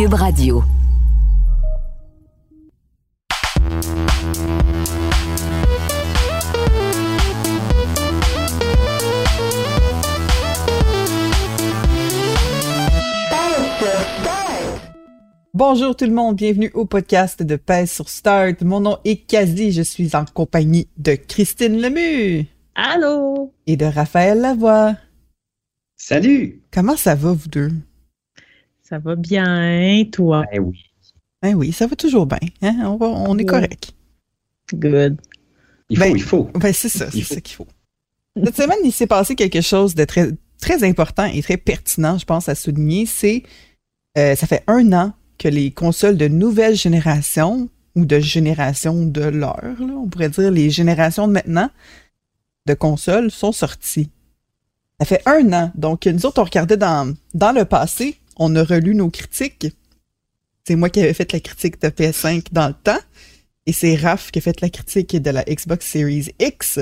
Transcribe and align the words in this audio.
Cube 0.00 0.14
Radio. 0.14 0.62
Bonjour 15.52 15.94
tout 15.94 16.06
le 16.06 16.12
monde, 16.12 16.36
bienvenue 16.36 16.70
au 16.72 16.86
podcast 16.86 17.42
de 17.42 17.56
Pèse 17.56 17.90
sur 17.90 18.08
Start. 18.08 18.62
Mon 18.62 18.80
nom 18.80 18.96
est 19.04 19.26
Kazi, 19.26 19.72
je 19.72 19.82
suis 19.82 20.16
en 20.16 20.24
compagnie 20.24 20.88
de 20.96 21.14
Christine 21.14 21.78
Lemu. 21.78 22.46
Allô? 22.74 23.52
Et 23.66 23.76
de 23.76 23.84
Raphaël 23.84 24.40
Lavoie. 24.40 24.96
Salut! 25.98 26.62
Comment 26.72 26.96
ça 26.96 27.14
va, 27.14 27.34
vous 27.34 27.48
deux? 27.48 27.70
Ça 28.90 28.98
va 28.98 29.14
bien, 29.16 30.04
toi? 30.12 30.44
Ben 30.52 30.60
oui. 30.60 30.82
Ben 31.42 31.54
oui, 31.54 31.72
ça 31.72 31.86
va 31.86 31.96
toujours 31.96 32.26
bien. 32.26 32.38
Hein? 32.62 32.76
On, 32.84 32.96
va- 32.96 33.06
on 33.06 33.38
est 33.38 33.44
correct. 33.44 33.92
Good. 34.74 35.18
Il 35.88 35.96
faut, 35.98 36.04
Ben, 36.04 36.12
il 36.16 36.22
faut. 36.22 36.44
Ben 36.54 36.72
c'est 36.72 36.88
ça, 36.88 37.10
c'est 37.10 37.22
ça 37.22 37.40
qu'il 37.40 37.56
faut. 37.56 37.66
Cette 38.44 38.56
semaine, 38.56 38.78
il 38.84 38.92
s'est 38.92 39.06
passé 39.06 39.34
quelque 39.34 39.60
chose 39.60 39.94
de 39.94 40.04
très, 40.04 40.28
très 40.60 40.84
important 40.84 41.24
et 41.24 41.42
très 41.42 41.56
pertinent, 41.56 42.18
je 42.18 42.24
pense, 42.24 42.48
à 42.48 42.54
souligner. 42.54 43.06
C'est, 43.06 43.42
euh, 44.18 44.34
ça 44.36 44.46
fait 44.46 44.62
un 44.66 44.92
an 44.92 45.12
que 45.38 45.48
les 45.48 45.70
consoles 45.72 46.16
de 46.16 46.28
nouvelle 46.28 46.76
génération 46.76 47.68
ou 47.96 48.04
de 48.04 48.20
génération 48.20 49.04
de 49.06 49.22
l'heure, 49.22 49.76
on 49.80 50.06
pourrait 50.08 50.28
dire 50.28 50.50
les 50.52 50.70
générations 50.70 51.26
de 51.26 51.32
maintenant 51.32 51.70
de 52.66 52.74
consoles 52.74 53.30
sont 53.32 53.50
sorties. 53.52 54.10
Ça 55.00 55.06
fait 55.06 55.22
un 55.26 55.52
an. 55.52 55.72
Donc, 55.74 56.06
nous 56.06 56.26
autres, 56.26 56.40
on 56.40 56.44
regardait 56.44 56.76
dans, 56.76 57.14
dans 57.34 57.52
le 57.52 57.64
passé, 57.64 58.19
on 58.40 58.56
a 58.56 58.64
relu 58.64 58.94
nos 58.96 59.10
critiques. 59.10 59.68
C'est 60.66 60.74
moi 60.74 60.90
qui 60.90 61.00
avais 61.00 61.14
fait 61.14 61.32
la 61.32 61.38
critique 61.40 61.80
de 61.80 61.88
PS5 61.88 62.46
dans 62.52 62.68
le 62.68 62.74
temps. 62.74 62.98
Et 63.66 63.72
c'est 63.72 63.94
Raph 63.94 64.30
qui 64.32 64.38
a 64.38 64.42
fait 64.42 64.60
la 64.60 64.70
critique 64.70 65.14
de 65.16 65.30
la 65.30 65.44
Xbox 65.44 65.86
Series 65.86 66.30
X. 66.40 66.80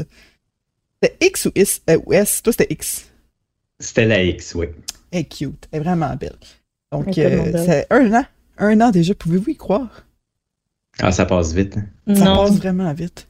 C'était 1.02 1.16
X 1.26 1.46
ou 1.46 1.50
S? 1.54 1.82
euh, 1.90 1.98
ou 2.06 2.12
S? 2.12 2.42
Toi, 2.42 2.52
c'était 2.52 2.72
X. 2.72 3.06
C'était 3.78 4.06
la 4.06 4.22
X, 4.24 4.54
oui. 4.54 4.66
Elle 5.10 5.20
est 5.20 5.24
cute. 5.24 5.68
Elle 5.70 5.80
est 5.80 5.84
vraiment 5.84 6.14
belle. 6.16 6.36
Donc, 6.92 7.16
euh, 7.18 7.52
c'est 7.66 7.86
un 7.90 8.12
an. 8.14 8.24
Un 8.58 8.80
an 8.80 8.90
déjà. 8.90 9.14
Pouvez-vous 9.14 9.50
y 9.50 9.56
croire? 9.56 10.04
Ah, 11.00 11.12
ça 11.12 11.26
passe 11.26 11.52
vite. 11.52 11.76
hein. 11.76 12.14
Ça 12.14 12.24
Non, 12.24 12.46
passe 12.46 12.56
vraiment 12.56 12.92
vite. 12.94 13.26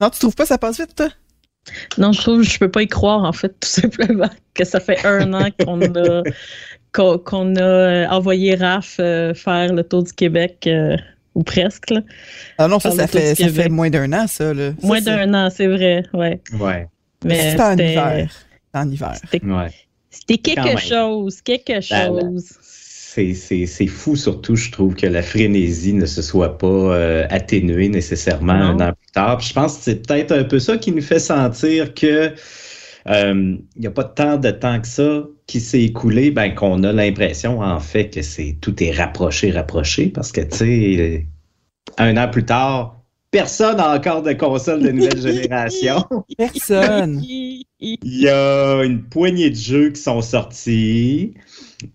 Non, 0.00 0.10
tu 0.10 0.18
trouves 0.18 0.34
pas 0.34 0.44
que 0.44 0.48
ça 0.48 0.58
passe 0.58 0.78
vite, 0.80 0.94
toi? 0.94 1.08
Non, 1.98 2.12
je 2.12 2.20
trouve 2.20 2.42
que 2.42 2.48
je 2.48 2.58
peux 2.58 2.70
pas 2.70 2.82
y 2.82 2.88
croire, 2.88 3.24
en 3.24 3.32
fait, 3.32 3.48
tout 3.48 3.68
simplement, 3.68 4.30
que 4.54 4.64
ça 4.64 4.80
fait 4.80 5.04
un 5.04 5.32
an 5.32 5.48
qu'on 5.64 5.80
a, 5.82 6.22
qu'on, 6.92 7.56
a 7.56 7.60
euh, 7.62 8.06
envoyé 8.08 8.54
Raph 8.54 8.96
euh, 9.00 9.34
faire 9.34 9.72
le 9.72 9.82
tour 9.82 10.02
du 10.02 10.12
Québec, 10.12 10.64
euh, 10.66 10.96
ou 11.34 11.42
presque, 11.42 11.90
là. 11.90 12.00
Ah 12.58 12.68
non, 12.68 12.78
ça, 12.78 12.90
ça 12.92 13.06
fait, 13.06 13.34
ça 13.34 13.48
fait 13.48 13.68
moins 13.68 13.90
d'un 13.90 14.12
an, 14.12 14.26
ça. 14.26 14.54
Là. 14.54 14.70
Ça, 14.80 14.86
Moins 14.86 15.00
d'un 15.00 15.34
an, 15.34 15.50
c'est 15.50 15.66
vrai, 15.66 16.04
ouais. 16.12 16.40
Ouais. 16.58 16.86
Mais 17.24 17.50
C'était 17.50 17.62
en 17.62 17.76
hiver. 17.76 18.28
C'était 18.30 18.78
en 18.78 18.90
hiver. 18.90 19.14
c'était, 19.22 19.44
Ouais. 19.46 20.38
quelque 20.38 20.80
chose, 20.80 21.40
quelque 21.40 21.80
chose. 21.80 22.58
C'est, 23.14 23.86
fou, 23.86 24.16
surtout, 24.16 24.56
je 24.56 24.70
trouve, 24.70 24.94
que 24.94 25.06
la 25.06 25.22
frénésie 25.22 25.92
ne 25.92 26.06
se 26.06 26.20
soit 26.20 26.58
pas 26.58 26.66
euh, 26.66 27.26
atténuée 27.30 27.88
nécessairement 27.88 28.58
Non. 28.58 28.80
un 28.80 28.88
an 28.88 28.92
plus 28.92 29.12
tard. 29.12 29.36
Puis 29.38 29.48
je 29.48 29.52
pense 29.54 29.78
que 29.78 29.84
c'est 29.84 30.06
peut-être 30.06 30.32
un 30.32 30.44
peu 30.44 30.58
ça 30.58 30.78
qui 30.78 30.90
nous 30.90 31.00
fait 31.02 31.20
sentir 31.20 31.94
que 31.94 32.32
euh, 33.06 33.56
il 33.76 33.80
n'y 33.80 33.86
a 33.86 33.90
pas 33.90 34.04
tant 34.04 34.36
de 34.36 34.50
temps 34.50 34.80
que 34.80 34.88
ça 34.88 35.24
qui 35.46 35.60
s'est 35.60 35.82
écoulé, 35.82 36.30
ben, 36.30 36.54
qu'on 36.54 36.82
a 36.82 36.92
l'impression, 36.92 37.60
en 37.60 37.78
fait, 37.78 38.10
que 38.10 38.22
c'est 38.22 38.56
tout 38.60 38.82
est 38.82 38.90
rapproché, 38.92 39.50
rapproché, 39.50 40.06
parce 40.08 40.32
que, 40.32 40.40
tu 40.40 40.56
sais, 40.56 41.26
un 41.98 42.16
an 42.16 42.28
plus 42.28 42.44
tard, 42.46 43.02
personne 43.30 43.76
n'a 43.76 43.94
encore 43.94 44.22
de 44.22 44.32
console 44.32 44.82
de 44.82 44.90
nouvelle 44.90 45.20
génération. 45.34 46.04
Personne. 46.36 47.22
Il 47.22 47.64
y 48.02 48.28
a 48.28 48.82
une 48.82 49.02
poignée 49.02 49.50
de 49.50 49.56
jeux 49.56 49.90
qui 49.90 50.00
sont 50.00 50.22
sortis. 50.22 51.34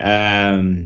Euh, 0.04 0.84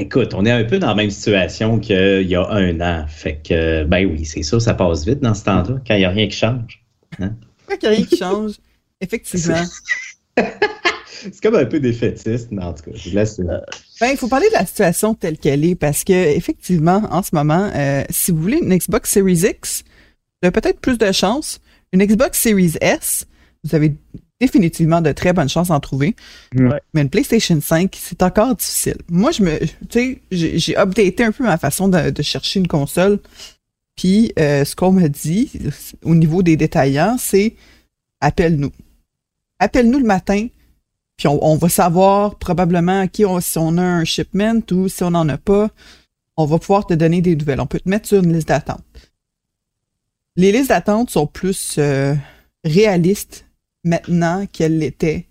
écoute, 0.00 0.34
on 0.34 0.44
est 0.44 0.50
un 0.50 0.64
peu 0.64 0.78
dans 0.78 0.88
la 0.88 0.94
même 0.94 1.10
situation 1.10 1.78
qu'il 1.78 2.26
y 2.26 2.34
a 2.34 2.48
un 2.48 2.80
an. 2.80 3.06
Fait 3.08 3.36
que, 3.36 3.84
ben 3.84 4.06
oui, 4.06 4.24
c'est 4.24 4.42
ça, 4.42 4.58
ça 4.58 4.74
passe 4.74 5.06
vite 5.06 5.20
dans 5.20 5.34
ce 5.34 5.44
temps-là, 5.44 5.80
quand 5.86 5.94
il 5.94 5.98
n'y 5.98 6.04
a 6.04 6.10
rien 6.10 6.26
qui 6.26 6.36
change. 6.36 6.82
Pas 7.18 7.76
qu'il 7.76 7.88
y 7.88 7.92
a 7.92 7.96
rien 7.96 8.04
qui 8.04 8.16
change? 8.16 8.52
Effectivement. 9.00 9.64
C'est 11.22 11.42
comme 11.42 11.56
un 11.56 11.66
peu 11.66 11.80
défaitiste, 11.80 12.48
mais 12.50 12.62
en 12.62 12.72
tout 12.72 12.84
cas, 12.84 12.90
je 12.94 13.10
laisse. 13.10 13.38
Ben, 13.38 14.10
il 14.10 14.16
faut 14.16 14.28
parler 14.28 14.48
de 14.48 14.54
la 14.54 14.64
situation 14.64 15.14
telle 15.14 15.36
qu'elle 15.36 15.64
est 15.64 15.74
parce 15.74 16.02
que 16.02 16.12
effectivement, 16.12 17.02
en 17.10 17.22
ce 17.22 17.30
moment, 17.34 17.70
euh, 17.74 18.04
si 18.08 18.30
vous 18.30 18.40
voulez 18.40 18.58
une 18.62 18.74
Xbox 18.74 19.10
Series 19.10 19.42
X, 19.44 19.84
vous 20.40 20.48
avez 20.48 20.52
peut-être 20.52 20.80
plus 20.80 20.96
de 20.96 21.12
chance. 21.12 21.60
Une 21.92 22.02
Xbox 22.02 22.40
Series 22.40 22.74
S, 22.80 23.26
vous 23.64 23.74
avez 23.74 23.94
définitivement 24.40 25.00
de 25.00 25.12
très 25.12 25.32
bonnes 25.32 25.48
chances 25.48 25.68
d'en 25.68 25.80
trouver. 25.80 26.16
Ouais. 26.56 26.80
Mais 26.94 27.02
une 27.02 27.10
PlayStation 27.10 27.60
5, 27.60 27.94
c'est 28.00 28.22
encore 28.22 28.54
difficile. 28.56 28.96
Moi, 29.10 29.30
je 29.32 29.42
me, 29.42 29.58
tu 29.58 29.68
sais, 29.90 30.22
j'ai 30.30 30.76
updaté 30.78 31.24
un 31.24 31.32
peu 31.32 31.44
ma 31.44 31.58
façon 31.58 31.88
de, 31.88 32.10
de 32.10 32.22
chercher 32.22 32.60
une 32.60 32.68
console. 32.68 33.20
Puis, 33.96 34.32
euh, 34.38 34.64
ce 34.64 34.74
qu'on 34.74 34.92
m'a 34.92 35.08
dit 35.08 35.50
au 36.04 36.14
niveau 36.14 36.42
des 36.42 36.56
détaillants, 36.56 37.16
c'est 37.18 37.54
appelle-nous. 38.20 38.72
Appelle-nous 39.58 39.98
le 39.98 40.06
matin, 40.06 40.46
puis 41.18 41.28
on, 41.28 41.44
on 41.44 41.56
va 41.56 41.68
savoir 41.68 42.36
probablement 42.36 43.06
qui 43.08 43.26
on- 43.26 43.40
si 43.40 43.58
on 43.58 43.76
a 43.76 43.82
un 43.82 44.04
shipment 44.04 44.62
ou 44.72 44.88
si 44.88 45.04
on 45.04 45.10
n'en 45.10 45.28
a 45.28 45.36
pas. 45.36 45.68
On 46.38 46.46
va 46.46 46.58
pouvoir 46.58 46.86
te 46.86 46.94
donner 46.94 47.20
des 47.20 47.36
nouvelles. 47.36 47.60
On 47.60 47.66
peut 47.66 47.80
te 47.80 47.88
mettre 47.90 48.08
sur 48.08 48.22
une 48.22 48.32
liste 48.32 48.48
d'attente. 48.48 48.80
Les 50.36 50.52
listes 50.52 50.70
d'attente 50.70 51.10
sont 51.10 51.26
plus 51.26 51.74
euh, 51.76 52.14
réalistes 52.64 53.44
maintenant 53.84 54.46
qu'elles 54.52 54.78
l'étaient 54.78 55.26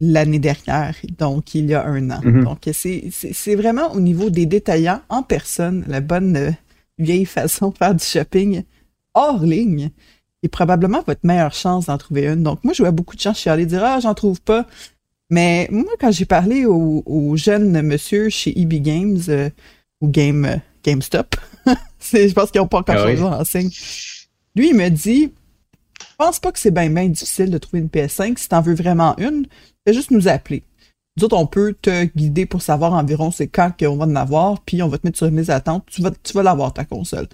l'année 0.00 0.40
dernière, 0.40 0.96
donc 1.18 1.54
il 1.54 1.66
y 1.66 1.74
a 1.74 1.86
un 1.86 2.10
an. 2.10 2.20
Mhm. 2.24 2.44
Donc 2.44 2.68
c'est 2.72 3.54
vraiment 3.54 3.92
au 3.92 4.00
niveau 4.00 4.30
des 4.30 4.46
détaillants 4.46 5.00
en 5.08 5.22
personne, 5.22 5.84
la 5.86 6.00
bonne 6.00 6.36
euh, 6.36 6.50
vieille 6.98 7.24
façon 7.24 7.70
de 7.70 7.78
faire 7.78 7.94
du 7.94 8.04
shopping 8.04 8.64
hors 9.14 9.42
ligne 9.44 9.90
est 10.42 10.48
probablement 10.48 11.02
votre 11.06 11.20
meilleure 11.22 11.54
chance 11.54 11.86
d'en 11.86 11.98
trouver 11.98 12.26
une. 12.26 12.42
Donc 12.42 12.64
moi, 12.64 12.72
je 12.72 12.82
vois 12.82 12.90
beaucoup 12.90 13.14
de 13.14 13.20
gens 13.20 13.32
chialer 13.34 13.64
dire 13.64 13.84
Ah, 13.84 14.00
j'en 14.00 14.14
trouve 14.14 14.40
pas. 14.40 14.66
Mais 15.30 15.68
moi, 15.70 15.92
quand 16.00 16.10
j'ai 16.10 16.24
parlé 16.24 16.66
au, 16.66 17.02
au 17.06 17.36
jeune 17.36 17.80
monsieur 17.82 18.28
chez 18.28 18.58
EB 18.60 18.74
Games 18.82 19.20
euh, 19.28 19.50
ou 20.00 20.08
Game, 20.08 20.44
euh, 20.44 20.56
GameStop, 20.84 21.36
je 22.00 22.32
pense 22.32 22.50
qu'ils 22.50 22.60
n'ont 22.60 22.66
pas 22.66 22.78
encore 22.78 22.96
Ah 22.98 23.06
oui. 23.06 23.16
changé 23.16 23.22
l'enseigne. 23.30 23.70
Lui, 24.56 24.70
il 24.70 24.74
me 24.74 24.88
dit 24.88 25.32
pense 26.22 26.38
pas 26.38 26.52
que 26.52 26.58
c'est 26.60 26.70
bien, 26.70 26.88
bien 26.88 27.08
difficile 27.08 27.50
de 27.50 27.58
trouver 27.58 27.80
une 27.80 27.88
PS5. 27.88 28.38
Si 28.38 28.48
t'en 28.48 28.60
veux 28.60 28.74
vraiment 28.74 29.16
une, 29.18 29.46
fais 29.84 29.92
juste 29.92 30.12
nous 30.12 30.28
appeler. 30.28 30.62
Nous 31.16 31.24
autres, 31.24 31.36
on 31.36 31.46
peut 31.46 31.74
te 31.82 32.04
guider 32.04 32.46
pour 32.46 32.62
savoir 32.62 32.92
environ 32.92 33.32
c'est 33.32 33.48
quand 33.48 33.72
qu'on 33.76 33.96
va 33.96 34.04
en 34.04 34.14
avoir, 34.14 34.60
puis 34.60 34.82
on 34.82 34.88
va 34.88 34.98
te 34.98 35.06
mettre 35.06 35.18
sur 35.18 35.26
une 35.26 35.36
liste 35.36 35.48
d'attente. 35.48 35.84
Tu 35.90 36.00
vas, 36.00 36.12
tu 36.22 36.32
vas 36.32 36.44
l'avoir, 36.44 36.72
ta 36.72 36.84
console. 36.84 37.26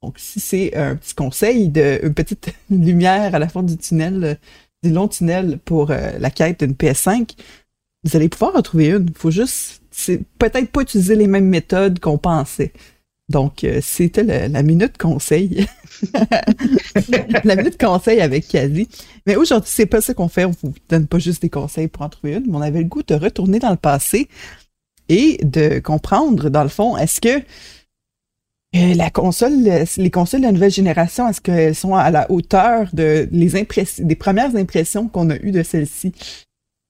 Donc, 0.00 0.14
si 0.18 0.38
c'est 0.38 0.76
un 0.76 0.94
petit 0.94 1.14
conseil, 1.14 1.68
de, 1.68 1.98
une 2.04 2.14
petite 2.14 2.54
lumière 2.70 3.34
à 3.34 3.40
la 3.40 3.48
fin 3.48 3.64
du 3.64 3.76
tunnel, 3.76 4.38
du 4.84 4.90
long 4.90 5.08
tunnel 5.08 5.58
pour 5.64 5.90
euh, 5.90 6.12
la 6.20 6.30
quête 6.30 6.62
d'une 6.62 6.74
PS5, 6.74 7.32
vous 8.04 8.14
allez 8.14 8.28
pouvoir 8.28 8.54
en 8.54 8.62
trouver 8.62 8.90
une. 8.90 9.12
faut 9.12 9.32
juste, 9.32 9.82
c'est 9.90 10.20
peut-être 10.38 10.70
pas 10.70 10.82
utiliser 10.82 11.16
les 11.16 11.26
mêmes 11.26 11.48
méthodes 11.48 11.98
qu'on 11.98 12.18
pensait. 12.18 12.72
Donc, 13.28 13.64
euh, 13.64 13.80
c'était 13.82 14.22
la 14.22 14.62
minute 14.62 14.98
conseil. 14.98 15.66
la 17.44 17.56
minute 17.56 17.78
conseil 17.78 18.20
avec 18.20 18.46
Kazi. 18.46 18.88
Mais 19.26 19.34
aujourd'hui, 19.34 19.70
c'est 19.72 19.86
pas 19.86 20.00
ça 20.00 20.14
qu'on 20.14 20.28
fait. 20.28 20.44
On 20.44 20.54
vous 20.62 20.74
donne 20.88 21.06
pas 21.06 21.18
juste 21.18 21.42
des 21.42 21.50
conseils 21.50 21.88
pour 21.88 22.02
en 22.02 22.08
trouver 22.08 22.34
une, 22.34 22.44
mais 22.46 22.56
on 22.56 22.60
avait 22.60 22.80
le 22.80 22.86
goût 22.86 23.02
de 23.02 23.14
retourner 23.14 23.58
dans 23.58 23.70
le 23.70 23.76
passé 23.76 24.28
et 25.08 25.38
de 25.44 25.80
comprendre, 25.80 26.50
dans 26.50 26.62
le 26.62 26.68
fond, 26.68 26.96
est-ce 26.96 27.20
que 27.20 27.42
euh, 28.76 28.94
la 28.94 29.10
console, 29.10 29.62
les 29.96 30.10
consoles 30.10 30.40
de 30.40 30.46
la 30.46 30.52
nouvelle 30.52 30.70
génération, 30.70 31.28
est-ce 31.28 31.40
qu'elles 31.40 31.74
sont 31.74 31.94
à 31.94 32.10
la 32.10 32.30
hauteur 32.30 32.88
de 32.92 33.28
les 33.32 33.66
des 33.98 34.16
premières 34.16 34.54
impressions 34.56 35.08
qu'on 35.08 35.30
a 35.30 35.36
eues 35.36 35.52
de 35.52 35.62
celle-ci? 35.62 36.12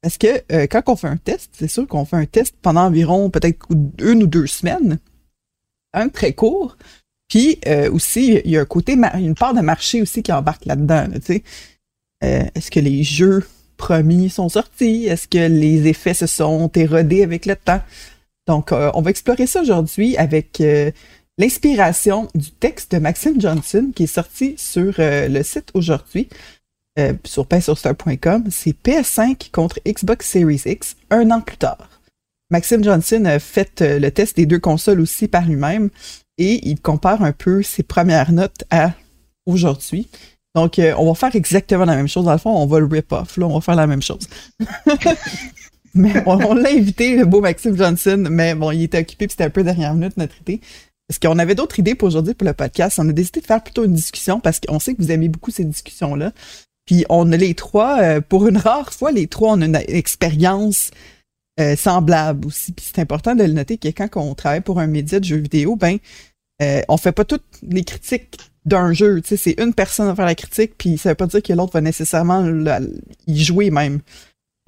Parce 0.02 0.18
que 0.18 0.42
euh, 0.52 0.66
quand 0.66 0.82
on 0.86 0.96
fait 0.96 1.08
un 1.08 1.16
test, 1.16 1.50
c'est 1.52 1.68
sûr 1.68 1.86
qu'on 1.86 2.04
fait 2.04 2.16
un 2.16 2.26
test 2.26 2.54
pendant 2.60 2.82
environ 2.82 3.30
peut-être 3.30 3.66
une 4.00 4.22
ou 4.22 4.26
deux 4.26 4.46
semaines, 4.46 4.98
un 5.96 6.08
très 6.08 6.32
court. 6.32 6.76
Puis 7.28 7.58
euh, 7.66 7.90
aussi, 7.90 8.40
il 8.44 8.50
y 8.50 8.56
a 8.56 8.60
un 8.60 8.66
côté, 8.66 8.96
une 9.14 9.34
part 9.34 9.54
de 9.54 9.60
marché 9.60 10.00
aussi 10.02 10.22
qui 10.22 10.32
embarque 10.32 10.64
là-dedans. 10.64 11.08
Euh, 12.24 12.44
est-ce 12.54 12.70
que 12.70 12.80
les 12.80 13.02
jeux 13.02 13.44
promis 13.76 14.30
sont 14.30 14.48
sortis? 14.48 15.06
Est-ce 15.06 15.26
que 15.26 15.48
les 15.48 15.88
effets 15.88 16.14
se 16.14 16.26
sont 16.26 16.70
érodés 16.74 17.24
avec 17.24 17.46
le 17.46 17.56
temps? 17.56 17.82
Donc, 18.46 18.70
on 18.70 19.02
va 19.02 19.10
explorer 19.10 19.48
ça 19.48 19.60
aujourd'hui 19.60 20.16
avec 20.16 20.62
l'inspiration 21.36 22.28
du 22.36 22.52
texte 22.52 22.92
de 22.92 22.98
Maxime 22.98 23.40
Johnson 23.40 23.90
qui 23.92 24.04
est 24.04 24.06
sorti 24.06 24.54
sur 24.56 24.94
le 24.98 25.42
site 25.42 25.70
aujourd'hui. 25.74 26.28
Euh, 26.98 27.12
sur 27.24 27.46
painsurstar.com, 27.46 28.44
c'est 28.50 28.74
PS5 28.82 29.50
contre 29.50 29.80
Xbox 29.86 30.30
Series 30.30 30.62
X 30.64 30.96
un 31.10 31.30
an 31.30 31.42
plus 31.42 31.58
tard. 31.58 31.95
Maxime 32.50 32.84
Johnson 32.84 33.24
a 33.24 33.38
fait 33.38 33.82
euh, 33.82 33.98
le 33.98 34.10
test 34.10 34.36
des 34.36 34.46
deux 34.46 34.60
consoles 34.60 35.00
aussi 35.00 35.26
par 35.26 35.46
lui-même 35.46 35.90
et 36.38 36.68
il 36.68 36.80
compare 36.80 37.22
un 37.22 37.32
peu 37.32 37.62
ses 37.62 37.82
premières 37.82 38.32
notes 38.32 38.64
à 38.70 38.92
aujourd'hui. 39.46 40.08
Donc, 40.54 40.78
euh, 40.78 40.94
on 40.96 41.06
va 41.06 41.14
faire 41.14 41.34
exactement 41.36 41.84
la 41.84 41.96
même 41.96 42.08
chose. 42.08 42.24
Dans 42.24 42.32
le 42.32 42.38
fond, 42.38 42.50
on 42.50 42.66
va 42.66 42.78
le 42.78 42.86
rip-off. 42.86 43.36
Là, 43.36 43.46
on 43.46 43.54
va 43.54 43.60
faire 43.60 43.74
la 43.74 43.86
même 43.86 44.02
chose. 44.02 44.26
mais 45.94 46.22
on, 46.26 46.54
l'a 46.54 46.70
invité, 46.70 47.16
le 47.16 47.24
beau 47.24 47.40
Maxime 47.40 47.76
Johnson, 47.76 48.24
mais 48.30 48.54
bon, 48.54 48.70
il 48.70 48.84
était 48.84 49.00
occupé, 49.00 49.26
puis 49.26 49.32
c'était 49.32 49.44
un 49.44 49.50
peu 49.50 49.62
dernière 49.62 49.94
minute 49.94 50.16
notre 50.16 50.40
idée. 50.40 50.60
Parce 51.08 51.18
qu'on 51.18 51.38
avait 51.38 51.54
d'autres 51.54 51.78
idées 51.78 51.94
pour 51.94 52.08
aujourd'hui 52.08 52.34
pour 52.34 52.46
le 52.46 52.54
podcast. 52.54 52.98
On 52.98 53.08
a 53.08 53.12
décidé 53.12 53.40
de 53.40 53.46
faire 53.46 53.62
plutôt 53.62 53.84
une 53.84 53.92
discussion 53.92 54.40
parce 54.40 54.60
qu'on 54.60 54.80
sait 54.80 54.94
que 54.94 55.02
vous 55.02 55.12
aimez 55.12 55.28
beaucoup 55.28 55.50
ces 55.50 55.64
discussions-là. 55.64 56.32
Puis 56.84 57.04
on 57.08 57.30
a 57.32 57.36
les 57.36 57.54
trois, 57.54 58.00
euh, 58.00 58.20
pour 58.20 58.46
une 58.46 58.56
rare 58.56 58.92
fois, 58.92 59.12
les 59.12 59.26
trois, 59.26 59.52
on 59.52 59.60
a 59.60 59.66
une 59.66 59.78
expérience 59.88 60.90
euh, 61.58 61.74
semblable 61.74 62.46
aussi. 62.46 62.72
Puis 62.72 62.84
c'est 62.86 63.00
important 63.00 63.34
de 63.34 63.42
le 63.42 63.52
noter 63.52 63.78
que 63.78 63.88
quand 63.88 64.08
on 64.16 64.34
travaille 64.34 64.60
pour 64.60 64.78
un 64.78 64.86
média 64.86 65.18
de 65.18 65.24
jeux 65.24 65.38
vidéo, 65.38 65.74
ben 65.74 65.96
euh, 66.60 66.82
on 66.88 66.98
fait 66.98 67.12
pas 67.12 67.24
toutes 67.24 67.46
les 67.62 67.82
critiques 67.82 68.38
d'un 68.66 68.92
jeu. 68.92 69.22
Tu 69.22 69.28
sais, 69.28 69.36
c'est 69.36 69.62
une 69.62 69.72
personne 69.72 70.08
à 70.08 70.14
faire 70.14 70.26
la 70.26 70.34
critique, 70.34 70.74
puis 70.76 70.98
ça 70.98 71.10
veut 71.10 71.14
pas 71.14 71.26
dire 71.26 71.42
que 71.42 71.54
l'autre 71.54 71.72
va 71.72 71.80
nécessairement 71.80 72.46
y 73.26 73.42
jouer 73.42 73.70
même. 73.70 74.00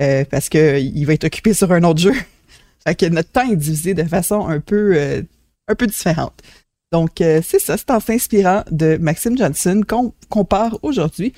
Euh, 0.01 0.25
parce 0.31 0.49
qu'il 0.49 1.07
va 1.07 1.13
être 1.13 1.25
occupé 1.25 1.53
sur 1.53 1.73
un 1.73 1.83
autre 1.83 2.01
jeu. 2.01 2.15
fait 2.87 2.95
que 2.95 3.07
notre 3.07 3.33
temps 3.33 3.51
est 3.51 3.57
divisé 3.57 3.93
de 3.93 4.05
façon 4.05 4.47
un 4.47 4.61
peu, 4.61 4.99
un 5.69 5.75
peu 5.75 5.87
différente. 5.87 6.41
Donc, 6.91 7.17
c'est 7.19 7.59
ça, 7.59 7.77
c'est 7.77 7.91
en 7.91 8.01
s'inspirant 8.01 8.65
de 8.71 8.97
Maxime 8.97 9.37
Johnson 9.37 9.83
qu'on 9.87 10.15
compare 10.31 10.79
aujourd'hui 10.83 11.35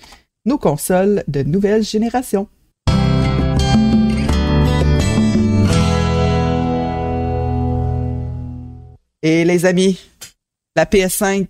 nos 0.46 0.58
consoles 0.58 1.24
de 1.26 1.42
nouvelle 1.42 1.82
génération. 1.82 2.48
Et 9.22 9.44
les 9.44 9.66
amis, 9.66 9.98
la 10.76 10.86
PS5, 10.86 11.46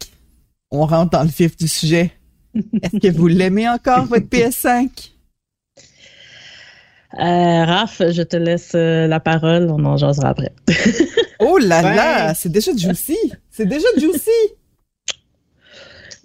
on 0.73 0.87
rentre 0.87 1.11
dans 1.11 1.23
le 1.23 1.29
vif 1.29 1.57
du 1.57 1.69
sujet. 1.69 2.11
Est-ce 2.55 2.99
que 2.99 3.17
vous 3.17 3.29
l'aimez 3.29 3.69
encore, 3.69 4.07
votre 4.07 4.27
PS5? 4.27 4.89
Euh, 7.15 7.65
Raph, 7.65 8.03
je 8.11 8.23
te 8.23 8.37
laisse 8.37 8.73
euh, 8.75 9.07
la 9.07 9.21
parole, 9.21 9.69
on 9.71 9.85
en 9.85 9.97
jasera 9.97 10.31
après. 10.31 10.53
oh 11.41 11.59
là 11.59 11.83
là, 11.83 12.35
c'est 12.35 12.51
déjà 12.51 12.73
juicy! 12.77 13.19
C'est 13.51 13.67
déjà 13.67 13.87
juicy! 13.97 14.31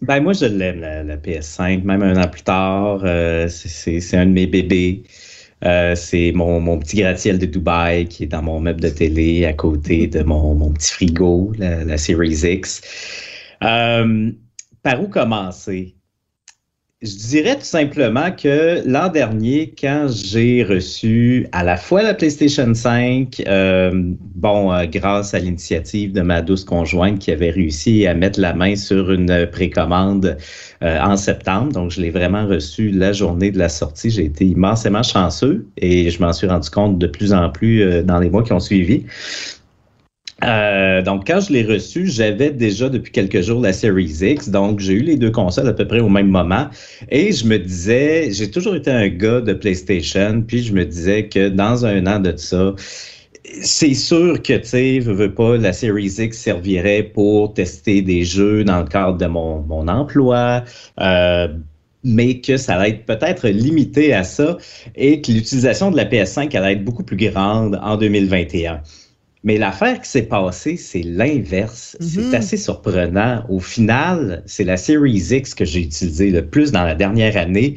Ben, 0.01 0.19
moi, 0.21 0.33
je 0.33 0.45
l'aime, 0.45 0.81
la, 0.81 1.17
PS5, 1.17 1.83
même 1.83 2.03
un 2.03 2.21
an 2.21 2.27
plus 2.27 2.43
tard. 2.43 3.01
Euh, 3.03 3.47
c'est 3.49 4.17
un 4.17 4.25
de 4.25 4.31
mes 4.31 4.45
bébés. 4.45 5.03
Euh, 5.65 5.95
c'est 5.95 6.31
mon, 6.33 6.77
petit 6.79 6.97
gratte-ciel 6.97 7.39
de 7.39 7.45
Dubaï 7.45 8.07
qui 8.07 8.23
est 8.23 8.27
dans 8.27 8.43
mon 8.43 8.59
meuble 8.59 8.81
de 8.81 8.89
télé 8.89 9.45
à 9.45 9.53
côté 9.53 10.07
de 10.07 10.21
mon, 10.21 10.71
petit 10.71 10.93
frigo, 10.93 11.53
la, 11.57 11.83
la 11.83 11.97
Series 11.97 12.41
X. 12.43 12.81
Euh, 13.63 14.31
par 14.83 15.01
où 15.01 15.07
commencer? 15.07 15.95
Je 17.01 17.17
dirais 17.27 17.55
tout 17.55 17.65
simplement 17.65 18.31
que 18.31 18.81
l'an 18.85 19.09
dernier, 19.09 19.75
quand 19.77 20.07
j'ai 20.07 20.63
reçu 20.63 21.45
à 21.51 21.61
la 21.61 21.75
fois 21.75 22.01
la 22.01 22.13
PlayStation 22.13 22.73
5, 22.73 23.43
euh, 23.47 23.91
bon, 24.33 24.71
euh, 24.71 24.85
grâce 24.85 25.33
à 25.33 25.39
l'initiative 25.39 26.13
de 26.13 26.21
ma 26.21 26.41
douce 26.41 26.63
conjointe 26.63 27.19
qui 27.19 27.31
avait 27.31 27.49
réussi 27.49 28.07
à 28.07 28.13
mettre 28.13 28.39
la 28.39 28.53
main 28.53 28.77
sur 28.77 29.11
une 29.11 29.45
précommande 29.51 30.37
euh, 30.83 30.99
en 31.01 31.17
septembre, 31.17 31.73
donc 31.73 31.91
je 31.91 31.99
l'ai 31.99 32.11
vraiment 32.11 32.47
reçu 32.47 32.91
la 32.91 33.11
journée 33.11 33.51
de 33.51 33.59
la 33.59 33.67
sortie. 33.67 34.09
J'ai 34.09 34.23
été 34.23 34.45
immensément 34.45 35.03
chanceux 35.03 35.67
et 35.75 36.09
je 36.09 36.21
m'en 36.21 36.31
suis 36.31 36.47
rendu 36.47 36.69
compte 36.69 36.97
de 36.97 37.07
plus 37.07 37.33
en 37.33 37.49
plus 37.49 38.03
dans 38.03 38.19
les 38.19 38.29
mois 38.29 38.41
qui 38.41 38.53
ont 38.53 38.61
suivi. 38.61 39.03
Euh, 40.43 41.01
donc, 41.01 41.25
quand 41.25 41.39
je 41.39 41.53
l'ai 41.53 41.63
reçu, 41.63 42.07
j'avais 42.07 42.51
déjà 42.51 42.89
depuis 42.89 43.11
quelques 43.11 43.41
jours 43.41 43.61
la 43.61 43.71
Series 43.73 44.17
X. 44.21 44.49
Donc, 44.49 44.79
j'ai 44.79 44.93
eu 44.93 45.01
les 45.01 45.15
deux 45.15 45.31
consoles 45.31 45.67
à 45.67 45.73
peu 45.73 45.87
près 45.87 46.01
au 46.01 46.09
même 46.09 46.27
moment. 46.27 46.67
Et 47.09 47.31
je 47.31 47.45
me 47.47 47.57
disais, 47.57 48.29
j'ai 48.31 48.51
toujours 48.51 48.75
été 48.75 48.91
un 48.91 49.07
gars 49.07 49.41
de 49.41 49.53
PlayStation. 49.53 50.43
Puis, 50.45 50.63
je 50.63 50.73
me 50.73 50.85
disais 50.85 51.27
que 51.27 51.49
dans 51.49 51.85
un 51.85 52.05
an 52.05 52.19
de 52.19 52.35
ça, 52.35 52.75
c'est 53.61 53.93
sûr 53.93 54.41
que, 54.41 54.57
tu 54.57 54.65
sais, 54.67 54.99
veux, 54.99 55.13
veux 55.13 55.33
pas, 55.33 55.57
la 55.57 55.71
Series 55.71 56.15
X 56.19 56.37
servirait 56.37 57.03
pour 57.03 57.53
tester 57.53 58.01
des 58.01 58.25
jeux 58.25 58.63
dans 58.63 58.79
le 58.79 58.87
cadre 58.87 59.17
de 59.17 59.27
mon, 59.27 59.61
mon 59.61 59.87
emploi. 59.87 60.63
Euh, 60.99 61.47
mais 62.05 62.39
que 62.39 62.55
ça 62.57 62.77
va 62.77 62.87
être 62.87 63.05
peut-être 63.05 63.47
limité 63.49 64.13
à 64.13 64.23
ça 64.23 64.57
et 64.95 65.21
que 65.21 65.31
l'utilisation 65.31 65.89
de 65.89 65.97
la 65.97 66.05
PS5 66.05 66.55
allait 66.55 66.73
être 66.73 66.83
beaucoup 66.83 67.03
plus 67.03 67.17
grande 67.17 67.79
en 67.81 67.97
2021. 67.97 68.81
Mais 69.45 69.59
l'affaire 69.59 70.01
qui 70.01 70.09
s'est 70.09 70.23
passée, 70.23 70.75
c'est 70.75 71.03
l'inverse. 71.03 71.95
C'est 72.01 72.19
mhm. 72.19 72.33
assez 72.33 72.57
surprenant. 72.57 73.45
Au 73.47 73.59
final, 73.59 74.41
c'est 74.47 74.63
la 74.63 74.75
Series 74.75 75.27
X 75.29 75.53
que 75.53 75.63
j'ai 75.63 75.81
utilisée 75.81 76.31
le 76.31 76.47
plus 76.47 76.71
dans 76.71 76.83
la 76.83 76.95
dernière 76.95 77.37
année. 77.37 77.75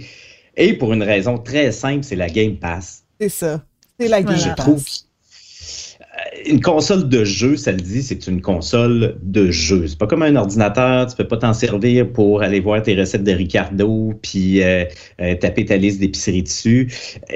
Et 0.56 0.72
pour 0.72 0.94
une 0.94 1.02
raison 1.02 1.36
très 1.36 1.70
simple, 1.70 2.04
c'est 2.04 2.16
la 2.16 2.30
Game 2.30 2.56
Pass. 2.56 3.04
C'est 3.20 3.28
ça. 3.28 3.62
C'est 4.00 4.08
la 4.08 4.22
Game 4.22 4.34
Pass. 4.34 4.44
Je 4.44 4.54
trouve 4.54 4.82
euh, 4.82 6.50
une 6.50 6.62
console 6.62 7.06
de 7.06 7.22
jeu, 7.24 7.58
ça 7.58 7.72
le 7.72 7.82
dit, 7.82 8.02
c'est 8.02 8.26
une 8.26 8.40
console 8.40 9.18
de 9.22 9.50
jeu. 9.50 9.86
C'est 9.88 9.98
pas 9.98 10.06
comme 10.06 10.22
un 10.22 10.36
ordinateur, 10.36 11.06
tu 11.06 11.16
peux 11.16 11.28
pas 11.28 11.36
t'en 11.36 11.52
servir 11.52 12.10
pour 12.10 12.40
aller 12.40 12.60
voir 12.60 12.82
tes 12.82 12.98
recettes 12.98 13.24
de 13.24 13.32
Ricardo 13.32 14.14
puis 14.22 14.62
euh, 14.62 14.86
euh, 15.20 15.34
taper 15.34 15.66
ta 15.66 15.76
liste 15.76 16.00
d'épicerie 16.00 16.44
dessus. 16.44 16.90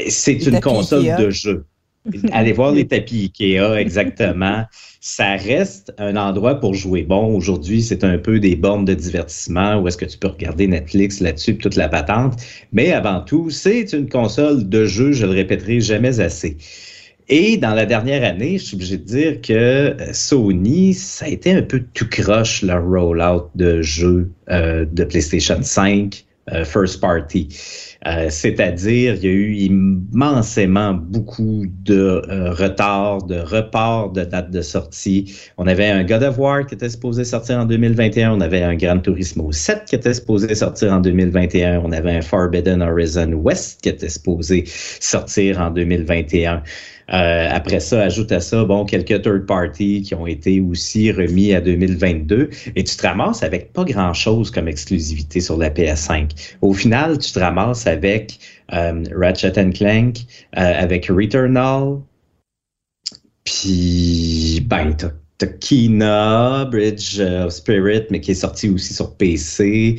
C'est 0.09 0.47
une 0.47 0.59
console 0.61 1.17
de 1.19 1.29
jeu. 1.29 1.67
Allez 2.33 2.53
voir 2.53 2.73
les 2.73 2.87
tapis 2.87 3.33
Ikea, 3.39 3.77
exactement. 3.79 4.65
Ça 5.01 5.37
reste 5.37 5.93
un 5.99 6.17
endroit 6.17 6.57
pour 6.57 6.75
jouer. 6.75 7.03
Bon, 7.03 7.37
aujourd'hui, 7.37 7.83
c'est 7.83 8.05
un 8.05 8.19
peu 8.19 8.41
des 8.41 8.57
bornes 8.57 8.85
de 8.85 8.95
divertissement 8.95 9.77
où 9.77 9.89
est-ce 9.89 9.97
que 9.97 10.05
tu 10.05 10.19
peux 10.19 10.29
regarder 10.29 10.67
Netflix 10.67 11.21
là-dessus, 11.21 11.59
toute 11.59 11.77
la 11.77 11.89
patente. 11.89 12.41
Mais 12.73 12.93
avant 12.93 13.21
tout, 13.21 13.51
c'est 13.51 13.93
une 13.93 14.09
console 14.09 14.69
de 14.69 14.85
jeu, 14.85 15.13
je 15.13 15.27
le 15.27 15.33
répéterai 15.33 15.81
jamais 15.81 16.21
assez. 16.21 16.57
Et 17.29 17.57
dans 17.57 17.75
la 17.75 17.87
dernière 17.87 18.25
année, 18.25 18.59
je 18.59 18.65
suis 18.65 18.75
obligé 18.75 18.99
de 18.99 19.05
dire 19.05 19.41
que 19.41 19.53
euh, 19.53 20.13
Sony, 20.13 20.93
ça 20.93 21.27
a 21.27 21.29
été 21.29 21.53
un 21.53 21.63
peu 21.63 21.83
tout 21.95 22.09
croche 22.09 22.63
leur 22.63 22.85
rollout 22.85 23.49
de 23.55 23.81
jeux 23.81 24.31
euh, 24.51 24.85
de 24.85 25.05
PlayStation 25.05 25.63
5 25.63 26.25
euh, 26.53 26.65
first 26.65 27.01
party. 27.01 27.49
Euh, 28.07 28.27
c'est-à-dire, 28.31 29.15
il 29.15 29.25
y 29.25 29.29
a 29.29 29.31
eu 29.31 29.55
immensément 29.55 30.95
beaucoup 30.95 31.65
de 31.85 32.23
euh, 32.29 32.51
retards, 32.51 33.25
de 33.27 33.39
reports 33.39 34.11
de 34.11 34.25
date 34.25 34.51
de 34.51 34.61
sortie. 34.61 35.33
On 35.57 35.67
avait 35.69 35.89
un 35.89 36.03
God 36.03 36.25
of 36.25 36.39
War 36.39 36.67
qui 36.67 36.75
était 36.75 36.89
supposé 36.89 37.25
sortir 37.25 37.59
en 37.59 37.65
2021, 37.65 38.33
on 38.33 38.41
avait 38.41 38.63
un 38.63 38.75
Gran 38.75 38.99
Turismo 38.99 39.53
7 39.53 39.85
qui 39.87 39.95
était 39.95 40.15
supposé 40.15 40.53
sortir 40.55 40.93
en 40.93 41.01
2021, 41.01 41.81
on 41.85 41.93
avait 41.93 42.17
un 42.17 42.23
Forbidden 42.23 42.83
Horizon 42.83 43.33
West 43.35 43.81
qui 43.83 43.89
était 43.91 44.09
supposé 44.09 44.65
sortir 44.67 45.61
en 45.61 45.71
2021. 45.71 46.63
Euh, 47.11 47.49
après 47.51 47.81
ça, 47.81 48.03
ajoute 48.03 48.33
à 48.33 48.41
ça, 48.41 48.65
bon, 48.65 48.85
quelques 48.85 49.23
third 49.23 49.47
parties 49.47 50.03
qui 50.03 50.15
ont 50.15 50.27
été 50.27 50.61
aussi 50.61 51.11
remis 51.13 51.55
à 51.55 51.61
2022 51.61 52.51
et 52.77 52.85
tu 52.85 52.97
te 52.97 53.07
ramasses 53.07 53.43
avec 53.43 53.73
pas 53.73 53.85
grand 53.85 54.13
chose 54.15 54.51
comme 54.51 54.69
exclusivité 54.69 55.41
sur 55.41 55.57
la 55.57 55.71
PS5. 55.71 56.57
Au 56.61 56.73
final, 56.73 57.19
tu 57.19 57.33
te 57.33 57.39
ramasses 57.39 57.87
avec 57.87 58.39
euh, 58.73 59.03
Ratchet 59.15 59.71
Clank, 59.73 60.19
euh, 60.57 60.83
avec 60.83 61.07
Returnal, 61.07 61.99
puis 63.45 64.63
ben, 64.67 64.97
Kina, 65.47 66.65
Bridge 66.71 67.21
of 67.21 67.53
Spirit, 67.53 68.07
mais 68.11 68.21
qui 68.21 68.33
est 68.33 68.35
sorti 68.35 68.69
aussi 68.69 68.95
sur 68.95 69.15
PC. 69.17 69.97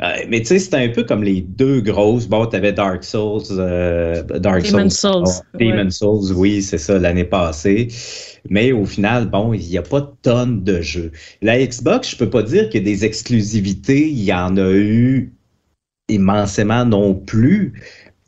Euh, 0.00 0.06
mais 0.28 0.40
tu 0.40 0.46
sais, 0.46 0.58
c'était 0.58 0.76
un 0.76 0.88
peu 0.88 1.04
comme 1.04 1.22
les 1.22 1.40
deux 1.40 1.80
grosses. 1.80 2.26
Bon, 2.26 2.46
tu 2.46 2.56
avais 2.56 2.72
Dark 2.72 3.04
Souls, 3.04 3.42
euh, 3.50 4.22
Dark 4.22 4.66
Souls. 4.66 4.90
Souls. 4.90 5.24
Demon 5.58 5.90
Souls, 5.90 6.32
oui, 6.34 6.62
c'est 6.62 6.78
ça, 6.78 6.98
l'année 6.98 7.24
passée. 7.24 7.88
Mais 8.48 8.72
au 8.72 8.86
final, 8.86 9.28
bon, 9.28 9.52
il 9.52 9.66
n'y 9.66 9.78
a 9.78 9.82
pas 9.82 10.00
de 10.00 10.10
tonnes 10.22 10.64
de 10.64 10.80
jeux. 10.80 11.12
La 11.42 11.64
Xbox, 11.64 12.10
je 12.10 12.16
peux 12.16 12.30
pas 12.30 12.42
dire 12.42 12.70
que 12.70 12.78
des 12.78 13.04
exclusivités, 13.04 14.08
il 14.08 14.22
y 14.22 14.32
en 14.32 14.56
a 14.56 14.70
eu 14.70 15.32
immensément 16.08 16.84
non 16.84 17.14
plus. 17.14 17.74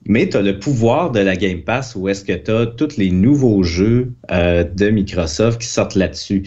Mais 0.06 0.28
tu 0.28 0.36
as 0.36 0.42
le 0.42 0.58
pouvoir 0.58 1.12
de 1.12 1.20
la 1.20 1.36
Game 1.36 1.62
Pass 1.62 1.94
où 1.94 2.08
est-ce 2.08 2.24
que 2.24 2.32
tu 2.32 2.50
as 2.50 2.66
tous 2.66 2.96
les 2.96 3.10
nouveaux 3.10 3.62
jeux 3.62 4.12
euh, 4.30 4.64
de 4.64 4.90
Microsoft 4.90 5.60
qui 5.60 5.68
sortent 5.68 5.94
là-dessus. 5.94 6.42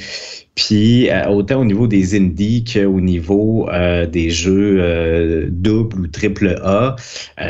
Puis 0.56 1.10
euh, 1.10 1.28
autant 1.30 1.62
au 1.62 1.66
niveau 1.66 1.88
des 1.88 2.18
indies 2.18 2.64
qu'au 2.66 3.00
niveau 3.00 3.70
euh, 3.70 4.06
des 4.06 4.30
jeux 4.30 5.48
double 5.50 6.02
ou 6.02 6.08
triple 6.08 6.60
A, 6.64 6.96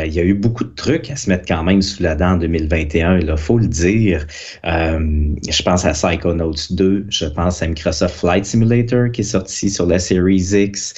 il 0.06 0.14
y 0.14 0.20
a 0.20 0.24
eu 0.24 0.34
beaucoup 0.34 0.64
de 0.64 0.74
trucs 0.76 1.10
à 1.10 1.16
se 1.16 1.30
mettre 1.30 1.46
quand 1.48 1.64
même 1.64 1.82
sous 1.82 2.04
la 2.04 2.16
dent 2.16 2.34
en 2.34 2.38
2021, 2.38 3.20
il 3.20 3.38
faut 3.38 3.58
le 3.58 3.68
dire. 3.68 4.28
je 4.64 5.64
pense 5.64 5.86
à 5.86 5.92
Psychonauts 5.92 6.72
2, 6.72 7.06
je 7.10 7.26
pense 7.26 7.62
à 7.62 7.68
Microsoft 7.68 8.16
Flight 8.16 8.46
Simulator 8.46 9.12
qui 9.12 9.22
est 9.22 9.24
sorti 9.24 9.70
sur 9.70 9.86
la 9.86 10.00
Series 10.00 10.54
X, 10.54 10.94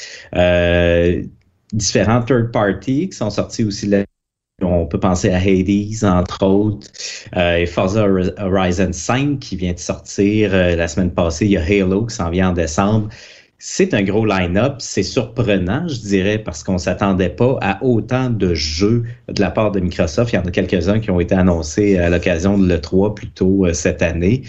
différents 1.74 2.22
third 2.24 2.52
parties 2.52 3.10
qui 3.10 3.18
sont 3.18 3.30
sortis 3.30 3.64
aussi 3.64 3.88
là 3.88 4.07
on 4.62 4.88
peut 4.88 5.00
penser 5.00 5.30
à 5.30 5.38
Hades, 5.38 6.04
entre 6.04 6.44
autres, 6.44 6.88
euh, 7.36 7.58
et 7.58 7.66
Forza 7.68 8.08
Horizon 8.40 8.92
5 8.92 9.40
qui 9.40 9.56
vient 9.56 9.74
de 9.74 9.80
sortir 9.80 10.50
euh, 10.54 10.76
la 10.76 10.88
semaine 10.88 11.12
passée. 11.12 11.46
Il 11.46 11.52
y 11.52 11.58
a 11.58 11.62
Halo 11.62 12.06
qui 12.06 12.16
s'en 12.16 12.32
vient 12.32 12.50
en 12.50 12.54
décembre. 12.54 13.10
C'est 13.60 13.94
un 13.94 14.02
gros 14.04 14.26
line-up. 14.26 14.76
C'est 14.80 15.04
surprenant, 15.04 15.88
je 15.88 16.00
dirais, 16.00 16.40
parce 16.40 16.64
qu'on 16.64 16.80
s'attendait 16.80 17.30
pas 17.30 17.58
à 17.62 17.84
autant 17.84 18.32
de 18.32 18.56
jeux 18.56 19.04
de 19.28 19.42
la 19.42 19.52
part 19.52 19.72
de 19.72 19.80
Microsoft. 19.80 20.34
Il 20.34 20.38
y 20.38 20.40
en 20.40 20.46
a 20.46 20.52
quelques-uns 20.52 21.00
qui 21.00 21.12
ont 21.12 21.20
été 21.20 21.36
annoncés 21.36 21.98
à 21.98 22.10
l'occasion 22.10 22.58
de 22.58 22.68
l'E3 22.68 23.14
plus 23.14 23.30
tôt 23.30 23.66
euh, 23.66 23.74
cette 23.74 24.02
année. 24.02 24.42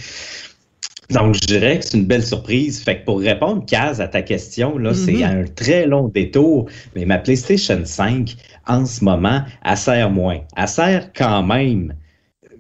Donc, 1.11 1.35
je 1.35 1.47
dirais 1.47 1.79
que 1.79 1.87
c'est 1.87 1.97
une 1.97 2.05
belle 2.05 2.25
surprise. 2.25 2.83
Fait 2.83 3.01
que 3.01 3.05
pour 3.07 3.21
répondre, 3.21 3.65
Kaz, 3.67 4.01
à 4.01 4.09
ta 4.09 4.21
question, 4.21 4.77
là, 4.77 4.93
c'est 4.93 5.13
mm-hmm. 5.13 5.41
un 5.41 5.45
très 5.55 5.87
long 5.87 6.09
détour, 6.09 6.67
mais 6.95 7.07
ma 7.07 7.17
PlayStation 7.17 7.81
5, 7.83 8.37
en 8.69 8.87
ce 8.87 9.05
moment, 9.05 9.43
elle 9.65 9.77
sert 9.77 10.11
moins. 10.11 10.41
Elle 10.57 10.69
sert 10.69 11.13
quand 11.15 11.43
même, 11.43 11.95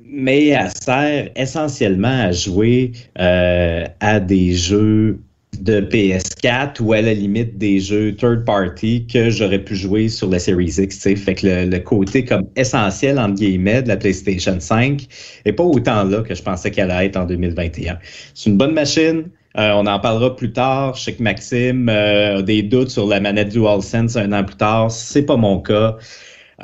mais 0.04 0.46
elle 0.48 0.70
sert 0.70 1.30
essentiellement 1.36 2.22
à 2.24 2.32
jouer 2.32 2.92
euh, 3.18 3.84
à 4.00 4.20
des 4.20 4.54
jeux 4.54 5.20
de 5.60 5.80
PS4 5.80 6.80
ou 6.80 6.92
à 6.92 7.02
la 7.02 7.14
limite 7.14 7.58
des 7.58 7.80
jeux 7.80 8.14
third 8.14 8.44
party 8.44 9.06
que 9.06 9.30
j'aurais 9.30 9.58
pu 9.58 9.74
jouer 9.74 10.08
sur 10.08 10.28
la 10.28 10.38
Series 10.38 10.74
X. 10.78 11.02
Fait 11.02 11.34
que 11.34 11.46
le, 11.66 11.78
côté 11.78 12.24
comme 12.24 12.44
essentiel 12.56 13.18
entre 13.18 13.34
guillemets 13.34 13.82
de 13.82 13.88
la 13.88 13.96
PlayStation 13.96 14.58
5 14.58 15.06
est 15.44 15.52
pas 15.52 15.64
autant 15.64 16.04
là 16.04 16.22
que 16.22 16.34
je 16.34 16.42
pensais 16.42 16.70
qu'elle 16.70 16.90
allait 16.90 17.06
être 17.06 17.16
en 17.16 17.24
2021. 17.24 17.98
C'est 18.34 18.50
une 18.50 18.56
bonne 18.56 18.74
machine. 18.74 19.24
Euh, 19.58 19.72
on 19.74 19.86
en 19.86 19.98
parlera 19.98 20.36
plus 20.36 20.52
tard. 20.52 20.94
Je 20.94 21.02
sais 21.02 21.14
que 21.14 21.22
Maxime 21.22 21.88
euh, 21.88 22.38
a 22.38 22.42
des 22.42 22.62
doutes 22.62 22.90
sur 22.90 23.08
la 23.08 23.18
manette 23.18 23.48
DualSense 23.48 24.16
un 24.16 24.32
an 24.32 24.44
plus 24.44 24.56
tard. 24.56 24.90
C'est 24.92 25.22
pas 25.22 25.36
mon 25.36 25.60
cas. 25.60 25.96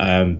Euh, 0.00 0.34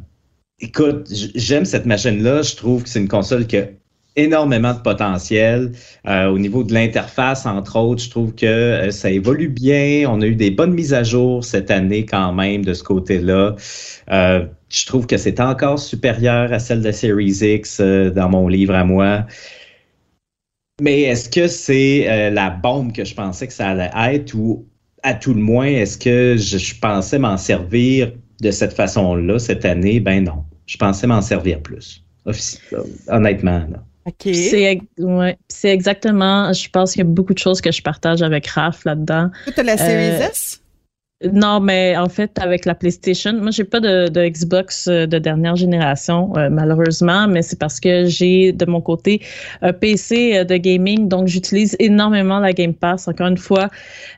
écoute, 0.61 1.09
j'aime 1.35 1.65
cette 1.65 1.87
machine-là. 1.87 2.43
Je 2.43 2.55
trouve 2.55 2.85
que 2.85 2.89
c'est 2.89 3.01
une 3.01 3.09
console 3.09 3.47
qui 3.49 3.57
a 3.57 3.67
énormément 4.15 4.73
de 4.73 4.79
potentiel. 4.79 5.73
Au 6.07 6.39
niveau 6.39 6.63
de 6.63 6.73
l'interface, 6.73 7.47
entre 7.47 7.77
autres, 7.77 8.01
je 8.01 8.11
trouve 8.11 8.33
que 8.33 8.89
ça 8.93 9.11
évolue 9.11 9.49
bien. 9.49 10.09
On 10.09 10.21
a 10.21 10.27
eu 10.27 10.37
des 10.37 10.53
bonnes 10.53 10.73
mises 10.73 10.95
à 10.95 11.03
jour 11.03 11.43
cette 11.43 11.69
année 11.73 12.07
quand 12.07 12.33
même 12.33 12.65
de 12.65 12.75
ce 12.75 12.85
côté-là. 12.85 13.57
Je 14.09 14.87
trouve 14.87 15.09
que 15.09 15.17
c'est 15.17 15.41
encore 15.41 15.81
supérieur 15.81 16.53
à 16.53 16.61
celle 16.61 16.83
de 16.83 16.93
Series 16.93 17.39
X 17.43 17.81
dans 17.81 18.29
mon 18.29 18.47
livre 18.47 18.77
à 18.77 18.85
moi. 18.85 19.27
Mais 20.81 21.03
est-ce 21.03 21.29
que 21.29 21.47
c'est 21.47 22.31
la 22.31 22.51
bombe 22.51 22.93
que 22.93 23.05
je 23.05 23.15
pensais 23.15 23.47
que 23.47 23.53
ça 23.53 23.69
allait 23.71 23.91
être 23.95 24.35
ou 24.35 24.67
à 25.03 25.15
tout 25.15 25.35
le 25.35 25.41
moins, 25.41 25.67
est-ce 25.67 25.99
que 25.99 26.37
je, 26.37 26.57
je 26.57 26.75
pensais 26.81 27.19
m'en 27.19 27.37
servir 27.37 28.13
de 28.41 28.51
cette 28.51 28.73
façon-là 28.73 29.39
cette 29.39 29.65
année? 29.65 30.01
Ben 30.01 30.25
non. 30.25 30.45
Je 30.67 30.79
pensais 30.79 31.07
m'en 31.07 31.21
servir 31.21 31.61
plus. 31.61 32.03
Honnêtement, 33.09 33.61
non. 33.69 33.81
C'est 34.21 34.81
ouais, 34.99 35.39
exactement, 35.63 36.53
je 36.53 36.69
pense 36.71 36.93
qu'il 36.93 37.01
y 37.01 37.07
a 37.07 37.09
beaucoup 37.09 37.33
de 37.35 37.39
choses 37.39 37.61
que 37.61 37.73
je 37.73 37.83
partage 37.83 38.23
avec 38.23 38.47
Raph 38.47 38.85
là-dedans. 38.85 39.31
Tu 39.47 39.61
as 39.61 39.63
la 39.63 39.77
Series 39.79 40.23
euh, 40.23 40.29
S? 40.29 40.63
Non, 41.33 41.61
mais 41.61 41.97
en 41.97 42.09
fait, 42.09 42.39
avec 42.39 42.65
la 42.65 42.75
PlayStation, 42.75 43.33
moi, 43.35 43.51
j'ai 43.51 43.65
pas 43.65 43.81
de, 43.81 44.29
Xbox 44.29 44.89
euh, 44.89 45.07
de 45.07 45.19
dernière 45.19 45.57
génération, 45.57 46.33
euh, 46.37 46.51
malheureusement, 46.51 47.27
mais 47.29 47.43
c'est 47.43 47.59
parce 47.59 47.81
que 47.81 48.05
j'ai 48.07 48.53
de 48.53 48.67
mon 48.67 48.81
côté 48.81 49.23
un 49.63 49.73
PC 49.73 50.37
euh, 50.37 50.45
de 50.45 50.57
gaming, 50.57 51.09
donc 51.09 51.29
j'utilise 51.29 51.77
énormément 51.79 52.41
la 52.41 52.53
Game 52.53 52.75
Pass. 52.75 53.09
Encore 53.09 53.29
une 53.29 53.39
fois, 53.39 53.69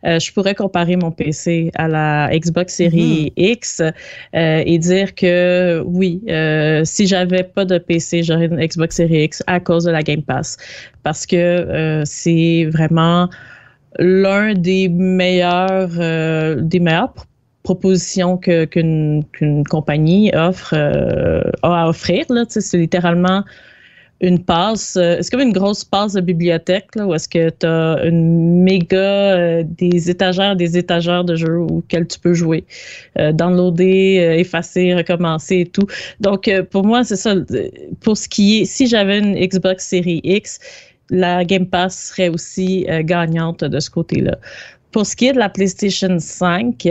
je 0.04 0.32
pourrais 0.32 0.54
comparer 0.54 0.96
mon 0.96 1.10
PC 1.10 1.70
à 1.74 1.88
la 1.88 2.30
Xbox 2.32 2.74
Series 2.74 3.32
mm-hmm. 3.36 3.52
X 3.52 3.82
et 4.34 4.78
dire 4.78 5.14
que 5.14 5.82
oui, 5.84 6.20
si 6.84 7.06
j'avais 7.06 7.42
pas 7.42 7.64
de 7.64 7.78
PC, 7.78 8.22
j'aurais 8.22 8.46
une 8.46 8.64
Xbox 8.64 8.96
Series 8.96 9.24
X 9.24 9.42
à 9.46 9.60
cause 9.60 9.84
de 9.84 9.90
la 9.90 10.02
Game 10.02 10.22
Pass, 10.22 10.56
parce 11.02 11.26
que 11.26 12.02
c'est 12.04 12.68
vraiment 12.72 13.28
l'un 13.98 14.54
des 14.54 14.88
meilleurs 14.88 15.90
euh, 15.98 16.62
meilleures 16.80 17.14
propositions 17.62 18.36
qu'une 18.36 19.24
compagnie 19.68 20.30
offre 20.34 20.74
euh, 20.76 21.42
a 21.62 21.82
à 21.82 21.88
offrir 21.88 22.24
c'est 22.48 22.78
littéralement 22.78 23.42
une 24.20 24.42
passe 24.42 24.96
euh, 24.96 25.18
c'est 25.20 25.30
comme 25.30 25.40
une 25.40 25.52
grosse 25.52 25.84
passe 25.84 26.12
de 26.12 26.20
bibliothèque 26.20 26.86
là, 26.94 27.06
où 27.06 27.14
est-ce 27.14 27.28
que 27.28 27.50
tu 27.50 27.66
as 27.66 28.04
une 28.04 28.62
méga 28.62 29.62
des 29.64 30.08
étagères 30.10 30.54
des 30.54 30.78
étagères 30.78 31.24
de 31.24 31.34
jeux 31.34 31.58
auxquels 31.58 32.06
tu 32.06 32.20
peux 32.20 32.34
jouer 32.34 32.64
downloader 33.16 34.36
effacer 34.38 34.94
recommencer 34.94 35.56
et 35.56 35.66
tout. 35.66 35.86
Donc 36.20 36.48
pour 36.70 36.84
moi 36.84 37.02
c'est 37.02 37.16
ça 37.16 37.34
pour 38.00 38.16
ce 38.16 38.28
qui 38.28 38.60
est 38.60 38.64
si 38.64 38.86
j'avais 38.86 39.18
une 39.18 39.34
Xbox 39.34 39.84
Series 39.86 40.20
X 40.22 40.60
la 41.10 41.44
Game 41.44 41.66
Pass 41.66 42.08
serait 42.08 42.28
aussi 42.28 42.86
euh, 42.88 43.02
gagnante 43.02 43.64
de 43.64 43.80
ce 43.80 43.90
côté-là. 43.90 44.36
Pour 44.92 45.04
ce 45.04 45.14
qui 45.14 45.26
est 45.26 45.34
de 45.34 45.38
la 45.38 45.50
PlayStation 45.50 46.18
5, 46.18 46.88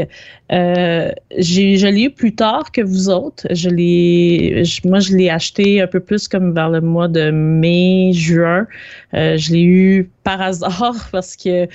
euh, 0.51 1.11
je 1.39 1.87
l'ai 1.87 2.03
eu 2.03 2.11
plus 2.11 2.35
tard 2.35 2.71
que 2.71 2.81
vous 2.81 3.09
autres. 3.09 3.47
Je 3.49 3.67
l'ai, 3.67 4.63
moi, 4.83 4.99
je 4.99 5.15
l'ai 5.15 5.29
acheté 5.29 5.81
un 5.81 5.87
peu 5.87 5.99
plus 5.99 6.27
comme 6.27 6.53
vers 6.53 6.69
le 6.69 6.81
mois 6.81 7.07
de 7.07 7.31
mai, 7.31 8.11
juin. 8.13 8.67
Euh, 9.15 9.37
je 9.37 9.53
l'ai 9.53 9.63
eu 9.63 10.09
par 10.23 10.39
hasard 10.39 11.07
parce 11.11 11.35
que 11.35 11.67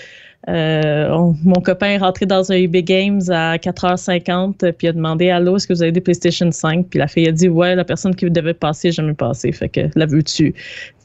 euh, 0.49 1.33
mon 1.45 1.61
copain 1.61 1.89
est 1.89 1.99
rentré 1.99 2.25
dans 2.25 2.51
un 2.51 2.55
eBay 2.55 2.83
Games 2.83 3.21
à 3.29 3.57
4h50 3.59 4.73
puis 4.73 4.89
a 4.89 4.93
demandé 4.93 5.29
Allô, 5.29 5.57
est-ce 5.57 5.67
que 5.67 5.75
vous 5.75 5.83
avez 5.83 5.93
des 5.93 6.01
PlayStation 6.01 6.51
5 6.51 6.87
Puis 6.89 6.99
la 6.99 7.09
fille 7.09 7.29
a 7.29 7.33
dit 7.33 7.49
Ouais, 7.49 7.75
la 7.75 7.85
personne 7.85 8.15
qui 8.15 8.31
devait 8.31 8.55
passer, 8.55 8.91
jamais 8.91 9.13
passé. 9.13 9.53
Fait 9.53 9.69
que 9.69 9.83
la 9.95 10.07
dessus. 10.07 10.55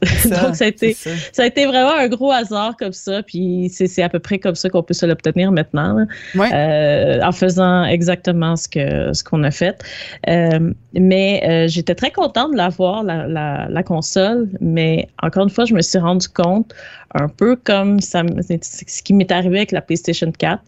Donc 0.24 0.56
ça 0.56 0.64
a, 0.64 0.68
été, 0.68 0.94
ça. 0.94 1.42
a 1.42 1.46
été 1.46 1.66
vraiment 1.66 1.94
un 1.94 2.08
gros 2.08 2.32
hasard 2.32 2.76
comme 2.78 2.94
ça. 2.94 3.22
Puis 3.22 3.68
c'est 3.70 4.02
à 4.02 4.08
peu 4.08 4.20
près 4.20 4.38
comme 4.38 4.54
ça 4.54 4.70
qu'on 4.70 4.82
peut 4.82 4.94
se 4.94 5.04
l'obtenir 5.04 5.52
maintenant. 5.52 6.06
Euh, 6.36 7.20
en 7.22 7.32
faisant 7.32 7.84
exactement 7.84 8.56
ce 8.56 9.22
qu'on 9.22 9.44
a 9.44 9.50
fait. 9.50 9.82
Euh, 10.28 10.72
mais 10.94 11.66
j'étais 11.68 11.94
très 11.94 12.10
contente 12.10 12.52
de 12.52 12.56
l'avoir, 12.56 13.02
la, 13.02 13.26
la, 13.26 13.68
la 13.68 13.82
console. 13.82 14.48
Mais 14.62 15.08
encore 15.22 15.44
une 15.44 15.50
fois, 15.50 15.66
je 15.66 15.74
me 15.74 15.82
suis 15.82 15.98
rendu 15.98 16.26
compte 16.28 16.74
un 17.14 17.28
peu 17.28 17.56
comme 17.56 18.00
ça, 18.00 18.22
ce 18.40 19.02
qui 19.02 19.14
m'est 19.14 19.30
arrivé 19.30 19.58
avec 19.58 19.72
la 19.72 19.80
PlayStation 19.80 20.30
4. 20.30 20.62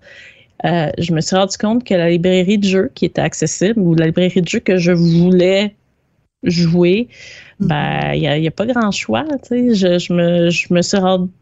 Euh, 0.64 0.90
je 0.98 1.12
me 1.12 1.20
suis 1.20 1.36
rendu 1.36 1.56
compte 1.56 1.84
que 1.84 1.94
la 1.94 2.10
librairie 2.10 2.58
de 2.58 2.66
jeux 2.66 2.90
qui 2.94 3.04
était 3.04 3.20
accessible 3.20 3.80
ou 3.80 3.94
la 3.94 4.06
librairie 4.06 4.42
de 4.42 4.48
jeux 4.48 4.58
que 4.60 4.76
je 4.76 4.92
voulais 4.92 5.74
jouer, 6.42 7.08
ben, 7.60 8.12
il 8.14 8.40
n'y 8.40 8.46
a, 8.46 8.50
pas 8.50 8.66
grand 8.66 8.90
choix. 8.90 9.24
Je, 9.50 10.12
me, 10.12 10.50
je 10.50 10.72
me, 10.72 10.82
suis 10.82 10.98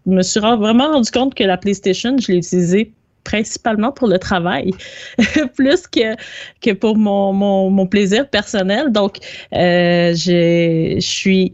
me 0.07 0.23
suis 0.23 0.41
vraiment 0.41 0.93
rendu 0.93 1.11
compte 1.11 1.35
que 1.35 1.45
la 1.45 1.57
PlayStation, 1.57 2.17
je 2.19 2.33
l'ai 2.33 2.39
utilisée 2.39 2.93
principalement 3.25 3.91
pour 3.91 4.07
le 4.09 4.19
travail, 4.19 4.71
plus 5.57 5.87
que, 5.89 6.15
que 6.61 6.73
pour 6.73 6.97
mon, 6.97 7.33
mon, 7.33 7.87
plaisir 7.87 8.29
personnel. 8.29 8.93
Donc, 8.93 9.19
euh, 9.53 10.15
je 10.15 10.97
suis 11.01 11.53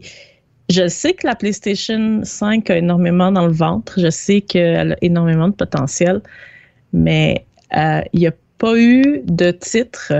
je 0.69 0.87
sais 0.87 1.13
que 1.13 1.27
la 1.27 1.35
PlayStation 1.35 2.21
5 2.23 2.69
a 2.69 2.77
énormément 2.77 3.31
dans 3.31 3.45
le 3.45 3.53
ventre. 3.53 3.99
Je 3.99 4.09
sais 4.09 4.41
qu'elle 4.41 4.93
a 4.93 4.97
énormément 5.01 5.49
de 5.49 5.53
potentiel, 5.53 6.21
mais 6.93 7.45
euh, 7.75 8.01
il 8.13 8.21
n'y 8.21 8.27
a 8.27 8.33
pas 8.57 8.77
eu 8.77 9.21
de 9.25 9.51
titres 9.51 10.13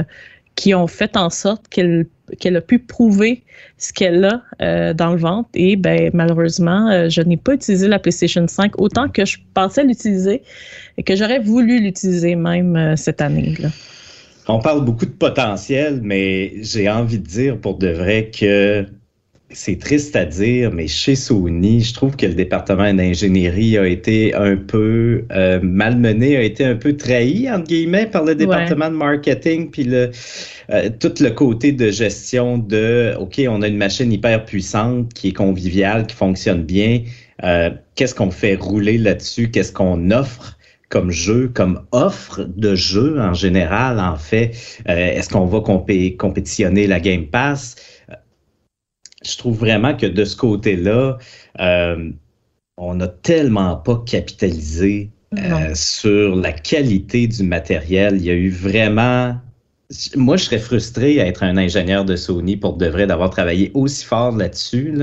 qui 0.56 0.76
ont 0.76 0.88
fait 0.88 1.18
en 1.18 1.30
sorte 1.30 1.68
qu'elle 1.70 2.08
qu'elle 2.40 2.56
a 2.56 2.62
pu 2.62 2.80
prouver 2.80 3.44
ce 3.78 3.92
qu'elle 3.92 4.24
a 4.24 4.42
euh, 4.62 4.94
dans 4.94 5.12
le 5.12 5.18
ventre. 5.18 5.50
Et 5.54 5.76
ben, 5.76 6.10
malheureusement, 6.14 6.90
euh, 6.90 7.10
je 7.10 7.22
n'ai 7.22 7.38
pas 7.38 7.54
utilisé 7.54 7.88
la 7.88 8.00
PlayStation 8.00 8.48
5 8.48 8.80
autant 8.80 9.10
que 9.10 9.26
je 9.26 9.38
pensais 9.54 9.84
l'utiliser 9.84 10.42
et 10.98 11.04
que 11.04 11.16
j'aurais 11.16 11.40
voulu 11.40 11.82
l'utiliser 11.82 12.36
même 12.36 12.96
cette 12.96 13.22
année. 13.22 13.54
Là. 13.60 13.70
On 14.48 14.60
parle 14.60 14.84
beaucoup 14.84 15.06
de 15.06 15.12
potentiel, 15.12 16.00
mais 16.02 16.54
j'ai 16.62 16.90
envie 16.90 17.20
de 17.20 17.26
dire 17.26 17.58
pour 17.58 17.78
de 17.78 17.90
vrai 17.90 18.32
que 18.32 18.86
c'est 19.54 19.80
triste 19.80 20.16
à 20.16 20.26
dire, 20.26 20.72
mais 20.72 20.88
chez 20.88 21.16
Sony, 21.16 21.82
je 21.82 21.94
trouve 21.94 22.16
que 22.16 22.26
le 22.26 22.34
département 22.34 22.94
d'ingénierie 22.94 23.78
a 23.78 23.88
été 23.88 24.34
un 24.34 24.56
peu 24.56 25.26
euh, 25.32 25.60
malmené, 25.62 26.38
a 26.38 26.42
été 26.42 26.66
un 26.66 26.76
peu 26.76 26.96
trahi, 26.96 27.50
entre 27.50 27.66
guillemets, 27.66 28.06
par 28.06 28.24
le 28.24 28.36
département 28.36 28.90
de 28.90 28.96
marketing, 28.96 29.70
puis 29.70 29.84
le, 29.84 30.12
euh, 30.72 30.90
tout 31.00 31.14
le 31.20 31.30
côté 31.30 31.72
de 31.72 31.90
gestion 31.90 32.58
de, 32.58 33.14
OK, 33.20 33.42
on 33.48 33.62
a 33.62 33.68
une 33.68 33.78
machine 33.78 34.12
hyper 34.12 34.44
puissante 34.46 35.14
qui 35.14 35.30
est 35.30 35.34
conviviale, 35.34 36.08
qui 36.08 36.16
fonctionne 36.16 36.64
bien. 36.64 37.02
Euh, 37.44 37.70
qu'est-ce 37.96 38.16
qu'on 38.16 38.32
fait 38.32 38.56
rouler 38.56 38.98
là-dessus? 38.98 39.52
Qu'est-ce 39.52 39.72
qu'on 39.72 40.12
offre? 40.12 40.58
comme 40.90 41.10
jeu, 41.10 41.50
comme 41.52 41.82
offre 41.92 42.44
de 42.56 42.76
jeu 42.76 43.20
en 43.20 43.34
général, 43.34 44.00
en 44.00 44.16
fait? 44.16 44.52
Est-ce 44.86 45.28
qu'on 45.28 45.48
va 45.48 45.60
compétitionner 45.60 46.86
la 46.86 47.00
Game 47.00 47.26
Pass? 47.26 47.76
Je 49.26 49.38
trouve 49.38 49.58
vraiment 49.58 49.96
que 49.96 50.06
de 50.06 50.26
ce 50.26 50.36
côté-là, 50.36 51.18
euh, 51.60 52.12
on 52.78 52.96
n'a 52.96 53.08
tellement 53.08 53.76
pas 53.78 54.02
capitalisé 54.06 55.10
euh, 55.38 55.74
sur 55.74 56.36
la 56.36 56.52
qualité 56.52 57.28
du 57.28 57.44
matériel. 57.44 58.16
Il 58.18 58.26
y 58.26 58.30
a 58.30 58.34
eu 58.34 58.50
vraiment. 58.50 59.36
Moi, 60.16 60.38
je 60.38 60.46
serais 60.46 60.60
frustré 60.60 61.20
à 61.22 61.28
être 61.28 61.44
un 61.44 61.58
ingénieur 61.58 62.04
de 62.06 62.16
Sony 62.16 62.58
pour 62.58 62.78
de 62.78 62.88
vrai 62.88 63.06
d'avoir 63.06 63.30
travaillé 63.30 63.72
aussi 63.74 64.06
fort 64.06 64.36
là-dessus, 64.36 64.94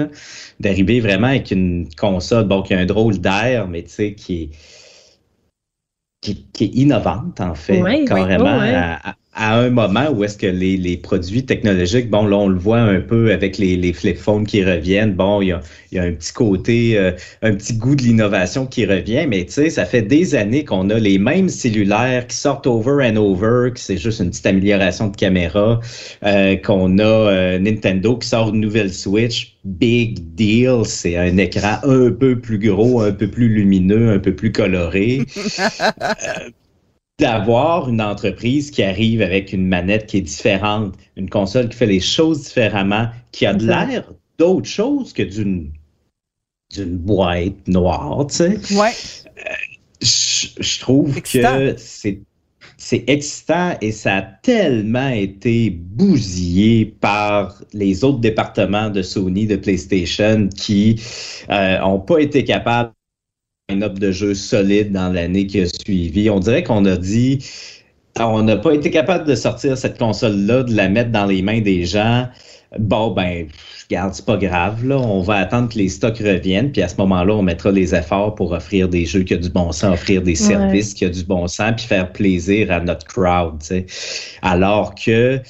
d'arriver 0.58 1.00
vraiment 1.00 1.28
avec 1.28 1.50
une 1.50 1.88
console, 1.96 2.44
bon, 2.44 2.62
qui 2.62 2.74
a 2.74 2.78
un 2.78 2.86
drôle 2.86 3.18
d'air, 3.18 3.68
mais 3.68 3.82
tu 3.84 3.90
sais, 3.90 4.14
qui 4.14 4.50
est, 6.22 6.34
qui, 6.52 6.64
est 6.64 6.74
innovante, 6.74 7.40
en 7.40 7.54
fait, 7.54 8.04
carrément, 8.06 8.58
À, 8.58 9.14
à 9.32 9.56
un 9.56 9.70
moment 9.70 10.10
où 10.10 10.24
est-ce 10.24 10.36
que 10.36 10.46
les, 10.46 10.76
les, 10.76 10.96
produits 10.96 11.44
technologiques, 11.44 12.10
bon, 12.10 12.26
là, 12.26 12.36
on 12.36 12.48
le 12.48 12.58
voit 12.58 12.80
un 12.80 13.00
peu 13.00 13.32
avec 13.32 13.58
les, 13.58 13.76
les 13.76 13.92
flip 13.92 14.16
phones 14.16 14.44
qui 14.44 14.64
reviennent. 14.64 15.14
Bon, 15.14 15.40
il 15.40 15.48
y 15.48 15.52
a, 15.52 15.60
il 15.92 15.96
y 15.96 15.98
a 16.00 16.02
un 16.02 16.12
petit 16.12 16.32
côté, 16.32 16.98
euh, 16.98 17.12
un 17.42 17.54
petit 17.54 17.74
goût 17.74 17.94
de 17.94 18.02
l'innovation 18.02 18.66
qui 18.66 18.84
revient, 18.86 19.26
mais 19.28 19.44
tu 19.44 19.52
sais, 19.52 19.70
ça 19.70 19.84
fait 19.84 20.02
des 20.02 20.34
années 20.34 20.64
qu'on 20.64 20.90
a 20.90 20.98
les 20.98 21.18
mêmes 21.18 21.48
cellulaires 21.48 22.26
qui 22.26 22.36
sortent 22.36 22.66
over 22.66 23.06
and 23.06 23.16
over, 23.16 23.70
que 23.72 23.78
c'est 23.78 23.98
juste 23.98 24.18
une 24.18 24.30
petite 24.30 24.46
amélioration 24.46 25.08
de 25.08 25.16
caméra, 25.16 25.80
euh, 26.24 26.56
qu'on 26.56 26.98
a 26.98 27.02
euh, 27.02 27.58
Nintendo 27.60 28.16
qui 28.16 28.28
sort 28.28 28.52
une 28.52 28.60
nouvelle 28.60 28.92
Switch. 28.92 29.56
Big 29.64 30.34
deal, 30.34 30.84
c'est 30.84 31.16
un 31.16 31.36
écran 31.36 31.78
un 31.84 32.10
peu 32.10 32.38
plus 32.38 32.58
gros, 32.58 33.02
un 33.02 33.12
peu 33.12 33.28
plus 33.28 33.48
lumineux, 33.48 34.10
un 34.10 34.18
peu 34.18 34.34
plus 34.34 34.50
coloré. 34.50 35.20
d'avoir 37.20 37.88
une 37.88 38.00
entreprise 38.00 38.70
qui 38.70 38.82
arrive 38.82 39.22
avec 39.22 39.52
une 39.52 39.66
manette 39.66 40.06
qui 40.06 40.18
est 40.18 40.22
différente, 40.22 40.94
une 41.16 41.28
console 41.28 41.68
qui 41.68 41.76
fait 41.76 41.86
les 41.86 42.00
choses 42.00 42.44
différemment, 42.44 43.08
qui 43.32 43.46
a 43.46 43.54
de 43.54 43.66
l'air 43.66 44.12
d'autre 44.38 44.68
chose 44.68 45.12
que 45.12 45.22
d'une 45.22 45.72
d'une 46.74 46.96
boîte 46.96 47.66
noire, 47.66 48.26
tu 48.28 48.36
sais. 48.36 48.76
Ouais. 48.76 48.92
Euh, 49.26 49.54
je, 50.00 50.80
trouve 50.80 51.20
que 51.20 51.74
c'est 51.76 52.20
c'est 52.80 53.04
excitant 53.08 53.76
et 53.82 53.92
ça 53.92 54.16
a 54.16 54.22
tellement 54.22 55.10
été 55.10 55.70
bousillé 55.70 56.86
par 56.86 57.60
les 57.74 58.04
autres 58.04 58.20
départements 58.20 58.88
de 58.88 59.02
Sony, 59.02 59.46
de 59.46 59.56
PlayStation, 59.56 60.48
qui 60.48 60.98
n'ont 61.48 61.96
euh, 61.96 61.98
pas 61.98 62.18
été 62.20 62.42
capables 62.42 62.92
line-up 63.70 63.98
de 63.98 64.12
jeux 64.12 64.34
solide 64.34 64.92
dans 64.92 65.08
l'année 65.08 65.46
qui 65.46 65.60
a 65.60 65.66
suivi. 65.66 66.30
On 66.30 66.40
dirait 66.40 66.62
qu'on 66.62 66.84
a 66.84 66.96
dit 66.96 67.38
on 68.18 68.42
n'a 68.42 68.56
pas 68.56 68.72
été 68.72 68.90
capable 68.90 69.26
de 69.26 69.34
sortir 69.34 69.76
cette 69.76 69.98
console-là, 69.98 70.62
de 70.64 70.74
la 70.74 70.88
mettre 70.88 71.10
dans 71.10 71.26
les 71.26 71.42
mains 71.42 71.60
des 71.60 71.84
gens. 71.84 72.28
Bon, 72.78 73.10
ben, 73.10 73.46
regarde, 73.88 74.14
c'est 74.14 74.24
pas 74.24 74.36
grave, 74.36 74.86
là. 74.86 74.96
On 74.96 75.20
va 75.22 75.36
attendre 75.36 75.68
que 75.68 75.78
les 75.78 75.88
stocks 75.88 76.18
reviennent, 76.18 76.70
puis 76.70 76.82
à 76.82 76.88
ce 76.88 76.96
moment-là, 76.98 77.34
on 77.34 77.42
mettra 77.42 77.72
les 77.72 77.94
efforts 77.94 78.34
pour 78.34 78.52
offrir 78.52 78.88
des 78.88 79.06
jeux 79.06 79.22
qui 79.22 79.34
ont 79.34 79.40
du 79.40 79.50
bon 79.50 79.72
sens, 79.72 79.94
offrir 79.94 80.22
des 80.22 80.36
services 80.36 80.94
qui 80.94 81.06
ont 81.06 81.10
du 81.10 81.24
bon 81.24 81.46
sens, 81.48 81.72
puis 81.76 81.86
faire 81.86 82.12
plaisir 82.12 82.70
à 82.70 82.80
notre 82.80 83.06
crowd, 83.06 83.60
sais. 83.60 83.86
Alors 84.42 84.94
que 84.94 85.40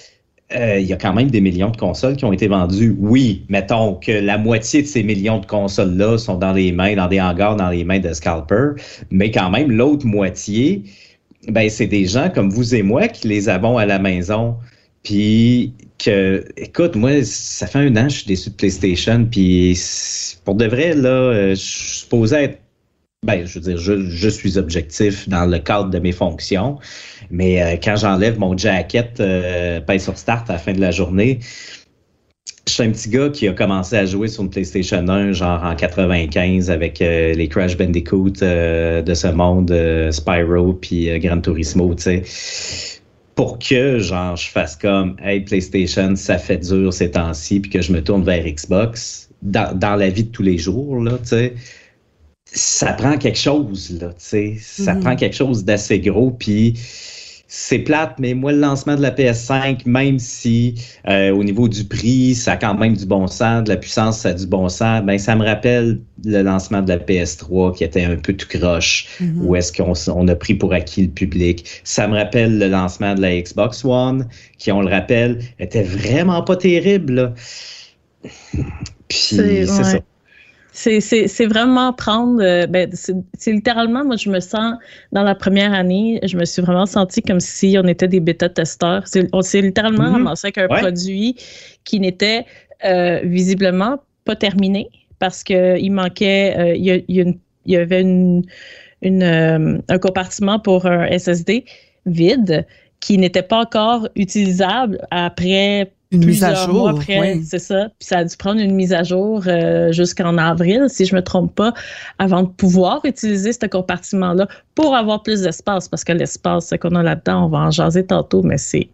il 0.52 0.86
y 0.86 0.92
a 0.92 0.96
quand 0.96 1.12
même 1.12 1.30
des 1.30 1.40
millions 1.40 1.70
de 1.70 1.76
consoles 1.76 2.16
qui 2.16 2.24
ont 2.24 2.32
été 2.32 2.48
vendues. 2.48 2.96
Oui, 2.98 3.44
mettons 3.48 3.94
que 3.94 4.12
la 4.12 4.36
moitié 4.38 4.82
de 4.82 4.86
ces 4.86 5.02
millions 5.02 5.38
de 5.38 5.46
consoles-là 5.46 6.18
sont 6.18 6.36
dans 6.36 6.52
les 6.52 6.72
mains, 6.72 6.96
dans 6.96 7.08
des 7.08 7.20
hangars, 7.20 7.56
dans 7.56 7.70
les 7.70 7.84
mains 7.84 8.00
de 8.00 8.12
scalpers, 8.12 8.74
mais 9.10 9.30
quand 9.30 9.50
même, 9.50 9.70
l'autre 9.70 10.06
moitié, 10.06 10.82
ben, 11.48 11.70
c'est 11.70 11.86
des 11.86 12.06
gens 12.06 12.30
comme 12.30 12.50
vous 12.50 12.74
et 12.74 12.82
moi 12.82 13.08
qui 13.08 13.28
les 13.28 13.48
avons 13.48 13.78
à 13.78 13.86
la 13.86 13.98
maison. 13.98 14.56
Puis 15.02 15.72
que, 15.98 16.44
écoute, 16.56 16.96
moi, 16.96 17.22
ça 17.24 17.66
fait 17.66 17.78
un 17.78 17.96
an 17.96 18.04
que 18.04 18.12
je 18.12 18.18
suis 18.18 18.26
déçu 18.26 18.50
de 18.50 18.54
PlayStation, 18.54 19.26
puis 19.30 19.78
pour 20.44 20.54
de 20.54 20.66
vrai, 20.66 20.94
là, 20.94 21.08
euh, 21.08 21.50
je 21.50 21.54
suis 21.54 22.00
supposé 22.00 22.36
être 22.36 22.58
ben, 23.22 23.44
je 23.44 23.58
veux 23.58 23.60
dire, 23.60 23.76
je, 23.76 24.28
suis 24.28 24.56
objectif 24.56 25.28
dans 25.28 25.44
le 25.44 25.58
cadre 25.58 25.90
de 25.90 25.98
mes 25.98 26.12
fonctions, 26.12 26.78
mais 27.30 27.62
euh, 27.62 27.76
quand 27.76 27.96
j'enlève 27.96 28.38
mon 28.38 28.56
jacket 28.56 29.20
euh, 29.20 29.80
sur 29.98 30.16
start 30.16 30.48
à 30.48 30.54
la 30.54 30.58
fin 30.58 30.72
de 30.72 30.80
la 30.80 30.90
journée, 30.90 31.38
je 32.66 32.72
suis 32.72 32.82
un 32.82 32.90
petit 32.90 33.10
gars 33.10 33.28
qui 33.28 33.46
a 33.46 33.52
commencé 33.52 33.96
à 33.96 34.06
jouer 34.06 34.28
sur 34.28 34.42
une 34.42 34.48
PlayStation 34.48 35.06
1 35.06 35.32
genre 35.32 35.62
en 35.62 35.74
95 35.74 36.70
avec 36.70 37.02
euh, 37.02 37.34
les 37.34 37.46
Crash 37.46 37.76
Bandicoot 37.76 38.42
euh, 38.42 39.02
de 39.02 39.12
ce 39.12 39.26
monde, 39.26 39.70
Spyro 40.10 40.72
puis 40.72 41.18
Gran 41.18 41.42
Turismo, 41.42 41.94
tu 41.94 42.02
sais. 42.02 42.22
Pour 43.34 43.58
que 43.58 43.98
genre 43.98 44.36
je 44.36 44.48
fasse 44.48 44.76
comme 44.76 45.16
Hey 45.22 45.40
PlayStation, 45.40 46.16
ça 46.16 46.38
fait 46.38 46.58
dur 46.58 46.90
ces 46.90 47.10
temps-ci, 47.10 47.60
puis 47.60 47.70
que 47.70 47.82
je 47.82 47.92
me 47.92 48.02
tourne 48.02 48.24
vers 48.24 48.46
Xbox 48.46 49.28
dans, 49.42 49.76
dans 49.76 49.96
la 49.96 50.08
vie 50.08 50.24
de 50.24 50.30
tous 50.30 50.42
les 50.42 50.56
jours, 50.56 51.02
là, 51.02 51.18
tu 51.18 51.28
sais 51.28 51.54
ça 52.52 52.92
prend 52.92 53.16
quelque 53.16 53.38
chose, 53.38 53.96
là, 54.00 54.08
tu 54.08 54.14
sais. 54.18 54.56
Ça 54.60 54.94
mhm. 54.94 55.00
prend 55.02 55.16
quelque 55.16 55.36
chose 55.36 55.64
d'assez 55.64 56.00
gros, 56.00 56.30
puis 56.30 56.74
c'est 57.52 57.80
plate, 57.80 58.14
mais 58.20 58.32
moi, 58.32 58.52
le 58.52 58.60
lancement 58.60 58.94
de 58.94 59.02
la 59.02 59.10
PS5, 59.10 59.80
même 59.84 60.20
si 60.20 60.76
euh, 61.08 61.34
au 61.34 61.42
niveau 61.42 61.68
du 61.68 61.82
prix, 61.84 62.36
ça 62.36 62.52
a 62.52 62.56
quand 62.56 62.74
même 62.74 62.96
du 62.96 63.06
bon 63.06 63.26
sens, 63.26 63.64
de 63.64 63.70
la 63.70 63.76
puissance, 63.76 64.20
ça 64.20 64.28
a 64.28 64.32
du 64.34 64.46
bon 64.46 64.68
sens, 64.68 65.02
ben 65.02 65.18
ça 65.18 65.34
me 65.34 65.44
rappelle 65.44 66.00
le 66.24 66.42
lancement 66.42 66.80
de 66.80 66.90
la 66.90 66.98
PS3 66.98 67.76
qui 67.76 67.82
était 67.82 68.04
un 68.04 68.14
peu 68.14 68.34
tout 68.34 68.46
croche, 68.46 69.08
mhm. 69.20 69.44
où 69.44 69.56
est-ce 69.56 69.72
qu'on 69.72 69.94
on 70.14 70.28
a 70.28 70.36
pris 70.36 70.54
pour 70.54 70.72
acquis 70.72 71.02
le 71.02 71.10
public. 71.10 71.66
Ça 71.82 72.06
me 72.06 72.16
rappelle 72.16 72.56
le 72.56 72.68
lancement 72.68 73.16
de 73.16 73.20
la 73.20 73.40
Xbox 73.40 73.84
One, 73.84 74.28
qui, 74.58 74.70
on 74.70 74.82
le 74.82 74.88
rappelle, 74.88 75.40
était 75.58 75.82
vraiment 75.82 76.42
pas 76.42 76.54
terrible. 76.54 77.34
Puis 78.22 79.18
c'est 79.18 79.66
ça. 79.66 79.98
C'est 80.72 81.46
vraiment 81.46 81.92
prendre. 81.92 82.42
Euh, 82.42 82.66
ben, 82.66 82.88
c'est 82.92 83.52
littéralement, 83.52 84.04
moi, 84.04 84.16
je 84.16 84.30
me 84.30 84.40
sens, 84.40 84.74
dans 85.12 85.22
la 85.22 85.34
première 85.34 85.72
année, 85.72 86.20
je 86.22 86.36
me 86.36 86.44
suis 86.44 86.62
vraiment 86.62 86.86
senti 86.86 87.22
comme 87.22 87.40
si 87.40 87.76
on 87.82 87.86
était 87.86 88.08
des 88.08 88.20
bêta-testeurs. 88.20 89.04
On 89.32 89.42
s'est 89.42 89.62
littéralement 89.62 90.04
mm-hmm. 90.04 90.12
ramassé 90.12 90.46
avec 90.46 90.58
un 90.58 90.68
produit 90.68 91.36
qui 91.84 92.00
n'était 92.00 92.46
euh, 92.84 93.20
visiblement 93.24 93.98
pas 94.24 94.36
terminé 94.36 94.88
parce 95.18 95.42
qu'il 95.42 95.92
manquait. 95.92 96.54
Euh, 96.58 96.74
il, 96.76 97.38
y 97.66 97.76
avait 97.76 98.00
une, 98.00 98.42
un 99.02 99.98
compartiment 99.98 100.58
pour 100.58 100.86
un 100.86 101.06
SSD 101.18 101.64
vide 102.06 102.66
qui 103.00 103.18
n'était 103.18 103.42
pas 103.42 103.58
encore 103.58 104.08
utilisable 104.14 104.98
après 105.10 105.92
une 106.12 106.24
mise 106.24 106.42
à 106.42 106.54
jour. 106.54 106.88
après, 106.88 107.40
c'est 107.44 107.60
ça. 107.60 107.88
Puis 107.98 108.08
ça 108.08 108.18
a 108.18 108.24
dû 108.24 108.36
prendre 108.36 108.60
une 108.60 108.74
mise 108.74 108.92
à 108.92 109.04
jour 109.04 109.44
euh, 109.46 109.92
jusqu'en 109.92 110.38
avril, 110.38 110.86
si 110.88 111.04
je 111.04 111.14
me 111.14 111.22
trompe 111.22 111.54
pas, 111.54 111.72
avant 112.18 112.42
de 112.42 112.48
pouvoir 112.48 113.00
utiliser 113.04 113.52
ce 113.52 113.66
compartiment-là 113.66 114.48
pour 114.74 114.96
avoir 114.96 115.22
plus 115.22 115.42
d'espace, 115.42 115.88
parce 115.88 116.02
que 116.02 116.12
l'espace 116.12 116.72
qu'on 116.80 116.96
a 116.96 117.02
là-dedans, 117.02 117.46
on 117.46 117.48
va 117.48 117.58
en 117.58 117.70
jaser 117.70 118.04
tantôt, 118.04 118.42
mais 118.42 118.58
c'est 118.58 118.88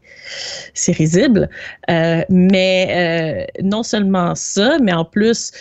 c'est 0.74 0.92
risible. 0.92 1.48
Euh, 1.88 2.22
mais 2.29 3.46
euh, 3.48 3.62
non 3.62 3.85
seulement 3.85 4.35
ça, 4.35 4.76
mais 4.83 4.92
en 4.92 5.05
plus 5.05 5.52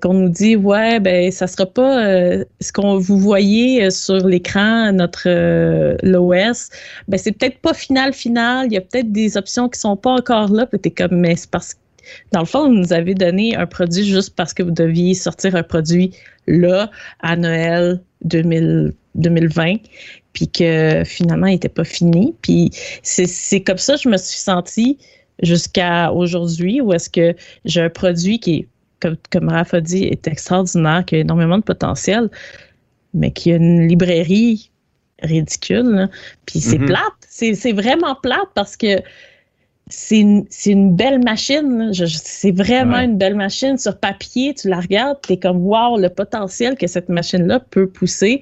qu'on 0.00 0.14
nous 0.14 0.30
dit 0.30 0.56
ouais 0.56 1.00
ben 1.00 1.30
ça 1.30 1.46
sera 1.46 1.66
pas 1.66 2.00
ce 2.60 2.72
qu'on 2.72 2.98
vous 2.98 3.18
voyez 3.18 3.90
sur 3.90 4.26
l'écran 4.26 4.90
notre 4.92 5.28
l'OS, 6.02 6.70
ben 7.08 7.18
c'est 7.18 7.32
peut-être 7.32 7.58
pas 7.58 7.74
final 7.74 8.14
final. 8.14 8.66
Il 8.66 8.72
y 8.72 8.78
a 8.78 8.80
peut-être 8.80 9.12
des 9.12 9.36
options 9.36 9.68
qui 9.68 9.78
sont 9.78 9.96
pas 9.96 10.12
encore 10.12 10.50
là. 10.50 10.66
Comme 10.96 11.20
mais 11.20 11.36
c'est 11.36 11.50
parce 11.50 11.74
que 11.74 11.80
dans 12.32 12.40
le 12.40 12.46
fond, 12.46 12.68
vous 12.68 12.74
nous 12.74 12.92
avez 12.92 13.14
donné 13.14 13.56
un 13.56 13.66
produit 13.66 14.04
juste 14.04 14.34
parce 14.36 14.54
que 14.54 14.62
vous 14.62 14.70
deviez 14.70 15.14
sortir 15.14 15.56
un 15.56 15.64
produit 15.64 16.12
là 16.46 16.88
à 17.20 17.34
Noël 17.34 18.00
2000 18.22 18.92
2020, 19.16 19.76
puis 20.32 20.48
que 20.48 21.02
finalement, 21.04 21.46
il 21.46 21.54
n'était 21.54 21.68
pas 21.68 21.84
fini. 21.84 22.34
Puis 22.42 22.70
c'est 23.02 23.60
comme 23.62 23.78
ça 23.78 23.94
que 23.94 24.02
je 24.02 24.08
me 24.08 24.16
suis 24.16 24.38
sentie 24.38 24.98
jusqu'à 25.42 26.12
aujourd'hui, 26.12 26.80
où 26.80 26.92
est-ce 26.92 27.10
que 27.10 27.34
j'ai 27.64 27.82
un 27.82 27.90
produit 27.90 28.38
qui 28.38 28.54
est, 28.54 28.68
comme, 29.00 29.16
comme 29.30 29.48
Raph 29.48 29.74
a 29.74 29.80
dit, 29.80 30.04
est 30.04 30.26
extraordinaire, 30.26 31.04
qui 31.04 31.16
a 31.16 31.18
énormément 31.18 31.58
de 31.58 31.64
potentiel, 31.64 32.30
mais 33.14 33.30
qui 33.30 33.52
a 33.52 33.56
une 33.56 33.86
librairie 33.86 34.70
ridicule. 35.22 36.08
Puis 36.46 36.60
c'est 36.60 36.78
mm-hmm. 36.78 36.86
plate. 36.86 37.12
C'est 37.28 37.72
vraiment 37.72 38.14
plate 38.22 38.48
parce 38.54 38.76
que 38.76 39.00
c'est 39.88 40.18
une, 40.18 40.44
une, 40.66 40.96
belle 40.96 41.22
machine. 41.22 41.92
C'est 41.92 42.50
vraiment 42.50 42.98
une 42.98 43.16
belle 43.16 43.36
machine. 43.36 43.78
Sur 43.78 43.98
papier, 43.98 44.52
tu 44.54 44.68
la 44.68 44.80
regardes, 44.80 45.18
tu 45.24 45.34
es 45.34 45.36
comme, 45.36 45.64
wow, 45.64 45.96
le 45.98 46.08
potentiel 46.08 46.76
que 46.76 46.86
cette 46.86 47.08
machine-là 47.08 47.60
peut 47.60 47.86
pousser. 47.86 48.40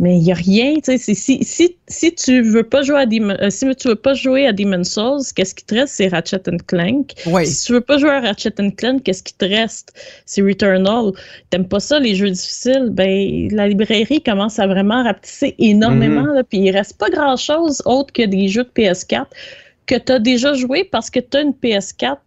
Mais 0.00 0.16
il 0.16 0.22
n'y 0.22 0.30
a 0.30 0.36
rien, 0.36 0.74
si, 0.84 1.14
si, 1.16 1.76
si 1.88 2.14
tu 2.14 2.42
veux 2.42 2.62
pas 2.62 2.82
jouer 2.82 3.00
à 3.00 3.06
Demon, 3.06 3.34
euh, 3.40 3.50
si 3.50 3.66
tu 3.74 3.88
veux 3.88 3.96
pas 3.96 4.14
jouer 4.14 4.46
à 4.46 4.52
Demon's 4.52 4.90
Souls, 4.90 5.22
qu'est-ce 5.34 5.56
qui 5.56 5.64
te 5.64 5.74
reste? 5.74 5.94
C'est 5.96 6.06
Ratchet 6.06 6.42
Clank. 6.68 7.14
Oui. 7.26 7.44
Si 7.44 7.66
tu 7.66 7.72
veux 7.72 7.80
pas 7.80 7.98
jouer 7.98 8.10
à 8.10 8.20
Ratchet 8.20 8.52
Clank, 8.76 9.02
qu'est-ce 9.02 9.24
qui 9.24 9.34
te 9.34 9.44
reste? 9.44 9.92
C'est 10.24 10.42
Returnal. 10.42 11.10
T'aimes 11.50 11.66
pas 11.66 11.80
ça, 11.80 11.98
les 11.98 12.14
jeux 12.14 12.30
difficiles? 12.30 12.90
Ben, 12.92 13.48
la 13.50 13.66
librairie 13.66 14.22
commence 14.22 14.60
à 14.60 14.68
vraiment 14.68 15.02
rapetisser 15.02 15.56
énormément, 15.58 16.26
mm-hmm. 16.26 16.44
puis 16.44 16.58
il 16.58 16.70
reste 16.70 16.96
pas 16.96 17.10
grand-chose 17.10 17.82
autre 17.84 18.12
que 18.12 18.22
des 18.22 18.46
jeux 18.46 18.64
de 18.64 18.70
PS4 18.80 19.26
que 19.88 19.96
tu 19.96 20.12
as 20.12 20.18
déjà 20.20 20.54
joué 20.54 20.84
parce 20.84 21.10
que 21.10 21.18
tu 21.18 21.36
as 21.36 21.40
une 21.40 21.52
PS4, 21.52 22.18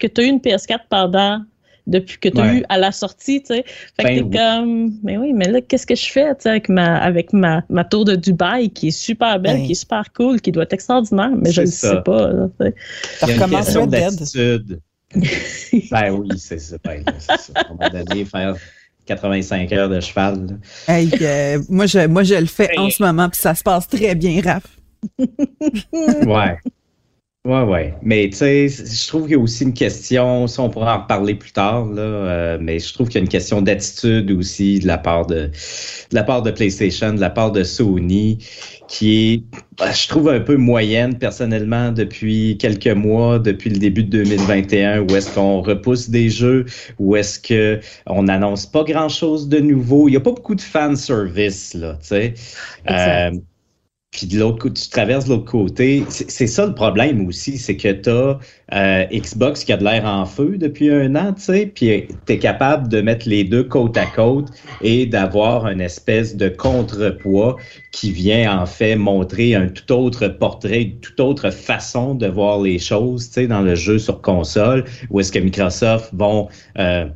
que 0.00 0.06
tu 0.06 0.20
as 0.20 0.24
eu 0.24 0.28
une 0.28 0.40
PS4 0.40 0.80
pendant 0.90 1.40
depuis 1.86 2.18
que 2.18 2.28
tu 2.30 2.40
as 2.40 2.54
eu 2.54 2.64
à 2.70 2.78
la 2.78 2.92
sortie, 2.92 3.42
tu 3.42 3.54
sais. 3.54 3.64
Fait 3.96 4.02
que 4.02 4.22
ben 4.22 4.30
t'es 4.30 4.38
comme, 4.38 4.92
mais 5.02 5.18
oui, 5.18 5.32
mais 5.34 5.48
là, 5.48 5.60
qu'est-ce 5.60 5.86
que 5.86 5.94
je 5.94 6.10
fais, 6.10 6.34
tu 6.34 6.42
sais, 6.42 6.48
avec 6.48 6.68
ma, 6.68 6.96
avec 6.96 7.32
ma, 7.32 7.62
ma 7.68 7.84
tour 7.84 8.06
de 8.06 8.16
Dubaï 8.16 8.70
qui 8.70 8.88
est 8.88 8.98
super 8.98 9.38
belle, 9.38 9.58
ben. 9.58 9.66
qui 9.66 9.72
est 9.72 9.76
super 9.76 10.10
cool, 10.14 10.40
qui 10.40 10.50
doit 10.50 10.62
être 10.62 10.72
extraordinaire, 10.72 11.30
mais 11.36 11.52
je 11.52 11.60
ne 11.60 11.66
sais 11.66 12.00
pas, 12.02 12.32
là, 12.32 12.48
tu 12.58 12.66
sais. 12.66 12.74
Il 13.22 13.28
y 13.28 13.32
a 13.32 13.44
une 13.44 13.50
question 13.50 13.86
d'attitude. 13.86 14.80
ben 15.90 16.10
oui, 16.10 16.28
c'est 16.38 16.58
ça. 16.58 16.76
Ben, 16.82 17.04
ça. 17.18 17.36
À 17.54 17.66
un 17.66 17.74
moment 17.74 18.04
donné, 18.04 18.24
faire 18.24 18.56
85 19.06 19.72
heures 19.72 19.88
de 19.90 20.00
cheval. 20.00 20.58
Hey, 20.88 21.10
euh, 21.20 21.62
moi, 21.68 21.84
je, 21.84 22.06
moi, 22.06 22.22
je 22.22 22.34
le 22.34 22.46
fais 22.46 22.70
en 22.78 22.88
ce 22.88 23.02
moment, 23.02 23.28
puis 23.28 23.38
ça 23.38 23.54
se 23.54 23.62
passe 23.62 23.86
très 23.86 24.14
bien, 24.14 24.40
Raph. 24.42 24.78
ouais. 25.18 26.56
Ouais, 27.46 27.62
ouais. 27.62 27.98
Mais 28.00 28.30
tu 28.30 28.38
sais, 28.38 28.68
je 28.68 29.06
trouve 29.06 29.24
qu'il 29.24 29.32
y 29.32 29.34
a 29.34 29.38
aussi 29.38 29.64
une 29.64 29.74
question, 29.74 30.46
ça 30.46 30.62
on 30.62 30.70
pourra 30.70 30.96
en 30.96 31.02
reparler 31.02 31.34
plus 31.34 31.52
tard, 31.52 31.84
là, 31.84 32.00
euh, 32.00 32.58
mais 32.58 32.78
je 32.78 32.94
trouve 32.94 33.08
qu'il 33.08 33.16
y 33.16 33.18
a 33.18 33.20
une 33.24 33.28
question 33.28 33.60
d'attitude 33.60 34.30
aussi 34.30 34.78
de 34.78 34.86
la 34.86 34.96
part 34.96 35.26
de, 35.26 35.48
de 35.48 36.14
la 36.14 36.22
part 36.22 36.40
de 36.40 36.50
PlayStation, 36.50 37.12
de 37.12 37.20
la 37.20 37.28
part 37.28 37.52
de 37.52 37.62
Sony, 37.62 38.38
qui 38.88 39.34
est, 39.34 39.44
bah, 39.76 39.92
je 39.92 40.08
trouve, 40.08 40.30
un 40.30 40.40
peu 40.40 40.56
moyenne 40.56 41.18
personnellement 41.18 41.92
depuis 41.92 42.56
quelques 42.56 42.86
mois, 42.88 43.38
depuis 43.38 43.68
le 43.68 43.78
début 43.78 44.04
de 44.04 44.22
2021, 44.24 45.02
où 45.02 45.14
est-ce 45.14 45.30
qu'on 45.34 45.60
repousse 45.60 46.08
des 46.08 46.30
jeux, 46.30 46.64
où 46.98 47.14
est-ce 47.14 47.38
que 47.38 47.78
on 48.06 48.22
n'annonce 48.22 48.64
pas 48.64 48.84
grand-chose 48.84 49.48
de 49.50 49.58
nouveau. 49.58 50.08
Il 50.08 50.12
n'y 50.12 50.16
a 50.16 50.20
pas 50.20 50.32
beaucoup 50.32 50.54
de 50.54 50.62
fan 50.62 50.96
service, 50.96 51.74
là, 51.74 51.98
tu 52.00 52.06
sais. 52.08 52.34
Puis 54.14 54.26
de 54.26 54.38
l'autre 54.38 54.58
côté, 54.58 54.80
tu 54.80 54.88
traverses 54.90 55.24
de 55.24 55.30
l'autre 55.30 55.50
côté. 55.50 56.04
C'est 56.08 56.46
ça 56.46 56.64
le 56.66 56.72
problème 56.72 57.26
aussi, 57.26 57.58
c'est 57.58 57.76
que 57.76 57.90
tu 57.90 58.08
as 58.08 58.38
euh, 58.72 59.04
Xbox 59.12 59.64
qui 59.64 59.72
a 59.72 59.76
de 59.76 59.82
l'air 59.82 60.04
en 60.04 60.24
feu 60.24 60.56
depuis 60.56 60.88
un 60.88 61.16
an, 61.16 61.32
tu 61.32 61.42
sais, 61.42 61.66
puis 61.66 62.06
tu 62.24 62.32
es 62.32 62.38
capable 62.38 62.86
de 62.88 63.00
mettre 63.00 63.28
les 63.28 63.42
deux 63.42 63.64
côte 63.64 63.96
à 63.96 64.06
côte 64.06 64.48
et 64.82 65.04
d'avoir 65.06 65.66
une 65.66 65.80
espèce 65.80 66.36
de 66.36 66.48
contrepoids 66.48 67.56
qui 67.90 68.12
vient 68.12 68.56
en 68.60 68.66
fait 68.66 68.94
montrer 68.94 69.56
un 69.56 69.66
tout 69.66 69.92
autre 69.92 70.28
portrait, 70.28 70.82
une 70.82 71.00
toute 71.00 71.18
autre 71.18 71.50
façon 71.50 72.14
de 72.14 72.28
voir 72.28 72.60
les 72.60 72.78
choses, 72.78 73.26
tu 73.26 73.34
sais, 73.34 73.46
dans 73.48 73.62
le 73.62 73.74
jeu 73.74 73.98
sur 73.98 74.22
console, 74.22 74.84
où 75.10 75.18
est-ce 75.18 75.32
que 75.32 75.40
Microsoft 75.40 76.10
vont... 76.12 76.48
Euh, 76.78 77.06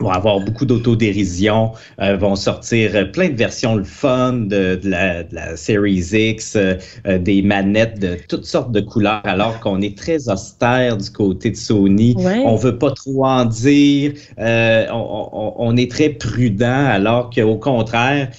vont 0.00 0.10
avoir 0.10 0.40
beaucoup 0.40 0.64
d'autodérision, 0.64 1.72
euh, 2.00 2.16
vont 2.16 2.36
sortir 2.36 3.10
plein 3.12 3.30
de 3.30 3.36
versions 3.36 3.74
le 3.74 3.84
fun 3.84 4.32
de, 4.32 4.78
la, 4.84 5.24
de 5.24 5.34
la, 5.34 5.56
Series 5.56 6.10
X, 6.12 6.54
euh, 6.56 6.74
euh, 7.06 7.18
des 7.18 7.42
manettes 7.42 7.98
de 7.98 8.16
toutes 8.28 8.44
sortes 8.44 8.70
de 8.70 8.80
couleurs, 8.80 9.20
alors 9.24 9.58
qu'on 9.60 9.80
est 9.80 9.96
très 9.98 10.28
austère 10.28 10.96
du 10.96 11.10
côté 11.10 11.50
de 11.50 11.56
Sony. 11.56 12.14
On 12.44 12.54
veut 12.54 12.78
pas 12.78 12.92
trop 12.92 13.26
en 13.26 13.44
dire, 13.44 14.12
euh, 14.38 14.86
on, 14.92 15.28
on, 15.32 15.54
on, 15.58 15.76
est 15.76 15.90
très 15.90 16.10
prudent, 16.10 16.86
alors 16.86 17.30
qu'au 17.30 17.56
contraire, 17.56 18.30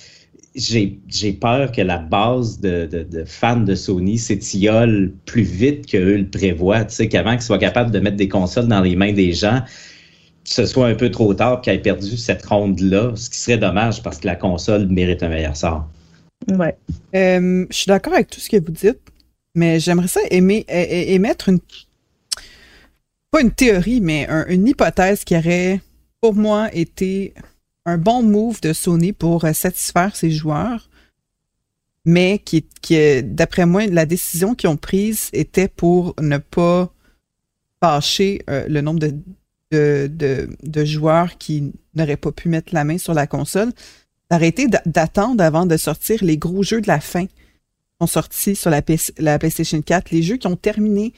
j'ai 0.56 1.34
peur 1.34 1.72
que 1.72 1.82
la 1.82 1.98
base 1.98 2.60
de, 2.60 2.86
de, 2.86 3.04
de 3.04 3.24
fans 3.26 3.58
de 3.58 3.76
Sony 3.76 4.18
s'étiole 4.18 5.14
plus 5.26 5.44
vite 5.44 5.86
qu'eux 5.86 6.18
le 6.18 6.28
prévoient. 6.28 6.86
Tu 6.86 6.96
sais, 6.96 7.08
qu'avant 7.08 7.32
qu'ils 7.32 7.44
soient 7.44 7.60
capables 7.60 7.92
de 7.92 8.00
mettre 8.00 8.18
des 8.18 8.28
consoles 8.28 8.68
dans 8.68 8.82
les 8.82 8.96
mains 8.96 9.14
des 9.14 9.34
gens, 9.34 9.62
ce 10.54 10.66
soit 10.66 10.88
un 10.88 10.96
peu 10.96 11.12
trop 11.12 11.34
tard 11.34 11.62
qu'elle 11.62 11.76
ait 11.76 11.82
perdu 11.82 12.18
cette 12.18 12.46
ronde-là, 12.46 13.14
ce 13.16 13.30
qui 13.30 13.38
serait 13.38 13.58
dommage 13.58 14.02
parce 14.02 14.18
que 14.18 14.28
la 14.28 14.36
console 14.36 14.88
mérite 14.88 15.22
un 15.24 15.30
meilleur 15.30 15.56
sort. 15.56 15.88
Ouais. 16.48 16.76
Euh, 17.16 17.66
je 17.70 17.76
suis 17.76 17.88
d'accord 17.88 18.14
avec 18.14 18.30
tout 18.30 18.40
ce 18.40 18.50
que 18.50 18.58
vous 18.58 18.72
dites, 18.72 19.00
mais 19.56 19.80
j'aimerais 19.80 20.08
ça 20.08 20.22
aimer, 20.32 20.66
émettre 20.68 21.50
une. 21.50 21.60
Pas 23.32 23.42
une 23.42 23.52
théorie, 23.52 24.02
mais 24.02 24.28
une 24.48 24.68
hypothèse 24.68 25.24
qui 25.24 25.38
aurait, 25.38 25.82
pour 26.20 26.34
moi, 26.34 26.74
été 26.74 27.36
un 27.86 28.00
bon 28.00 28.24
move 28.24 28.60
de 28.62 28.74
Sony 28.74 29.14
pour 29.14 29.46
satisfaire 29.54 30.16
ses 30.16 30.32
joueurs, 30.32 30.90
mais 32.06 32.40
qui, 32.40 32.66
qui 32.82 33.22
d'après 33.22 33.68
moi, 33.68 33.86
la 33.86 34.08
décision 34.08 34.56
qu'ils 34.56 34.70
ont 34.70 34.78
prise 34.78 35.30
était 35.32 35.68
pour 35.68 36.16
ne 36.20 36.38
pas 36.38 36.92
fâcher 37.82 38.42
euh, 38.50 38.66
le 38.68 38.82
nombre 38.82 39.00
de 39.00 39.14
de, 39.72 40.10
de, 40.64 40.86
joueurs 40.86 41.38
qui 41.38 41.74
n'auraient 41.94 42.18
pas 42.18 42.32
pu 42.32 42.50
mettre 42.50 42.74
la 42.74 42.84
main 42.84 42.98
sur 42.98 43.14
la 43.14 43.28
console, 43.28 43.72
d'arrêter 44.30 44.68
d'attendre 44.86 45.44
avant 45.44 45.66
de 45.66 45.78
sortir 45.78 46.24
les 46.24 46.38
gros 46.38 46.64
jeux 46.64 46.82
de 46.82 46.88
la 46.88 47.00
fin 47.00 47.26
qui 47.26 47.34
sont 48.02 48.08
sortis 48.08 48.56
sur 48.56 48.70
la, 48.70 48.82
la 49.18 49.40
PlayStation 49.40 49.82
4, 49.82 50.12
les 50.12 50.24
jeux 50.24 50.38
qui 50.38 50.48
ont 50.48 50.56
terminé 50.56 51.14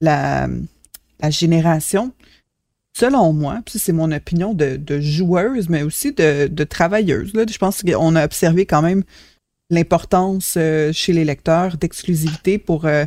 la, 0.00 0.48
la 1.20 1.30
génération. 1.30 2.12
Selon 2.92 3.32
moi, 3.32 3.60
puis 3.64 3.78
c'est 3.78 3.92
mon 3.92 4.10
opinion 4.10 4.52
de, 4.52 4.76
de, 4.76 5.00
joueuse, 5.00 5.68
mais 5.68 5.82
aussi 5.82 6.12
de, 6.12 6.48
de 6.48 6.64
travailleuse. 6.64 7.34
Là. 7.34 7.44
Je 7.48 7.58
pense 7.58 7.82
qu'on 7.82 8.16
a 8.16 8.24
observé 8.24 8.66
quand 8.66 8.82
même 8.82 9.04
l'importance 9.70 10.54
euh, 10.56 10.92
chez 10.92 11.12
les 11.12 11.24
lecteurs 11.24 11.76
d'exclusivité 11.76 12.58
pour 12.58 12.86
euh, 12.86 13.04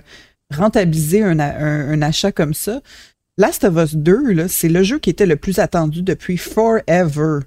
rentabiliser 0.52 1.22
un, 1.22 1.40
un, 1.40 2.02
achat 2.02 2.32
comme 2.32 2.54
ça. 2.54 2.82
Last 3.38 3.64
of 3.64 3.78
Us 3.78 3.96
2, 3.96 4.48
c'est 4.48 4.70
le 4.70 4.84
jeu 4.84 5.00
qui 5.00 5.10
était 5.10 5.26
le 5.26 5.36
plus 5.36 5.58
attendu 5.58 6.04
depuis 6.04 6.38
Forever. 6.38 7.40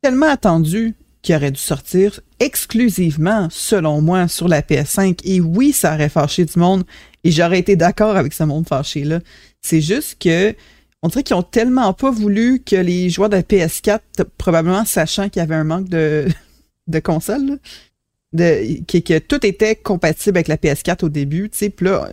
Tellement 0.00 0.30
attendu 0.30 0.94
qu'il 1.20 1.34
aurait 1.34 1.50
dû 1.50 1.60
sortir 1.60 2.20
exclusivement, 2.38 3.48
selon 3.50 4.00
moi, 4.00 4.28
sur 4.28 4.48
la 4.48 4.62
PS5. 4.62 5.20
Et 5.24 5.42
oui, 5.42 5.72
ça 5.72 5.94
aurait 5.94 6.08
fâché 6.08 6.46
du 6.46 6.58
monde. 6.58 6.84
Et 7.22 7.30
j'aurais 7.30 7.58
été 7.58 7.76
d'accord 7.76 8.16
avec 8.16 8.32
ce 8.32 8.44
monde 8.44 8.66
fâché-là. 8.66 9.20
C'est 9.60 9.82
juste 9.82 10.16
que 10.18 10.54
on 11.02 11.08
dirait 11.08 11.22
qu'ils 11.22 11.36
ont 11.36 11.42
tellement 11.42 11.92
pas 11.92 12.10
voulu 12.10 12.60
que 12.60 12.76
les 12.76 13.10
joueurs 13.10 13.28
de 13.28 13.38
PS4, 13.38 14.00
probablement 14.38 14.86
sachant 14.86 15.28
qu'il 15.28 15.40
y 15.40 15.42
avait 15.42 15.54
un 15.54 15.64
manque 15.64 15.88
de, 15.88 16.28
de 16.86 16.98
consoles, 16.98 17.58
que, 18.36 19.18
tout 19.18 19.46
était 19.46 19.76
compatible 19.76 20.38
avec 20.38 20.48
la 20.48 20.56
PS4 20.56 21.04
au 21.04 21.08
début, 21.08 21.50
tu 21.50 21.58
sais, 21.58 21.74
là, 21.80 22.08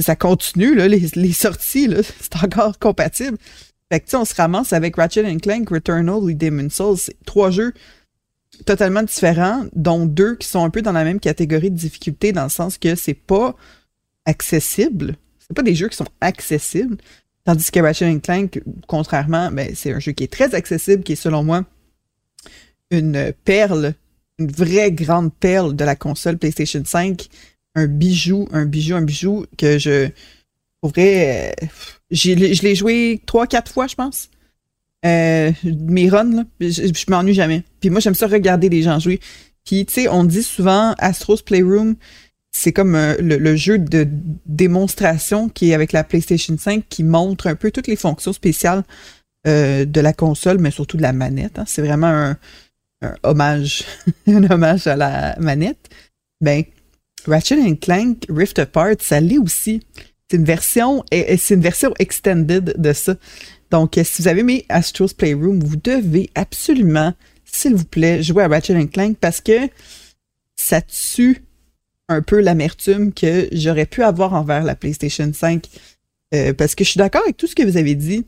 ça 0.00 0.16
continue, 0.16 0.76
les, 0.76 1.32
sorties, 1.32 1.88
c'est 2.20 2.42
encore 2.42 2.78
compatible. 2.78 3.38
Fait 3.90 4.00
que, 4.00 4.16
on 4.16 4.24
se 4.24 4.34
ramasse 4.34 4.72
avec 4.72 4.96
Ratchet 4.96 5.36
Clank, 5.38 5.68
Returnal 5.68 6.30
et 6.30 6.34
Demon's 6.34 6.74
Souls. 6.74 7.12
Trois 7.26 7.50
jeux 7.50 7.72
totalement 8.66 9.02
différents, 9.02 9.64
dont 9.74 10.06
deux 10.06 10.36
qui 10.36 10.46
sont 10.46 10.64
un 10.64 10.70
peu 10.70 10.82
dans 10.82 10.92
la 10.92 11.04
même 11.04 11.20
catégorie 11.20 11.70
de 11.70 11.76
difficulté, 11.76 12.32
dans 12.32 12.44
le 12.44 12.50
sens 12.50 12.78
que 12.78 12.94
c'est 12.94 13.14
pas 13.14 13.54
accessible. 14.26 15.16
C'est 15.38 15.54
pas 15.54 15.62
des 15.62 15.74
jeux 15.74 15.88
qui 15.88 15.96
sont 15.96 16.08
accessibles. 16.20 16.98
Tandis 17.44 17.70
que 17.70 17.80
Ratchet 17.80 18.20
Clank, 18.20 18.60
contrairement, 18.86 19.50
ben, 19.50 19.72
c'est 19.74 19.92
un 19.92 19.98
jeu 19.98 20.12
qui 20.12 20.24
est 20.24 20.32
très 20.32 20.54
accessible, 20.54 21.02
qui 21.02 21.12
est 21.12 21.16
selon 21.16 21.42
moi 21.42 21.64
une 22.90 23.32
perle, 23.44 23.94
une 24.38 24.50
vraie 24.50 24.92
grande 24.92 25.32
perle 25.32 25.74
de 25.74 25.84
la 25.84 25.96
console 25.96 26.38
PlayStation 26.38 26.82
5 26.84 27.28
un 27.74 27.86
bijou, 27.86 28.48
un 28.52 28.66
bijou, 28.66 28.94
un 28.96 29.02
bijou 29.02 29.46
que 29.56 29.78
je. 29.78 30.08
pourrais. 30.80 31.54
Euh, 31.62 31.66
je 32.10 32.32
l'ai 32.34 32.74
joué 32.74 33.20
trois, 33.26 33.46
quatre 33.46 33.72
fois, 33.72 33.86
je 33.86 33.94
pense. 33.94 34.30
Euh, 35.06 35.52
mes 35.64 36.08
runs, 36.08 36.36
là, 36.36 36.44
je, 36.60 36.68
je 36.68 37.04
m'ennuie 37.08 37.34
jamais. 37.34 37.62
Puis 37.80 37.90
moi, 37.90 38.00
j'aime 38.00 38.14
ça 38.14 38.26
regarder 38.26 38.68
les 38.68 38.82
gens 38.82 38.98
jouer. 38.98 39.20
Puis, 39.64 39.86
tu 39.86 39.92
sais, 39.94 40.08
on 40.08 40.24
dit 40.24 40.42
souvent 40.42 40.94
Astro's 40.98 41.42
Playroom, 41.42 41.96
c'est 42.52 42.72
comme 42.72 42.94
euh, 42.94 43.16
le, 43.20 43.56
jeu 43.56 43.78
de 43.78 44.08
démonstration 44.46 45.48
qui 45.48 45.70
est 45.70 45.74
avec 45.74 45.92
la 45.92 46.04
PlayStation 46.04 46.56
5 46.58 46.84
qui 46.88 47.04
montre 47.04 47.46
un 47.46 47.54
peu 47.54 47.70
toutes 47.70 47.86
les 47.86 47.96
fonctions 47.96 48.32
spéciales 48.32 48.82
euh, 49.46 49.84
de 49.84 50.00
la 50.00 50.12
console, 50.12 50.58
mais 50.58 50.70
surtout 50.70 50.96
de 50.96 51.02
la 51.02 51.12
manette. 51.12 51.58
Hein. 51.58 51.64
C'est 51.66 51.82
vraiment 51.82 52.08
un, 52.08 52.36
un 53.02 53.14
hommage, 53.22 53.84
un 54.26 54.50
hommage 54.50 54.86
à 54.86 54.96
la 54.96 55.36
manette. 55.38 55.88
Ben, 56.40 56.64
Ratchet 57.26 57.76
Clank 57.76 58.26
Rift 58.28 58.58
Apart, 58.58 58.96
ça 59.00 59.20
l'est 59.20 59.38
aussi. 59.38 59.80
C'est 60.30 60.36
une 60.36 60.44
version, 60.44 61.04
c'est 61.10 61.54
une 61.54 61.60
version 61.60 61.92
extended 61.98 62.74
de 62.78 62.92
ça. 62.92 63.16
Donc, 63.70 63.98
si 64.02 64.22
vous 64.22 64.28
avez 64.28 64.40
aimé 64.40 64.64
Astro's 64.68 65.12
Playroom, 65.12 65.60
vous 65.60 65.76
devez 65.76 66.30
absolument, 66.34 67.14
s'il 67.44 67.74
vous 67.74 67.84
plaît, 67.84 68.22
jouer 68.22 68.44
à 68.44 68.48
Ratchet 68.48 68.86
Clank 68.88 69.16
parce 69.18 69.40
que 69.40 69.68
ça 70.56 70.80
tue 70.82 71.44
un 72.08 72.22
peu 72.22 72.40
l'amertume 72.40 73.12
que 73.12 73.48
j'aurais 73.52 73.86
pu 73.86 74.02
avoir 74.02 74.34
envers 74.34 74.64
la 74.64 74.74
PlayStation 74.74 75.30
5. 75.32 75.64
Euh, 76.34 76.52
parce 76.52 76.74
que 76.74 76.84
je 76.84 76.90
suis 76.90 76.98
d'accord 76.98 77.22
avec 77.22 77.36
tout 77.36 77.46
ce 77.46 77.54
que 77.54 77.62
vous 77.62 77.76
avez 77.76 77.94
dit. 77.94 78.24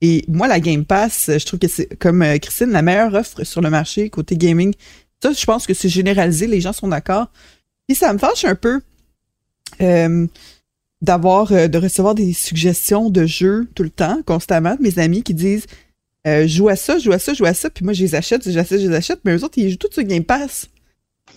Et 0.00 0.24
moi, 0.28 0.48
la 0.48 0.60
Game 0.60 0.84
Pass, 0.84 1.26
je 1.28 1.44
trouve 1.44 1.60
que 1.60 1.68
c'est, 1.68 1.96
comme 1.98 2.22
euh, 2.22 2.38
Christine, 2.38 2.70
la 2.70 2.82
meilleure 2.82 3.14
offre 3.14 3.44
sur 3.44 3.60
le 3.60 3.70
marché 3.70 4.10
côté 4.10 4.36
gaming. 4.36 4.74
Ça, 5.22 5.32
je 5.32 5.44
pense 5.44 5.66
que 5.66 5.74
c'est 5.74 5.88
généralisé, 5.88 6.46
les 6.48 6.60
gens 6.60 6.72
sont 6.72 6.88
d'accord. 6.88 7.28
Puis 7.86 7.96
ça 7.96 8.12
me 8.12 8.18
fâche 8.18 8.44
un 8.44 8.54
peu 8.54 8.80
euh, 9.80 10.26
d'avoir, 11.00 11.48
de 11.48 11.78
recevoir 11.78 12.14
des 12.14 12.32
suggestions 12.32 13.10
de 13.10 13.26
jeux 13.26 13.68
tout 13.74 13.82
le 13.82 13.90
temps, 13.90 14.22
constamment, 14.24 14.76
de 14.76 14.82
mes 14.82 14.98
amis 14.98 15.22
qui 15.22 15.34
disent 15.34 15.66
joue 16.46 16.68
à 16.68 16.76
ça, 16.76 16.98
joue 16.98 17.12
à 17.12 17.18
ça, 17.18 17.34
joue 17.34 17.46
à 17.46 17.54
ça, 17.54 17.68
puis 17.68 17.84
moi 17.84 17.92
je 17.92 18.02
les 18.02 18.14
achète, 18.14 18.44
je 18.44 18.50
les 18.50 18.58
achète, 18.58 18.80
je 18.80 18.88
les 18.88 18.94
achète, 18.94 19.20
mais 19.24 19.36
eux 19.36 19.44
autres, 19.44 19.58
ils 19.58 19.70
jouent 19.70 19.76
tout 19.76 19.90
sur 19.92 20.04
Game 20.04 20.24
Pass. 20.24 20.68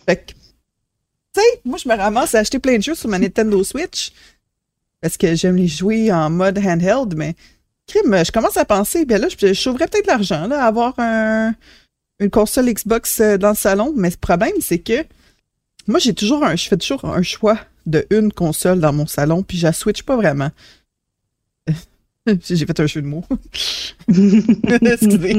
Fait 0.05 0.17
que, 0.17 0.31
tu 0.31 1.41
sais, 1.41 1.61
moi 1.65 1.79
je 1.83 1.89
me 1.89 1.95
ramasse 1.95 2.35
à 2.35 2.39
acheter 2.39 2.59
plein 2.59 2.77
de 2.77 2.83
jeux 2.83 2.93
sur 2.93 3.09
ma 3.09 3.17
Nintendo 3.17 3.63
Switch 3.63 4.13
parce 5.01 5.17
que 5.17 5.35
j'aime 5.35 5.55
les 5.55 5.67
jouer 5.67 6.11
en 6.11 6.29
mode 6.29 6.57
handheld, 6.57 7.15
mais 7.15 7.35
crime, 7.87 8.23
je 8.25 8.31
commence 8.31 8.57
à 8.57 8.65
penser, 8.65 9.05
bien 9.05 9.19
là, 9.19 9.27
je, 9.29 9.53
je 9.53 9.69
peut-être 9.69 10.07
l'argent, 10.07 10.47
là, 10.47 10.63
à 10.63 10.67
avoir 10.67 10.95
un, 10.97 11.53
une 12.19 12.29
console 12.29 12.73
Xbox 12.73 13.19
euh, 13.19 13.37
dans 13.37 13.49
le 13.49 13.55
salon, 13.55 13.93
mais 13.95 14.09
le 14.09 14.17
problème, 14.17 14.53
c'est 14.61 14.79
que 14.79 15.05
moi, 15.87 15.99
j'ai 15.99 16.13
toujours 16.13 16.43
un, 16.43 16.55
je 16.55 16.67
fais 16.67 16.77
toujours 16.77 17.05
un 17.05 17.21
choix 17.21 17.59
de 17.85 18.05
une 18.09 18.31
console 18.31 18.79
dans 18.79 18.93
mon 18.93 19.05
salon, 19.05 19.43
puis 19.43 19.57
je 19.57 19.67
la 19.67 19.73
switch 19.73 20.03
pas 20.03 20.15
vraiment. 20.15 20.51
j'ai 22.25 22.65
fait 22.65 22.79
un 22.79 22.87
jeu 22.87 23.01
de 23.01 23.07
mots. 23.07 23.25
Excusez. 24.07 25.33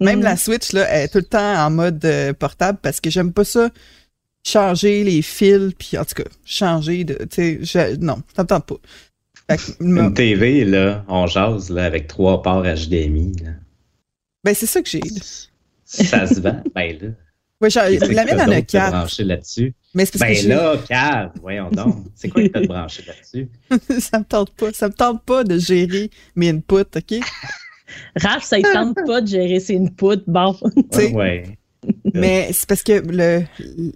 Même 0.00 0.22
la 0.22 0.36
Switch, 0.36 0.72
là, 0.72 1.02
est 1.02 1.08
tout 1.08 1.18
le 1.18 1.24
temps 1.24 1.64
en 1.64 1.70
mode 1.70 2.04
euh, 2.04 2.32
portable 2.32 2.78
parce 2.82 3.00
que 3.00 3.10
j'aime 3.10 3.32
pas 3.32 3.44
ça 3.44 3.70
changer 4.44 5.02
les 5.04 5.22
fils, 5.22 5.72
puis 5.76 5.98
en 5.98 6.04
tout 6.04 6.22
cas, 6.22 6.28
changer 6.44 7.04
de. 7.04 7.18
Tu 7.30 7.64
sais, 7.64 7.96
non, 7.98 8.22
ça 8.34 8.42
me 8.42 8.48
tente 8.48 8.66
pas. 8.66 8.76
Une 9.80 10.12
TV, 10.14 10.64
là, 10.64 11.04
on 11.08 11.26
jase 11.26 11.70
là, 11.70 11.84
avec 11.84 12.08
trois 12.08 12.42
ports 12.42 12.64
HDMI. 12.64 13.36
Là. 13.44 13.50
Ben, 14.42 14.54
c'est 14.54 14.66
ça 14.66 14.82
que 14.82 14.88
j'ai. 14.88 15.00
Ça 15.84 16.26
se 16.26 16.40
vend, 16.40 16.62
ben 16.74 16.98
là. 17.00 17.08
Oui, 17.60 17.70
la 17.72 18.24
mienne 18.24 18.40
en 18.40 18.50
a 18.50 18.60
quatre. 18.62 18.92
branché 18.92 19.24
là-dessus. 19.24 19.74
Mais 19.94 20.04
c'est 20.04 20.18
ben 20.18 20.34
que 20.34 20.46
là, 20.48 20.76
quatre, 20.86 21.40
voyons 21.40 21.70
donc. 21.70 22.04
C'est 22.14 22.28
quoi 22.28 22.42
qui 22.42 22.50
t'a 22.50 22.60
branché 22.60 23.02
là-dessus? 23.06 23.48
ça 24.00 24.18
me 24.18 24.24
tente 24.24 24.50
pas. 24.50 24.72
Ça 24.72 24.88
me 24.88 24.92
tente 24.92 25.22
pas 25.24 25.42
de 25.42 25.58
gérer 25.58 26.10
mes 26.34 26.50
inputs, 26.50 26.96
OK? 26.96 27.14
Raph, 28.16 28.44
ça 28.44 28.58
ne 28.58 28.72
tente 28.72 28.96
pas 29.06 29.22
de 29.22 29.26
gérer 29.26 29.60
ses 29.60 29.78
inputs. 29.78 30.22
Bon. 30.26 30.56
Ouais, 30.92 31.12
ouais. 31.14 31.58
Mais 32.14 32.50
c'est 32.52 32.68
parce 32.68 32.82
que 32.82 32.92
le, 32.92 33.44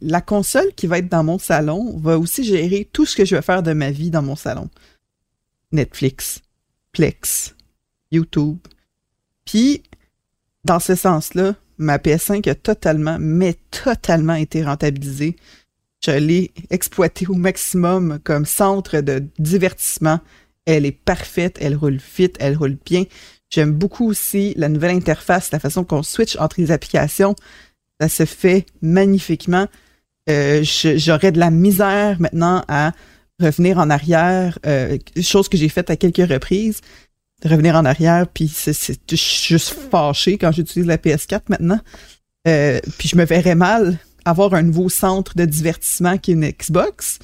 la 0.00 0.20
console 0.20 0.72
qui 0.76 0.86
va 0.86 0.98
être 0.98 1.08
dans 1.08 1.24
mon 1.24 1.38
salon 1.38 1.96
va 1.98 2.18
aussi 2.18 2.44
gérer 2.44 2.88
tout 2.92 3.04
ce 3.04 3.16
que 3.16 3.24
je 3.24 3.34
vais 3.34 3.42
faire 3.42 3.62
de 3.62 3.72
ma 3.72 3.90
vie 3.90 4.10
dans 4.10 4.22
mon 4.22 4.36
salon. 4.36 4.68
Netflix, 5.72 6.40
Plex, 6.92 7.54
YouTube. 8.10 8.58
Puis, 9.44 9.82
dans 10.64 10.80
ce 10.80 10.94
sens-là, 10.94 11.54
ma 11.80 11.96
PS5 11.96 12.48
a 12.48 12.54
totalement, 12.54 13.16
mais 13.18 13.56
totalement 13.70 14.34
été 14.34 14.62
rentabilisée. 14.62 15.36
Je 16.04 16.12
l'ai 16.12 16.52
exploitée 16.70 17.26
au 17.26 17.34
maximum 17.34 18.20
comme 18.22 18.46
centre 18.46 19.00
de 19.00 19.24
divertissement. 19.38 20.20
Elle 20.66 20.86
est 20.86 20.92
parfaite, 20.92 21.56
elle 21.60 21.74
roule 21.74 21.98
vite, 22.16 22.36
elle 22.38 22.56
roule 22.56 22.76
bien. 22.84 23.04
J'aime 23.50 23.72
beaucoup 23.72 24.06
aussi 24.08 24.54
la 24.56 24.68
nouvelle 24.68 24.94
interface, 24.94 25.50
la 25.50 25.58
façon 25.58 25.82
qu'on 25.84 26.02
switch 26.02 26.36
entre 26.36 26.60
les 26.60 26.70
applications. 26.70 27.34
Ça 28.00 28.08
se 28.08 28.24
fait 28.24 28.66
magnifiquement. 28.82 29.66
Euh, 30.28 30.62
J'aurais 30.62 31.32
de 31.32 31.40
la 31.40 31.50
misère 31.50 32.20
maintenant 32.20 32.62
à 32.68 32.92
revenir 33.40 33.78
en 33.78 33.88
arrière, 33.88 34.58
euh, 34.66 34.98
chose 35.22 35.48
que 35.48 35.56
j'ai 35.56 35.70
faite 35.70 35.88
à 35.88 35.96
quelques 35.96 36.28
reprises, 36.30 36.82
de 37.42 37.48
revenir 37.48 37.74
en 37.76 37.84
arrière, 37.84 38.26
puis 38.26 38.48
c'est 38.48 38.98
juste 39.10 39.76
fâché 39.90 40.38
quand 40.38 40.52
j'utilise 40.52 40.86
la 40.86 40.98
PS4 40.98 41.42
maintenant. 41.48 41.80
Euh, 42.48 42.80
puis 42.98 43.08
je 43.08 43.16
me 43.16 43.24
verrais 43.24 43.54
mal 43.54 43.98
avoir 44.24 44.54
un 44.54 44.62
nouveau 44.62 44.88
centre 44.88 45.36
de 45.36 45.44
divertissement 45.44 46.18
qui 46.18 46.32
est 46.32 46.34
une 46.34 46.50
Xbox. 46.50 47.18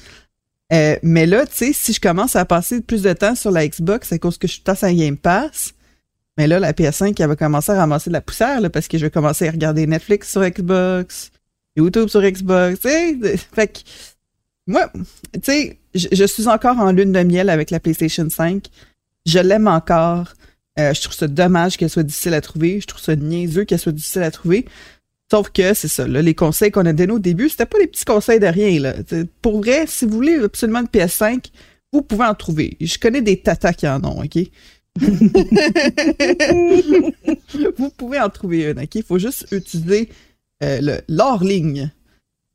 Euh, 0.73 0.97
mais 1.01 1.25
là, 1.25 1.45
tu 1.45 1.55
sais, 1.55 1.73
si 1.73 1.93
je 1.93 2.01
commence 2.01 2.35
à 2.35 2.45
passer 2.45 2.81
plus 2.81 3.01
de 3.01 3.13
temps 3.13 3.35
sur 3.35 3.51
la 3.51 3.67
Xbox 3.67 4.11
à 4.11 4.19
cause 4.19 4.37
que 4.37 4.47
je 4.47 4.53
suis 4.53 4.63
à 4.65 4.93
Game 4.93 5.17
Pass, 5.17 5.73
mais 6.37 6.47
là, 6.47 6.59
la 6.59 6.73
PS5, 6.73 7.15
elle 7.19 7.27
va 7.27 7.35
commencer 7.35 7.71
à 7.71 7.75
ramasser 7.75 8.09
de 8.09 8.13
la 8.13 8.21
poussière, 8.21 8.61
là, 8.61 8.69
parce 8.69 8.87
que 8.87 8.97
je 8.97 9.05
vais 9.05 9.11
commencer 9.11 9.47
à 9.47 9.51
regarder 9.51 9.87
Netflix 9.87 10.29
sur 10.29 10.47
Xbox, 10.47 11.31
YouTube 11.75 12.09
sur 12.09 12.21
Xbox, 12.21 12.79
tu 12.81 12.89
sais. 12.89 13.37
Fait 13.53 13.67
que, 13.67 13.79
moi, 14.67 14.91
tu 15.33 15.39
sais, 15.43 15.79
je, 15.95 16.25
suis 16.25 16.47
encore 16.47 16.77
en 16.79 16.91
lune 16.91 17.11
de 17.11 17.23
miel 17.23 17.49
avec 17.49 17.71
la 17.71 17.79
PlayStation 17.79 18.29
5. 18.29 18.67
Je 19.27 19.39
l'aime 19.39 19.67
encore. 19.67 20.33
Euh, 20.79 20.93
je 20.93 21.01
trouve 21.01 21.15
ça 21.15 21.27
dommage 21.27 21.77
qu'elle 21.77 21.89
soit 21.89 22.03
difficile 22.03 22.33
à 22.33 22.41
trouver. 22.41 22.79
Je 22.79 22.87
trouve 22.87 23.01
ça 23.01 23.15
niaiseux 23.15 23.65
qu'elle 23.65 23.79
soit 23.79 23.91
difficile 23.91 24.23
à 24.23 24.31
trouver. 24.31 24.65
Sauf 25.29 25.49
que 25.49 25.73
c'est 25.73 25.89
ça, 25.89 26.07
là, 26.07 26.21
les 26.21 26.35
conseils 26.35 26.71
qu'on 26.71 26.85
a 26.85 26.93
donnés 26.93 27.11
au 27.11 27.19
début, 27.19 27.49
c'était 27.49 27.65
pas 27.65 27.79
des 27.79 27.87
petits 27.87 28.05
conseils 28.05 28.39
de 28.39 28.45
rien. 28.45 28.79
Là. 28.79 28.93
pour 29.41 29.59
vrai, 29.59 29.83
si 29.85 30.05
vous 30.05 30.11
voulez 30.11 30.35
absolument 30.35 30.79
une 30.79 30.87
PS5, 30.87 31.47
vous 31.91 32.01
pouvez 32.01 32.25
en 32.25 32.33
trouver. 32.33 32.77
Je 32.79 32.97
connais 32.97 33.21
des 33.21 33.41
tatas 33.41 33.73
qui 33.73 33.87
en 33.87 34.01
ont, 34.05 34.23
OK? 34.23 34.37
Vous 37.77 37.89
pouvez 37.91 38.19
en 38.19 38.29
trouver 38.29 38.71
une, 38.71 38.79
OK? 38.79 38.95
Il 38.95 39.03
faut 39.03 39.19
juste 39.19 39.45
utiliser 39.51 40.09
euh, 40.63 40.79
le 40.81 41.01
l'hors 41.07 41.43
ligne 41.43 41.91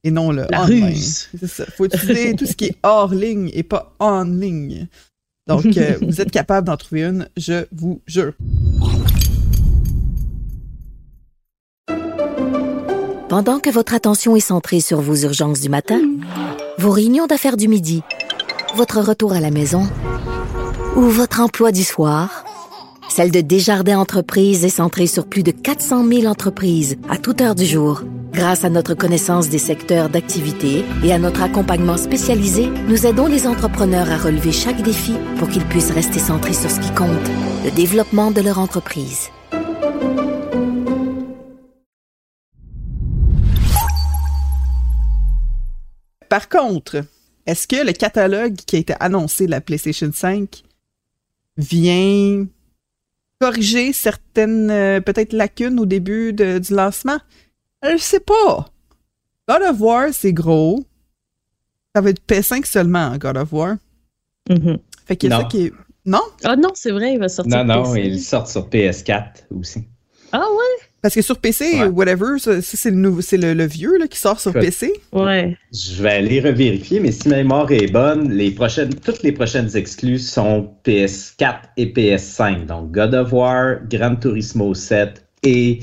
et 0.03 0.11
non 0.11 0.33
le 0.33 0.47
La 0.51 0.63
ruse. 0.63 1.29
C'est 1.39 1.47
ça. 1.47 1.65
Il 1.69 1.73
faut 1.73 1.85
utiliser 1.85 2.35
tout 2.35 2.47
ce 2.47 2.57
qui 2.57 2.65
est 2.67 2.77
hors 2.83 3.15
ligne 3.15 3.51
et 3.55 3.63
pas 3.63 3.95
en 4.01 4.25
ligne. 4.25 4.89
Donc, 5.47 5.77
euh, 5.77 5.97
vous 6.03 6.21
êtes 6.21 6.31
capable 6.31 6.67
d'en 6.67 6.77
trouver 6.77 7.05
une, 7.05 7.29
je 7.37 7.67
vous 7.73 8.01
jure. 8.07 8.33
Pendant 13.29 13.61
que 13.61 13.71
votre 13.71 13.95
attention 13.95 14.37
est 14.37 14.41
centrée 14.41 14.81
sur 14.81 15.01
vos 15.01 15.17
urgences 15.17 15.61
du 15.61 15.71
matin, 15.71 16.01
vos 16.79 16.91
réunions 16.91 17.27
d'affaires 17.27 17.57
du 17.57 17.67
midi, 17.67 18.03
votre 18.77 19.01
retour 19.01 19.33
à 19.33 19.41
la 19.41 19.51
maison 19.51 19.89
ou 20.97 21.03
votre 21.03 21.41
emploi 21.41 21.73
du 21.73 21.83
soir, 21.83 22.45
celle 23.13 23.31
de 23.31 23.43
Desjardins 23.43 23.99
Entreprises 23.99 24.65
est 24.65 24.71
centrée 24.71 25.07
sur 25.07 25.27
plus 25.27 25.43
de 25.43 25.51
400 25.51 26.09
000 26.09 26.25
entreprises 26.25 26.97
à 27.11 27.19
toute 27.19 27.43
heure 27.43 27.55
du 27.55 27.67
jour. 27.67 28.05
Grâce 28.33 28.65
à 28.65 28.71
notre 28.71 28.95
connaissance 28.95 29.51
des 29.51 29.59
secteurs 29.59 30.09
d'activité 30.09 30.83
et 31.05 31.13
à 31.13 31.19
notre 31.19 31.43
accompagnement 31.43 31.99
spécialisé, 31.99 32.71
nous 32.89 33.05
aidons 33.05 33.27
les 33.27 33.47
entrepreneurs 33.47 34.11
à 34.11 34.17
relever 34.17 34.51
chaque 34.51 34.81
défi 34.81 35.13
pour 35.39 35.51
qu'ils 35.51 35.67
puissent 35.67 35.91
rester 35.91 36.19
centrés 36.19 36.55
sur 36.55 36.71
ce 36.71 36.81
qui 36.81 36.91
compte, 36.95 37.11
le 37.67 37.71
développement 37.73 38.31
de 38.31 38.41
leur 38.41 38.59
entreprise. 38.59 39.29
Par 46.31 46.49
contre, 46.49 47.05
est-ce 47.45 47.69
que 47.69 47.85
le 47.85 47.93
catalogue 47.93 48.55
qui 48.55 48.77
a 48.77 48.79
été 48.79 48.95
annoncé 49.01 49.45
de 49.45 49.51
la 49.51 49.61
PlayStation 49.61 50.11
5 50.11 50.63
vient 51.59 52.47
corriger 53.43 53.93
certaines 53.93 54.71
euh, 54.71 55.01
peut-être 55.01 55.33
lacunes 55.33 55.81
au 55.81 55.87
début 55.87 56.33
du 56.33 56.61
lancement? 56.73 57.19
Je 57.83 57.97
sais 57.97 58.21
pas. 58.21 58.69
God 59.49 59.63
of 59.63 59.81
War, 59.81 60.09
c'est 60.13 60.33
gros. 60.33 60.85
Ça 61.95 62.01
va 62.01 62.11
être 62.11 62.23
PS5 62.29 62.65
seulement, 62.65 63.17
God 63.19 63.37
of 63.37 63.53
War. 63.53 63.77
Mm-hmm. 64.49 64.79
Fait 65.07 65.17
qu'il 65.17 65.31
y 65.31 65.33
a 65.33 65.41
ça 65.41 65.45
qui 65.45 65.67
est. 65.67 65.73
Non? 66.05 66.23
Ah 66.45 66.55
non, 66.55 66.71
c'est 66.75 66.93
vrai, 66.93 67.15
il 67.15 67.19
va 67.19 67.29
sortir. 67.29 67.65
Non, 67.65 67.83
non, 67.83 67.97
il 67.97 68.21
sort 68.21 68.47
sur 68.47 68.69
PS4 68.69 69.47
aussi. 69.51 69.85
Ah 70.31 70.39
ouais? 70.39 70.62
Parce 71.03 71.17
que 71.17 71.23
sur 71.23 71.39
PC, 71.39 71.83
whatever, 71.87 72.39
ça, 72.39 72.63
c'est 72.63 72.91
le 72.91 72.97
nouveau, 72.97 73.21
c'est 73.23 73.37
le, 73.37 73.67
vieux 73.67 73.99
là, 73.99 74.07
qui 74.07 74.19
sort 74.19 74.39
sur 74.39 74.53
PC. 74.53 74.93
Ouais. 75.13 75.57
Je 75.73 76.01
vais 76.01 76.13
aller 76.13 76.41
revérifier, 76.41 77.01
mais 77.01 77.11
si 77.11 77.29
ma 77.29 77.37
mémoire 77.37 77.71
est 77.73 77.91
bonne, 77.91 78.31
les 78.31 78.53
prochaines, 78.53 78.95
toutes 78.95 79.25
les 79.25 79.33
prochaines 79.33 79.77
exclus 79.77 80.21
sont 80.21 80.73
PS4 80.85 81.57
et 81.77 81.87
PS5. 81.87 82.67
Donc 82.67 82.93
God 82.93 83.15
of 83.15 83.33
War, 83.33 83.79
Gran 83.91 84.15
Turismo 84.15 84.75
7 84.75 85.25
et 85.43 85.81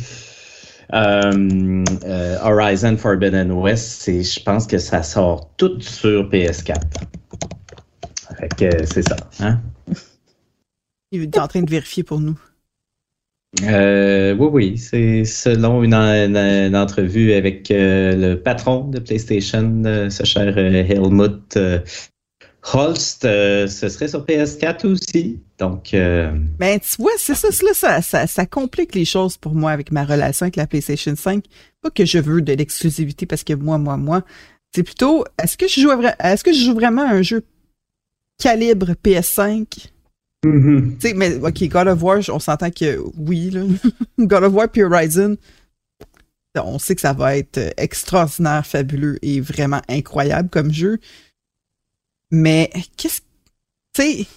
euh, 0.93 1.83
euh, 2.05 2.37
Horizon 2.41 2.95
Forbidden 2.95 3.51
West. 3.51 4.05
Je 4.05 4.43
pense 4.43 4.65
que 4.67 4.77
ça 4.77 5.03
sort 5.03 5.53
tout 5.57 5.81
sur 5.81 6.29
PS4. 6.29 6.75
Fait 8.39 8.55
que 8.55 8.85
c'est 8.85 9.05
ça. 9.05 9.17
Hein? 9.41 9.59
Il 11.11 11.23
est 11.23 11.37
en 11.37 11.47
train 11.49 11.61
de 11.61 11.69
vérifier 11.69 12.03
pour 12.03 12.21
nous. 12.21 12.39
Euh, 13.63 14.35
oui, 14.35 14.47
oui, 14.51 14.77
c'est 14.77 15.25
selon 15.25 15.83
une, 15.83 15.95
entrevue 16.75 17.33
avec 17.33 17.71
euh, 17.71 18.15
le 18.15 18.41
patron 18.41 18.87
de 18.87 18.99
PlayStation, 18.99 19.83
euh, 19.85 20.09
ce 20.09 20.23
cher 20.23 20.55
Helmut 20.57 21.57
Holst, 22.73 23.23
ce 23.23 23.89
serait 23.89 24.07
sur 24.07 24.23
PS4 24.23 24.85
aussi. 24.85 25.39
Donc, 25.57 25.89
ben, 25.93 26.79
tu 26.79 27.01
vois, 27.01 27.11
c'est 27.17 27.33
ça, 27.33 28.01
ça, 28.27 28.45
complique 28.45 28.93
les 28.93 29.05
choses 29.05 29.37
pour 29.37 29.55
moi 29.55 29.71
avec 29.71 29.91
ma 29.91 30.03
relation 30.05 30.43
avec 30.43 30.55
la 30.55 30.67
PlayStation 30.67 31.15
5. 31.15 31.43
Pas 31.81 31.89
que 31.89 32.05
je 32.05 32.19
veux 32.19 32.41
de 32.41 32.53
l'exclusivité 32.53 33.25
parce 33.25 33.43
que 33.43 33.53
moi, 33.53 33.77
moi, 33.77 33.97
moi, 33.97 34.23
C'est 34.75 34.83
plutôt, 34.83 35.25
est-ce 35.41 35.57
que 35.57 35.67
je 35.67 35.81
joue, 35.81 35.89
est-ce 36.19 36.43
que 36.43 36.53
je 36.53 36.63
joue 36.63 36.75
vraiment 36.75 37.01
un 37.01 37.23
jeu 37.23 37.43
calibre 38.37 38.91
PS5? 39.03 39.89
Tu 40.41 41.09
sais, 41.09 41.13
mais 41.13 41.35
ok, 41.35 41.67
God 41.67 41.87
of 41.87 42.01
War, 42.01 42.19
on 42.29 42.39
s'entend 42.39 42.71
que 42.71 42.97
oui, 43.17 43.49
là. 43.49 43.63
God 44.19 44.43
of 44.43 44.53
War 44.53 44.69
puis 44.69 44.83
Horizon, 44.83 45.35
on 46.55 46.79
sait 46.79 46.95
que 46.95 47.01
ça 47.01 47.13
va 47.13 47.37
être 47.37 47.59
extraordinaire, 47.77 48.65
fabuleux 48.65 49.17
et 49.21 49.41
vraiment 49.41 49.81
incroyable 49.89 50.49
comme 50.49 50.71
jeu. 50.71 50.99
Mais 52.31 52.69
qu'est-ce 52.97 53.21
tu 53.93 54.03
sais, 54.03 54.27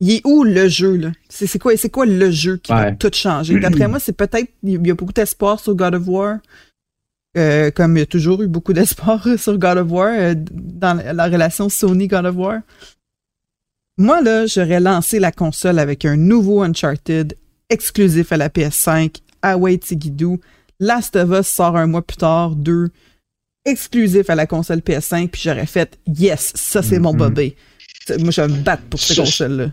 il 0.00 0.10
est 0.12 0.20
où 0.26 0.44
le 0.44 0.68
jeu, 0.68 0.96
là? 0.96 1.10
C'est 1.28 1.58
quoi, 1.58 1.72
quoi 1.92 2.06
le 2.06 2.30
jeu 2.30 2.56
qui 2.56 2.72
va 2.72 2.92
tout 2.92 3.10
changer? 3.12 3.54
D'après 3.60 3.88
moi, 3.88 3.98
c'est 4.00 4.16
peut-être, 4.16 4.50
il 4.62 4.86
y 4.86 4.90
a 4.90 4.94
beaucoup 4.94 5.12
d'espoir 5.12 5.58
sur 5.60 5.74
God 5.74 5.94
of 5.94 6.06
War. 6.08 6.38
euh, 7.36 7.70
comme 7.70 7.96
il 7.96 8.00
y 8.00 8.02
a 8.02 8.06
toujours 8.06 8.42
eu 8.42 8.46
beaucoup 8.46 8.72
d'espoir 8.72 9.26
sur 9.38 9.58
God 9.58 9.78
of 9.78 9.90
War, 9.90 10.08
euh, 10.12 10.34
dans 10.36 10.96
la 10.96 11.12
la 11.12 11.24
relation 11.26 11.68
Sony-God 11.68 12.26
of 12.26 12.36
War. 12.36 12.60
Moi, 14.02 14.20
là, 14.20 14.46
j'aurais 14.46 14.80
lancé 14.80 15.20
la 15.20 15.30
console 15.30 15.78
avec 15.78 16.04
un 16.04 16.16
nouveau 16.16 16.60
Uncharted 16.62 17.36
exclusif 17.70 18.32
à 18.32 18.36
la 18.36 18.48
PS5, 18.48 19.18
Away 19.42 19.78
Tigidou. 19.78 20.40
Last 20.80 21.14
of 21.14 21.30
Us 21.30 21.46
sort 21.46 21.76
un 21.76 21.86
mois 21.86 22.02
plus 22.02 22.16
tard, 22.16 22.56
deux, 22.56 22.88
exclusif 23.64 24.28
à 24.28 24.34
la 24.34 24.46
console 24.46 24.80
PS5, 24.80 25.28
puis 25.28 25.42
j'aurais 25.44 25.66
fait 25.66 26.00
yes, 26.18 26.52
ça 26.56 26.82
c'est 26.82 26.98
mon 26.98 27.12
Mhm. 27.12 27.28
bébé. 27.28 27.56
C'est- 28.04 28.20
Moi, 28.20 28.32
je 28.32 28.40
vais 28.40 28.48
me 28.48 28.56
battre 28.64 28.82
pour 28.90 28.98
cette 28.98 29.18
console-là. 29.18 29.66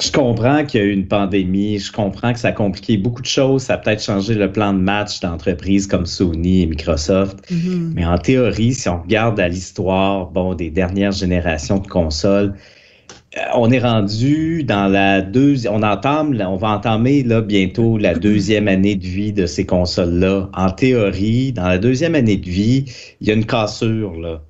Je 0.00 0.12
comprends 0.12 0.64
qu'il 0.64 0.80
y 0.80 0.84
a 0.84 0.86
eu 0.86 0.92
une 0.92 1.08
pandémie, 1.08 1.80
je 1.80 1.90
comprends 1.90 2.32
que 2.32 2.38
ça 2.38 2.48
a 2.48 2.52
compliqué 2.52 2.96
beaucoup 2.96 3.22
de 3.22 3.26
choses, 3.26 3.62
ça 3.64 3.74
a 3.74 3.78
peut-être 3.78 4.04
changé 4.04 4.34
le 4.34 4.52
plan 4.52 4.72
de 4.72 4.78
match 4.78 5.18
d'entreprises 5.18 5.88
comme 5.88 6.06
Sony 6.06 6.62
et 6.62 6.66
Microsoft. 6.66 7.38
Mhm. 7.50 7.92
Mais 7.96 8.06
en 8.06 8.18
théorie, 8.18 8.72
si 8.72 8.88
on 8.88 9.02
regarde 9.02 9.40
à 9.40 9.48
l'histoire 9.48 10.26
bon, 10.26 10.54
des 10.54 10.70
dernières 10.70 11.10
générations 11.10 11.78
de 11.78 11.88
consoles, 11.88 12.54
on 13.54 13.70
est 13.70 13.78
rendu 13.78 14.64
dans 14.64 14.88
la 14.88 15.22
deuxième. 15.22 15.74
On 15.74 15.82
entame, 15.82 16.40
on 16.40 16.56
va 16.56 16.70
entamer 16.70 17.22
là, 17.22 17.40
bientôt 17.40 17.96
la 17.98 18.14
deuxième 18.14 18.68
année 18.68 18.96
de 18.96 19.06
vie 19.06 19.32
de 19.32 19.46
ces 19.46 19.64
consoles-là. 19.64 20.48
En 20.54 20.70
théorie, 20.70 21.52
dans 21.52 21.68
la 21.68 21.78
deuxième 21.78 22.14
année 22.14 22.36
de 22.36 22.48
vie, 22.48 22.84
il 23.20 23.28
y 23.28 23.30
a 23.30 23.34
une 23.34 23.46
cassure. 23.46 24.18
Là. 24.18 24.42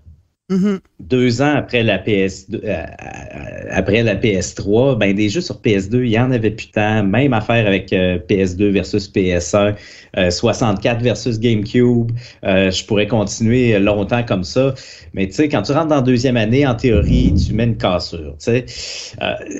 Mhm. 0.50 0.80
Deux 0.98 1.40
ans 1.42 1.54
après 1.56 1.84
la 1.84 1.98
PS, 1.98 2.46
euh, 2.52 2.58
euh, 2.64 2.84
après 3.70 4.02
la 4.02 4.16
PS3, 4.16 4.98
ben 4.98 5.14
des 5.14 5.28
jeux 5.28 5.40
sur 5.40 5.60
PS2, 5.60 6.02
il 6.04 6.10
y 6.10 6.18
en 6.18 6.32
avait 6.32 6.50
plus 6.50 6.70
tant. 6.72 7.04
Même 7.04 7.32
affaire 7.32 7.66
avec 7.68 7.92
euh, 7.92 8.18
PS2 8.28 8.70
versus 8.70 9.08
PS1, 9.08 9.74
euh, 10.18 10.30
64 10.30 11.00
versus 11.02 11.38
GameCube. 11.38 12.10
Je 12.42 12.84
pourrais 12.84 13.06
continuer 13.06 13.78
longtemps 13.78 14.24
comme 14.24 14.42
ça. 14.42 14.74
Mais 15.14 15.28
tu 15.28 15.34
sais, 15.34 15.48
quand 15.48 15.62
tu 15.62 15.70
rentres 15.72 15.86
dans 15.88 15.96
la 15.96 16.02
deuxième 16.02 16.36
année, 16.36 16.66
en 16.66 16.74
théorie, 16.74 17.32
tu 17.34 17.54
mets 17.54 17.64
une 17.64 17.76
cassure. 17.76 18.34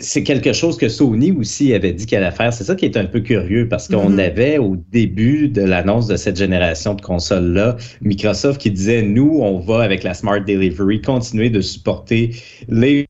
C'est 0.01 0.23
quelque 0.25 0.53
chose 0.53 0.77
que 0.77 0.89
Sony 0.89 1.31
aussi 1.33 1.73
avait 1.73 1.93
dit 1.93 2.07
qu'elle 2.07 2.25
allait 2.25 2.35
faire. 2.35 2.53
C'est 2.53 2.65
ça 2.65 2.75
qui 2.75 2.85
est 2.85 2.97
un 2.97 3.05
peu 3.07 3.21
curieux 3.21 3.69
parce 3.69 3.87
qu'on 3.89 4.11
Mhm. 4.11 4.19
avait 4.19 4.59
au 4.59 4.77
début 4.93 5.49
de 5.49 5.63
l'annonce 5.63 6.09
de 6.09 6.17
cette 6.17 6.37
génération 6.37 6.95
de 6.95 7.01
consoles-là, 7.01 7.77
Microsoft 8.03 8.61
qui 8.61 8.71
disait 8.73 9.03
nous, 9.03 9.39
on 9.41 9.59
va 9.61 9.83
avec 9.83 10.03
la 10.03 10.15
Smart 10.15 10.41
Delivery 10.45 10.80
continuer 11.01 11.51
de 11.51 11.61
supporter 11.61 12.35
les 12.69 13.07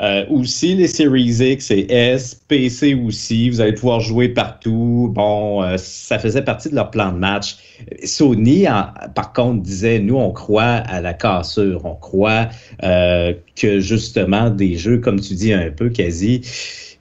euh, 0.00 0.24
aussi 0.30 0.74
les 0.74 0.86
Series 0.86 1.38
X 1.40 1.70
et 1.70 1.86
S, 1.90 2.40
PC 2.48 2.94
aussi, 2.94 3.50
vous 3.50 3.60
allez 3.60 3.72
pouvoir 3.72 4.00
jouer 4.00 4.28
partout. 4.28 5.10
Bon, 5.12 5.62
euh, 5.62 5.76
ça 5.76 6.18
faisait 6.18 6.42
partie 6.42 6.70
de 6.70 6.74
leur 6.74 6.90
plan 6.90 7.12
de 7.12 7.18
match. 7.18 7.56
Sony, 8.04 8.66
par 9.14 9.32
contre, 9.32 9.62
disait, 9.62 9.98
nous, 9.98 10.16
on 10.16 10.30
croit 10.32 10.62
à 10.62 11.00
la 11.00 11.14
cassure. 11.14 11.84
On 11.84 11.94
croit 11.94 12.48
euh, 12.84 13.32
que 13.56 13.80
justement, 13.80 14.50
des 14.50 14.76
jeux, 14.76 14.98
comme 14.98 15.20
tu 15.20 15.34
dis 15.34 15.52
un 15.52 15.70
peu, 15.70 15.88
quasi, 15.88 16.42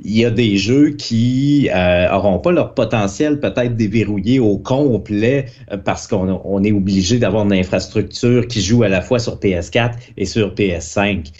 il 0.03 0.15
y 0.15 0.25
a 0.25 0.29
des 0.29 0.57
jeux 0.57 0.91
qui 0.91 1.69
euh, 1.73 2.11
auront 2.11 2.39
pas 2.39 2.51
leur 2.51 2.73
potentiel 2.73 3.39
peut-être 3.39 3.75
déverrouillé 3.75 4.39
au 4.39 4.57
complet 4.57 5.45
euh, 5.71 5.77
parce 5.77 6.07
qu'on 6.07 6.41
on 6.43 6.63
est 6.63 6.71
obligé 6.71 7.17
d'avoir 7.17 7.45
une 7.45 7.53
infrastructure 7.53 8.47
qui 8.47 8.61
joue 8.61 8.83
à 8.83 8.89
la 8.89 9.01
fois 9.01 9.19
sur 9.19 9.39
PS4 9.39 9.93
et 10.17 10.25
sur 10.25 10.53
PS5. 10.53 11.31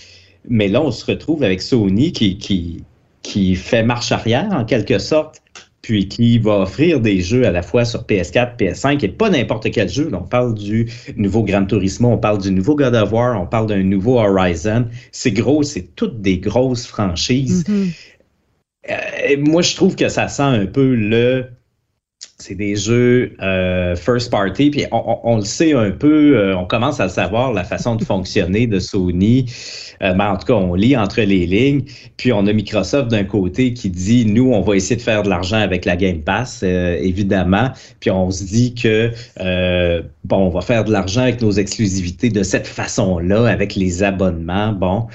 Mais 0.48 0.68
là, 0.68 0.82
on 0.82 0.92
se 0.92 1.06
retrouve 1.06 1.44
avec 1.44 1.62
Sony 1.62 2.12
qui, 2.12 2.38
qui, 2.38 2.84
qui 3.22 3.56
fait 3.56 3.84
marche 3.84 4.12
arrière 4.12 4.50
en 4.52 4.66
quelque 4.66 5.00
sorte, 5.00 5.42
puis 5.82 6.08
qui 6.08 6.38
va 6.38 6.60
offrir 6.60 7.00
des 7.00 7.22
jeux 7.22 7.46
à 7.46 7.52
la 7.52 7.62
fois 7.62 7.86
sur 7.86 8.04
PS4, 8.04 8.58
PS5 8.58 9.06
et 9.06 9.08
pas 9.08 9.30
n'importe 9.30 9.72
quel 9.72 9.90
jeu. 9.90 10.10
Là, 10.10 10.20
on 10.22 10.28
parle 10.28 10.54
du 10.54 10.90
nouveau 11.16 11.44
Gran 11.44 11.66
Turismo, 11.66 12.10
on 12.10 12.18
parle 12.18 12.40
du 12.40 12.52
nouveau 12.52 12.76
God 12.76 12.96
of 12.96 13.12
War, 13.12 13.40
on 13.42 13.46
parle 13.46 13.68
d'un 13.68 13.84
nouveau 13.84 14.20
Horizon. 14.20 14.88
C'est 15.12 15.32
gros, 15.32 15.64
c'est 15.64 15.96
toutes 15.96 16.22
des 16.22 16.40
grosses 16.40 16.86
franchises. 16.86 17.64
Mhm. 17.68 17.92
Euh, 18.90 19.38
moi, 19.40 19.62
je 19.62 19.76
trouve 19.76 19.96
que 19.96 20.10
ça 20.10 20.28
sent 20.28 20.44
un 20.44 20.66
peu 20.66 20.94
le. 20.94 21.46
C'est 22.40 22.54
des 22.54 22.76
jeux 22.76 23.34
euh, 23.42 23.96
first 23.96 24.30
party, 24.30 24.70
puis 24.70 24.86
on, 24.92 24.98
on- 24.98 25.20
on 25.24 25.36
le 25.38 25.42
sait 25.44 25.74
un 25.74 25.90
peu, 25.90 26.38
euh, 26.38 26.56
on 26.56 26.66
commence 26.66 27.00
à 27.00 27.10
savoir 27.10 27.52
la 27.52 27.64
façon 27.64 27.96
de 27.96 28.06
fonctionner 28.06 28.68
de 28.68 28.78
Sony. 28.78 29.48
Euh, 30.04 30.14
ben, 30.14 30.34
en 30.34 30.38
tout 30.38 30.46
cas, 30.46 30.54
on 30.54 30.76
lit 30.76 30.96
entre 30.96 31.20
les 31.22 31.48
lignes. 31.48 31.82
Puis 32.16 32.32
on 32.32 32.46
a 32.46 32.54
Microsoft 32.54 33.10
d'un 33.10 33.24
côté 33.24 33.74
qui 33.74 33.90
dit 33.90 34.28
nous, 34.28 34.52
on 34.54 34.62
va 34.62 34.76
essayer 34.76 34.96
de 34.98 35.02
faire 35.02 35.24
de 35.24 35.30
l'argent 35.30 35.58
avec 35.58 35.84
la 35.86 35.96
Game 35.96 36.22
Pass, 36.22 36.62
euh, 36.64 36.96
évidemment. 37.02 37.72
Puis 38.02 38.12
on 38.12 38.30
se 38.30 38.44
dit 38.44 38.76
que 38.76 39.10
euh, 39.40 40.04
bon, 40.24 40.38
on 40.46 40.50
va 40.50 40.62
faire 40.62 40.84
de 40.84 40.92
l'argent 40.92 41.22
avec 41.22 41.42
nos 41.42 41.52
exclusivités 41.54 42.30
de 42.30 42.44
cette 42.44 42.68
façon-là, 42.68 43.48
avec 43.48 43.74
les 43.74 44.04
abonnements. 44.04 44.74
Bon. 44.74 45.08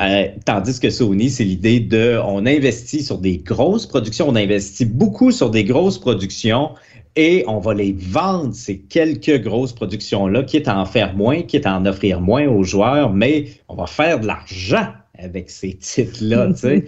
Euh, 0.00 0.28
tandis 0.46 0.80
que 0.80 0.88
Sony, 0.88 1.28
c'est 1.28 1.44
l'idée 1.44 1.80
de, 1.80 2.18
on 2.24 2.46
investit 2.46 3.02
sur 3.02 3.18
des 3.18 3.36
grosses 3.38 3.86
productions, 3.86 4.28
on 4.28 4.36
investit 4.36 4.86
beaucoup 4.86 5.30
sur 5.30 5.50
des 5.50 5.64
grosses 5.64 5.98
productions 5.98 6.70
et 7.16 7.44
on 7.46 7.58
va 7.58 7.74
les 7.74 7.92
vendre, 7.92 8.54
ces 8.54 8.78
quelques 8.78 9.42
grosses 9.42 9.72
productions-là, 9.72 10.44
qui 10.44 10.56
est 10.56 10.68
à 10.68 10.78
en 10.78 10.86
faire 10.86 11.14
moins, 11.14 11.42
qui 11.42 11.56
est 11.56 11.66
à 11.66 11.76
en 11.76 11.84
offrir 11.84 12.20
moins 12.20 12.46
aux 12.46 12.62
joueurs, 12.62 13.12
mais 13.12 13.48
on 13.68 13.74
va 13.74 13.86
faire 13.86 14.20
de 14.20 14.26
l'argent 14.26 14.86
avec 15.22 15.50
ces 15.50 15.74
titres-là, 15.74 16.48
tu 16.54 16.60
sais. 16.60 16.84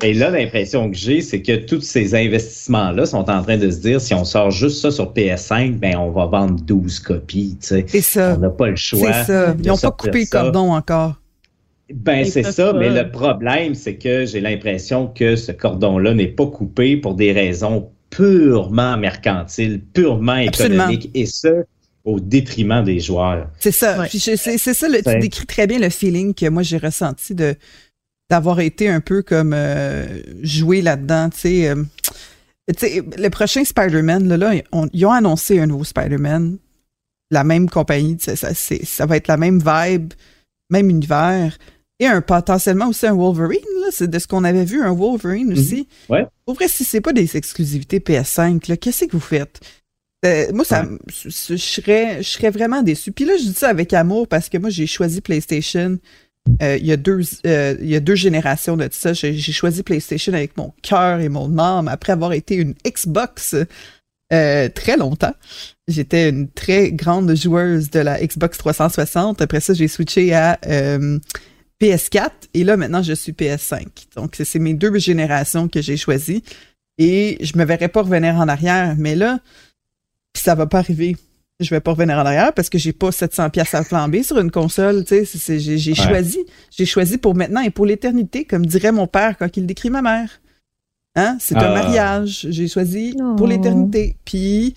Et 0.04 0.14
là, 0.14 0.30
l'impression 0.30 0.88
que 0.90 0.96
j'ai, 0.96 1.22
c'est 1.22 1.42
que 1.42 1.56
tous 1.56 1.80
ces 1.80 2.14
investissements-là 2.14 3.04
sont 3.06 3.28
en 3.28 3.42
train 3.42 3.56
de 3.56 3.68
se 3.68 3.80
dire, 3.80 4.00
si 4.00 4.14
on 4.14 4.24
sort 4.24 4.52
juste 4.52 4.80
ça 4.80 4.92
sur 4.92 5.12
PS5, 5.12 5.72
ben 5.72 5.96
on 5.96 6.10
va 6.10 6.26
vendre 6.26 6.60
12 6.60 7.00
copies, 7.00 7.56
tu 7.60 7.66
sais. 7.66 7.84
C'est 7.88 8.00
ça. 8.00 8.34
On 8.36 8.40
n'a 8.40 8.50
pas 8.50 8.68
le 8.68 8.76
choix. 8.76 9.12
C'est 9.12 9.32
ça. 9.32 9.56
Ils 9.58 9.66
n'ont 9.66 9.76
pas 9.76 9.90
coupé 9.90 10.20
le 10.20 10.30
cordon 10.30 10.72
encore. 10.72 11.16
Ben, 11.94 12.24
c'est 12.24 12.42
ça, 12.44 12.72
mais 12.72 12.90
le 12.90 13.10
problème, 13.10 13.74
c'est 13.74 13.96
que 13.96 14.26
j'ai 14.26 14.40
l'impression 14.40 15.06
que 15.08 15.36
ce 15.36 15.52
cordon-là 15.52 16.14
n'est 16.14 16.28
pas 16.28 16.46
coupé 16.46 16.96
pour 16.96 17.14
des 17.14 17.32
raisons 17.32 17.90
purement 18.10 18.96
mercantiles, 18.98 19.80
purement 19.92 20.32
Absolument. 20.46 20.84
économiques, 20.88 21.10
et 21.14 21.26
ce, 21.26 21.64
au 22.04 22.20
détriment 22.20 22.82
des 22.84 23.00
joueurs. 23.00 23.48
C'est 23.58 23.72
ça. 23.72 24.00
Ouais. 24.00 24.08
C'est 24.10 24.36
ça, 24.58 24.88
le- 24.88 25.02
tu 25.02 25.18
décris 25.18 25.46
très 25.46 25.66
bien 25.66 25.78
le 25.78 25.90
feeling 25.90 26.34
que 26.34 26.48
moi 26.48 26.62
j'ai 26.62 26.78
ressenti 26.78 27.34
de 27.34 27.54
d'avoir 28.30 28.60
été 28.60 28.88
un 28.90 29.00
peu 29.00 29.22
comme 29.22 29.52
euh, 29.54 30.06
joué 30.42 30.82
là-dedans. 30.82 31.30
Tu 31.30 31.38
sais, 31.38 31.68
euh, 31.70 31.82
tu 32.76 32.86
sais, 32.86 33.02
le 33.16 33.28
prochain 33.30 33.64
Spider-Man, 33.64 34.28
là, 34.28 34.36
là 34.36 34.52
on- 34.72 34.88
ils 34.92 35.06
ont 35.06 35.12
annoncé 35.12 35.58
un 35.58 35.66
nouveau 35.66 35.84
Spider-Man, 35.84 36.58
la 37.30 37.44
même 37.44 37.70
compagnie, 37.70 38.16
ça 38.20 39.06
va 39.06 39.16
être 39.16 39.28
la 39.28 39.38
même 39.38 39.58
vibe, 39.64 40.12
même 40.70 40.90
univers, 40.90 41.56
et 42.00 42.06
un 42.06 42.20
potentiellement 42.20 42.88
aussi 42.88 43.06
un 43.06 43.14
Wolverine. 43.14 43.58
là, 43.82 43.88
C'est 43.90 44.08
de 44.08 44.18
ce 44.18 44.26
qu'on 44.26 44.44
avait 44.44 44.64
vu, 44.64 44.82
un 44.82 44.92
Wolverine 44.92 45.52
aussi. 45.52 45.88
Ouais. 46.08 46.26
Pour 46.46 46.54
vrai, 46.54 46.68
si 46.68 46.84
c'est 46.84 47.00
pas 47.00 47.12
des 47.12 47.36
exclusivités 47.36 47.98
PS5, 48.00 48.68
là, 48.68 48.76
qu'est-ce 48.76 49.04
que 49.06 49.12
vous 49.12 49.20
faites? 49.20 49.60
Euh, 50.24 50.46
moi, 50.52 50.64
ça, 50.64 50.82
Ouais. 50.84 50.98
je, 51.08 51.56
serais, 51.56 52.22
je 52.22 52.28
serais 52.28 52.50
vraiment 52.50 52.82
déçu. 52.82 53.12
Puis 53.12 53.24
là, 53.24 53.34
je 53.38 53.44
dis 53.44 53.52
ça 53.54 53.68
avec 53.68 53.92
amour 53.92 54.26
parce 54.28 54.48
que 54.48 54.58
moi, 54.58 54.70
j'ai 54.70 54.86
choisi 54.86 55.20
PlayStation. 55.20 55.98
euh, 56.62 56.76
il, 56.80 56.86
y 56.86 56.92
a 56.92 56.96
deux, 56.96 57.20
euh, 57.46 57.76
il 57.80 57.88
y 57.88 57.94
a 57.94 58.00
deux 58.00 58.14
générations 58.14 58.76
de 58.76 58.88
ça. 58.90 59.12
J'ai 59.12 59.36
choisi 59.52 59.82
PlayStation 59.82 60.32
avec 60.32 60.56
mon 60.56 60.72
cœur 60.82 61.20
et 61.20 61.28
mon 61.28 61.58
âme 61.58 61.88
après 61.88 62.12
avoir 62.12 62.32
été 62.32 62.54
une 62.56 62.74
Xbox 62.86 63.54
très 64.30 64.96
longtemps. 64.98 65.34
J'étais 65.88 66.28
une 66.30 66.48
très 66.50 66.90
grande 66.92 67.34
joueuse 67.36 67.90
de 67.90 68.00
la 68.00 68.18
Xbox 68.24 68.58
360. 68.58 69.40
Après 69.40 69.60
ça, 69.60 69.72
j'ai 69.74 69.88
switché 69.88 70.34
à 70.34 70.58
PS4 71.80 72.30
et 72.54 72.64
là, 72.64 72.76
maintenant, 72.76 73.02
je 73.02 73.12
suis 73.12 73.32
PS5. 73.32 73.86
Donc, 74.16 74.34
c'est- 74.36 74.44
c'est 74.44 74.58
mes 74.58 74.74
deux 74.74 74.96
générations 74.98 75.68
que 75.68 75.80
j'ai 75.80 75.96
choisies 75.96 76.42
et 76.98 77.38
je 77.40 77.56
me 77.56 77.64
verrais 77.64 77.88
pas 77.88 78.02
revenir 78.02 78.34
en 78.36 78.48
arrière. 78.48 78.94
Mais 78.98 79.14
là, 79.14 79.38
ça 80.36 80.54
va 80.54 80.66
pas 80.66 80.78
arriver. 80.78 81.16
Je 81.60 81.70
vais 81.70 81.80
pas 81.80 81.90
revenir 81.92 82.16
en 82.16 82.20
arrière 82.26 82.52
parce 82.52 82.68
que 82.68 82.78
j'ai 82.78 82.92
pas 82.92 83.10
700 83.10 83.50
pièces 83.50 83.74
à 83.74 83.82
flamber 83.82 84.22
sur 84.22 84.38
une 84.38 84.50
console, 84.50 85.04
tu 85.04 85.08
sais, 85.10 85.24
c'est- 85.24 85.38
c'est- 85.38 85.58
j'ai 85.58 85.90
Ouais. 85.90 85.96
choisi, 85.96 86.38
j'ai 86.70 86.86
choisi 86.86 87.18
pour 87.18 87.34
maintenant 87.34 87.60
et 87.62 87.70
pour 87.70 87.84
l'éternité, 87.86 88.44
comme 88.44 88.64
dirait 88.64 88.92
mon 88.92 89.08
père 89.08 89.36
quand 89.36 89.56
il 89.56 89.66
décrit 89.66 89.90
ma 89.90 90.02
mère. 90.02 90.40
Hein, 91.16 91.36
c'est 91.40 91.56
un 91.56 91.72
Ah. 91.72 91.74
mariage, 91.74 92.46
j'ai 92.48 92.68
choisi 92.68 93.16
Oh. 93.20 93.34
pour 93.36 93.48
l'éternité. 93.48 94.16
Puis 94.24 94.74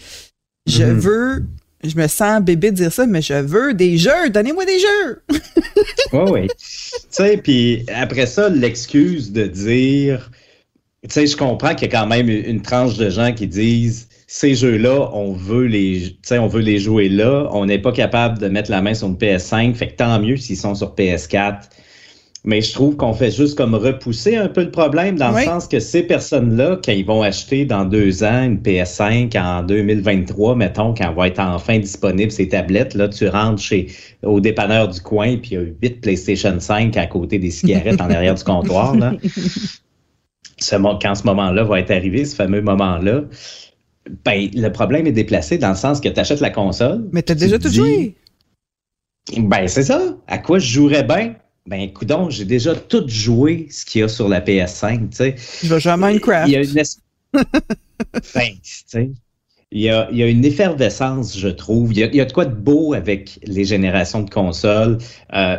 je 0.65 0.83
Mhm. 0.85 0.97
veux 0.99 1.45
je 1.83 1.95
me 1.95 2.07
sens 2.07 2.41
bébé 2.41 2.71
de 2.71 2.75
dire 2.77 2.91
ça, 2.91 3.05
mais 3.05 3.21
je 3.21 3.33
veux 3.33 3.73
des 3.73 3.97
jeux, 3.97 4.29
donnez-moi 4.29 4.65
des 4.65 4.79
jeux. 4.79 5.21
oui, 6.13 6.31
oui. 6.31 6.47
Tu 6.47 6.95
sais, 7.09 7.37
puis 7.37 7.85
après 7.93 8.25
ça, 8.25 8.49
l'excuse 8.49 9.31
de 9.31 9.47
dire, 9.47 10.31
tu 11.03 11.09
sais, 11.09 11.27
je 11.27 11.35
comprends 11.35 11.73
qu'il 11.73 11.91
y 11.91 11.95
a 11.95 11.99
quand 11.99 12.07
même 12.07 12.29
une 12.29 12.61
tranche 12.61 12.97
de 12.97 13.09
gens 13.09 13.33
qui 13.33 13.47
disent, 13.47 14.07
ces 14.33 14.55
jeux-là, 14.55 15.09
on 15.11 15.33
veut 15.33 15.65
les, 15.65 16.15
on 16.31 16.47
veut 16.47 16.61
les 16.61 16.79
jouer 16.79 17.09
là. 17.09 17.49
On 17.51 17.65
n'est 17.65 17.79
pas 17.79 17.91
capable 17.91 18.39
de 18.39 18.47
mettre 18.47 18.71
la 18.71 18.81
main 18.81 18.93
sur 18.93 19.07
une 19.07 19.17
PS5. 19.17 19.73
Fait 19.73 19.89
que 19.89 19.95
tant 19.97 20.17
mieux 20.21 20.37
s'ils 20.37 20.55
sont 20.55 20.73
sur 20.73 20.95
PS4. 20.95 21.63
Mais 22.43 22.61
je 22.61 22.73
trouve 22.73 22.95
qu'on 22.95 23.13
fait 23.13 23.29
juste 23.29 23.55
comme 23.55 23.75
repousser 23.75 24.35
un 24.35 24.47
peu 24.47 24.63
le 24.63 24.71
problème 24.71 25.15
dans 25.15 25.31
le 25.31 25.43
sens 25.43 25.67
que 25.67 25.79
ces 25.79 26.01
personnes-là, 26.01 26.79
quand 26.83 26.91
ils 26.91 27.05
vont 27.05 27.21
acheter 27.21 27.65
dans 27.65 27.85
deux 27.85 28.23
ans 28.23 28.43
une 28.43 28.57
PS5 28.57 29.39
en 29.39 29.61
2023, 29.61 30.55
mettons, 30.55 30.95
quand 30.95 31.13
va 31.13 31.27
être 31.27 31.39
enfin 31.39 31.77
disponible 31.77 32.31
ces 32.31 32.47
tablettes, 32.47 32.95
là, 32.95 33.09
tu 33.09 33.27
rentres 33.27 33.61
chez 33.61 33.87
au 34.23 34.39
dépanneur 34.39 34.87
du 34.87 34.99
coin, 35.01 35.37
puis 35.37 35.51
il 35.51 35.53
y 35.53 35.57
a 35.57 35.61
huit 35.61 36.01
PlayStation 36.01 36.59
5 36.59 36.97
à 36.97 37.05
côté 37.05 37.37
des 37.37 37.51
cigarettes 37.51 38.01
en 38.01 38.09
arrière 38.09 38.33
du 38.33 38.43
comptoir. 38.43 38.95
Là. 38.95 39.13
Ce, 40.57 40.75
quand 40.75 41.15
ce 41.15 41.23
moment-là 41.23 41.63
va 41.63 41.79
être 41.79 41.89
arrivé, 41.89 42.23
ce 42.23 42.35
fameux 42.35 42.61
moment-là, 42.61 43.23
ben, 44.25 44.49
le 44.53 44.69
problème 44.69 45.07
est 45.07 45.11
déplacé 45.11 45.57
dans 45.57 45.69
le 45.69 45.75
sens 45.75 45.99
que 45.99 46.09
tu 46.09 46.19
achètes 46.19 46.39
la 46.39 46.51
console. 46.51 47.07
Mais 47.11 47.23
tu 47.23 47.31
as 47.31 47.35
déjà 47.35 47.57
tout 47.57 47.69
joué. 47.69 48.15
Ben, 49.37 49.67
c'est 49.67 49.83
ça. 49.83 50.15
À 50.27 50.37
quoi 50.37 50.59
je 50.59 50.67
jouerais 50.67 51.03
bien? 51.03 51.35
Ben 51.67 51.91
coudon, 51.93 52.29
j'ai 52.29 52.45
déjà 52.45 52.75
tout 52.75 53.07
joué 53.07 53.67
ce 53.69 53.85
qu'il 53.85 54.01
y 54.01 54.03
a 54.03 54.07
sur 54.07 54.27
la 54.27 54.41
PS5, 54.41 55.09
tu 55.09 55.15
sais. 55.15 55.35
Je 55.63 55.73
vais 55.73 55.79
jouer 55.79 55.91
à 55.91 55.97
Minecraft. 55.97 56.47
Il 56.47 56.53
y 56.53 56.55
a 56.55 56.61
une 56.61 56.73
ben, 57.33 58.51
tu 58.63 58.83
sais. 58.87 59.11
Il 59.73 59.79
y, 59.79 59.89
a, 59.89 60.09
il 60.11 60.17
y 60.17 60.23
a, 60.23 60.27
une 60.27 60.43
effervescence, 60.43 61.37
je 61.37 61.47
trouve. 61.47 61.93
Il 61.93 61.99
y, 61.99 62.03
a, 62.03 62.07
il 62.07 62.15
y, 62.15 62.19
a, 62.19 62.25
de 62.25 62.33
quoi 62.33 62.43
de 62.43 62.53
beau 62.53 62.93
avec 62.93 63.39
les 63.43 63.63
générations 63.63 64.21
de 64.21 64.29
consoles. 64.29 64.97
Euh, 65.33 65.57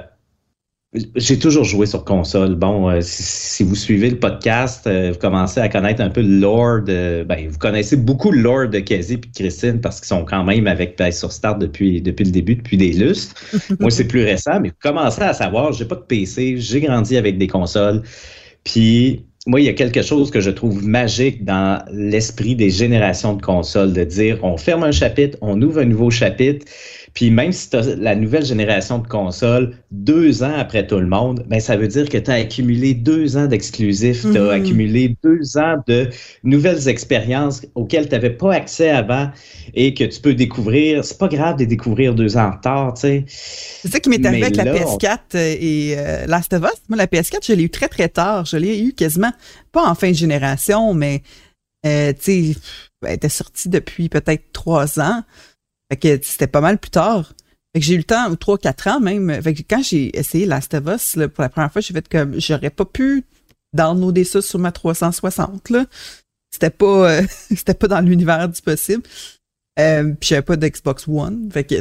j'ai 1.17 1.39
toujours 1.39 1.65
joué 1.65 1.87
sur 1.87 2.05
console. 2.05 2.55
Bon, 2.55 2.91
euh, 2.91 2.99
si, 3.01 3.63
vous 3.65 3.75
suivez 3.75 4.11
le 4.11 4.19
podcast, 4.19 4.87
euh, 4.87 5.13
vous 5.13 5.19
commencez 5.19 5.59
à 5.59 5.71
connaître 5.71 6.03
un 6.03 6.11
peu 6.11 6.21
le 6.21 6.39
lore 6.39 6.83
de. 6.83 7.25
Ben, 7.27 7.49
vous 7.49 7.57
connaissez 7.57 7.97
beaucoup 7.97 8.31
le 8.31 8.43
lore 8.43 8.69
de 8.69 8.79
Casey 8.79 9.15
et 9.15 9.21
Christine 9.35 9.81
parce 9.81 10.01
qu'ils 10.01 10.09
sont 10.09 10.25
quand 10.27 10.45
même 10.45 10.67
avec 10.67 10.97
PS 10.97 11.19
sur 11.19 11.33
Start 11.33 11.59
depuis, 11.59 12.03
depuis 12.03 12.25
le 12.25 12.31
début, 12.31 12.57
depuis 12.57 12.77
des 12.77 12.93
lustres. 12.93 13.35
Moi, 13.81 13.91
c'est 13.91 14.07
plus 14.07 14.23
récent, 14.23 14.61
mais 14.61 14.69
vous 14.69 14.75
commencez 14.83 15.23
à 15.23 15.33
savoir, 15.33 15.73
j'ai 15.73 15.87
pas 15.87 15.95
de 15.95 16.03
PC, 16.03 16.57
j'ai 16.59 16.81
grandi 16.83 17.17
avec 17.17 17.39
des 17.39 17.47
consoles. 17.47 18.03
Puis 18.65 19.25
moi, 19.47 19.61
il 19.61 19.65
y 19.65 19.69
a 19.69 19.73
quelque 19.73 20.03
chose 20.03 20.31
que 20.31 20.41
je 20.41 20.51
trouve 20.51 20.87
magique 20.87 21.45
dans 21.45 21.83
l'esprit 21.91 22.55
des 22.55 22.71
générations 22.71 23.35
de 23.35 23.43
consoles, 23.43 23.93
de 23.93 24.05
dire 24.05 24.39
on 24.43 24.57
ferme 24.57 24.85
un 24.85 24.93
chapitre, 24.93 25.37
on 25.41 25.61
ouvre 25.63 25.81
un 25.81 25.85
nouveau 25.85 26.11
chapitre. 26.11 26.67
Puis 27.15 27.31
même 27.31 27.53
si 27.53 27.71
tu 27.71 27.77
as 27.77 27.95
la 27.97 28.15
nouvelle 28.15 28.45
génération 28.45 28.99
de 28.99 29.07
consoles 29.07 29.75
deux 29.91 30.43
ans 30.43 30.55
après 30.57 30.87
tout 30.87 30.99
le 30.99 31.07
monde, 31.07 31.45
ben 31.47 31.61
ça 31.61 31.77
veut 31.77 31.89
dire 31.89 32.09
que 32.09 32.17
tu 32.17 32.31
as 32.31 32.35
accumulé 32.35 32.95
deux 32.95 33.37
ans 33.37 33.47
d'exclusifs, 33.47 34.23
tu 34.23 34.29
as 34.29 34.31
mm-hmm. 34.33 34.51
accumulé 34.51 35.17
deux 35.23 35.59
ans 35.59 35.77
de 35.87 36.09
nouvelles 36.43 36.89
expériences 36.89 37.67
auxquelles 37.75 38.09
tu 38.09 38.13
n'avais 38.13 38.31
pas 38.31 38.55
accès 38.55 38.89
avant 38.89 39.31
et 39.75 39.95
que 39.95 40.05
tu 40.05 40.21
peux 40.21 40.35
découvrir. 40.35 41.05
C'est 41.05 41.19
pas 41.19 41.29
grave 41.29 41.59
de 41.59 41.65
découvrir 41.65 42.15
deux 42.15 42.37
ans 42.37 42.49
en 42.49 42.53
retard, 42.53 42.95
tu 42.95 43.01
sais. 43.03 43.25
C'est 43.27 43.91
ça 43.91 44.01
qui 44.01 44.09
m'est 44.09 44.25
arrivé 44.25 44.45
avec 44.45 44.57
la 44.57 44.65
PS4 44.65 45.37
et 45.37 45.95
euh, 45.99 46.27
Last 46.27 46.53
of 46.53 46.63
Us. 46.63 46.81
Moi, 46.89 46.97
la 46.97 47.07
PS4, 47.07 47.47
je 47.47 47.53
l'ai 47.53 47.65
eu 47.65 47.71
très 47.71 47.89
très 47.89 48.09
tard. 48.09 48.47
Je 48.47 48.57
l'ai 48.57 48.81
eu 48.81 48.93
quasiment 48.93 49.33
pas 49.71 49.89
en 49.89 49.95
fin 49.95 50.11
de 50.11 50.17
génération, 50.17 50.95
mais 50.95 51.23
euh, 51.85 52.13
tu 52.13 52.53
sais, 52.53 52.57
elle 53.05 53.15
était 53.15 53.29
sortie 53.29 53.69
depuis 53.69 54.09
peut-être 54.09 54.53
trois 54.53 55.01
ans. 55.01 55.23
Fait 55.93 55.97
que 55.99 56.25
c'était 56.25 56.47
pas 56.47 56.63
mal 56.63 56.79
plus 56.79 56.91
tard. 56.91 57.35
Que 57.75 57.81
j'ai 57.81 57.95
eu 57.95 57.99
le 57.99 58.05
temps, 58.05 58.31
ou 58.31 58.35
3-4 58.35 58.91
ans 58.91 59.01
même. 59.01 59.43
Que 59.43 59.51
quand 59.69 59.83
j'ai 59.83 60.17
essayé 60.19 60.47
Last 60.47 60.73
of 60.73 60.87
Us, 60.87 61.19
pour 61.35 61.43
la 61.43 61.51
première 61.51 61.71
fois, 61.71 61.83
j'ai 61.83 61.93
fait 61.93 62.09
comme 62.09 62.41
j'aurais 62.41 62.71
pas 62.71 62.87
pu 62.87 63.25
downloader 63.75 64.25
ça 64.25 64.41
sur 64.41 64.59
ma 64.59 64.73
360. 64.73 65.69
Là. 65.69 65.85
C'était 66.51 66.71
pas 66.71 67.11
euh, 67.11 67.23
c'était 67.51 67.75
pas 67.75 67.89
dans 67.89 68.01
l'univers 68.01 68.49
du 68.49 68.61
possible. 68.63 69.03
Euh, 69.79 70.15
puis 70.19 70.31
j'avais 70.31 70.43
pas 70.43 70.57
d'Xbox 70.57 71.07
One. 71.09 71.51
Fait 71.53 71.65
que, 71.65 71.75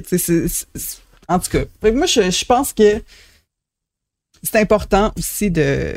en 1.29 1.39
tout 1.39 1.49
cas. 1.49 1.91
moi, 1.91 2.05
je, 2.05 2.45
pense 2.45 2.73
que 2.73 3.01
c'est 4.43 4.57
important 4.57 5.13
aussi 5.17 5.51
de 5.51 5.93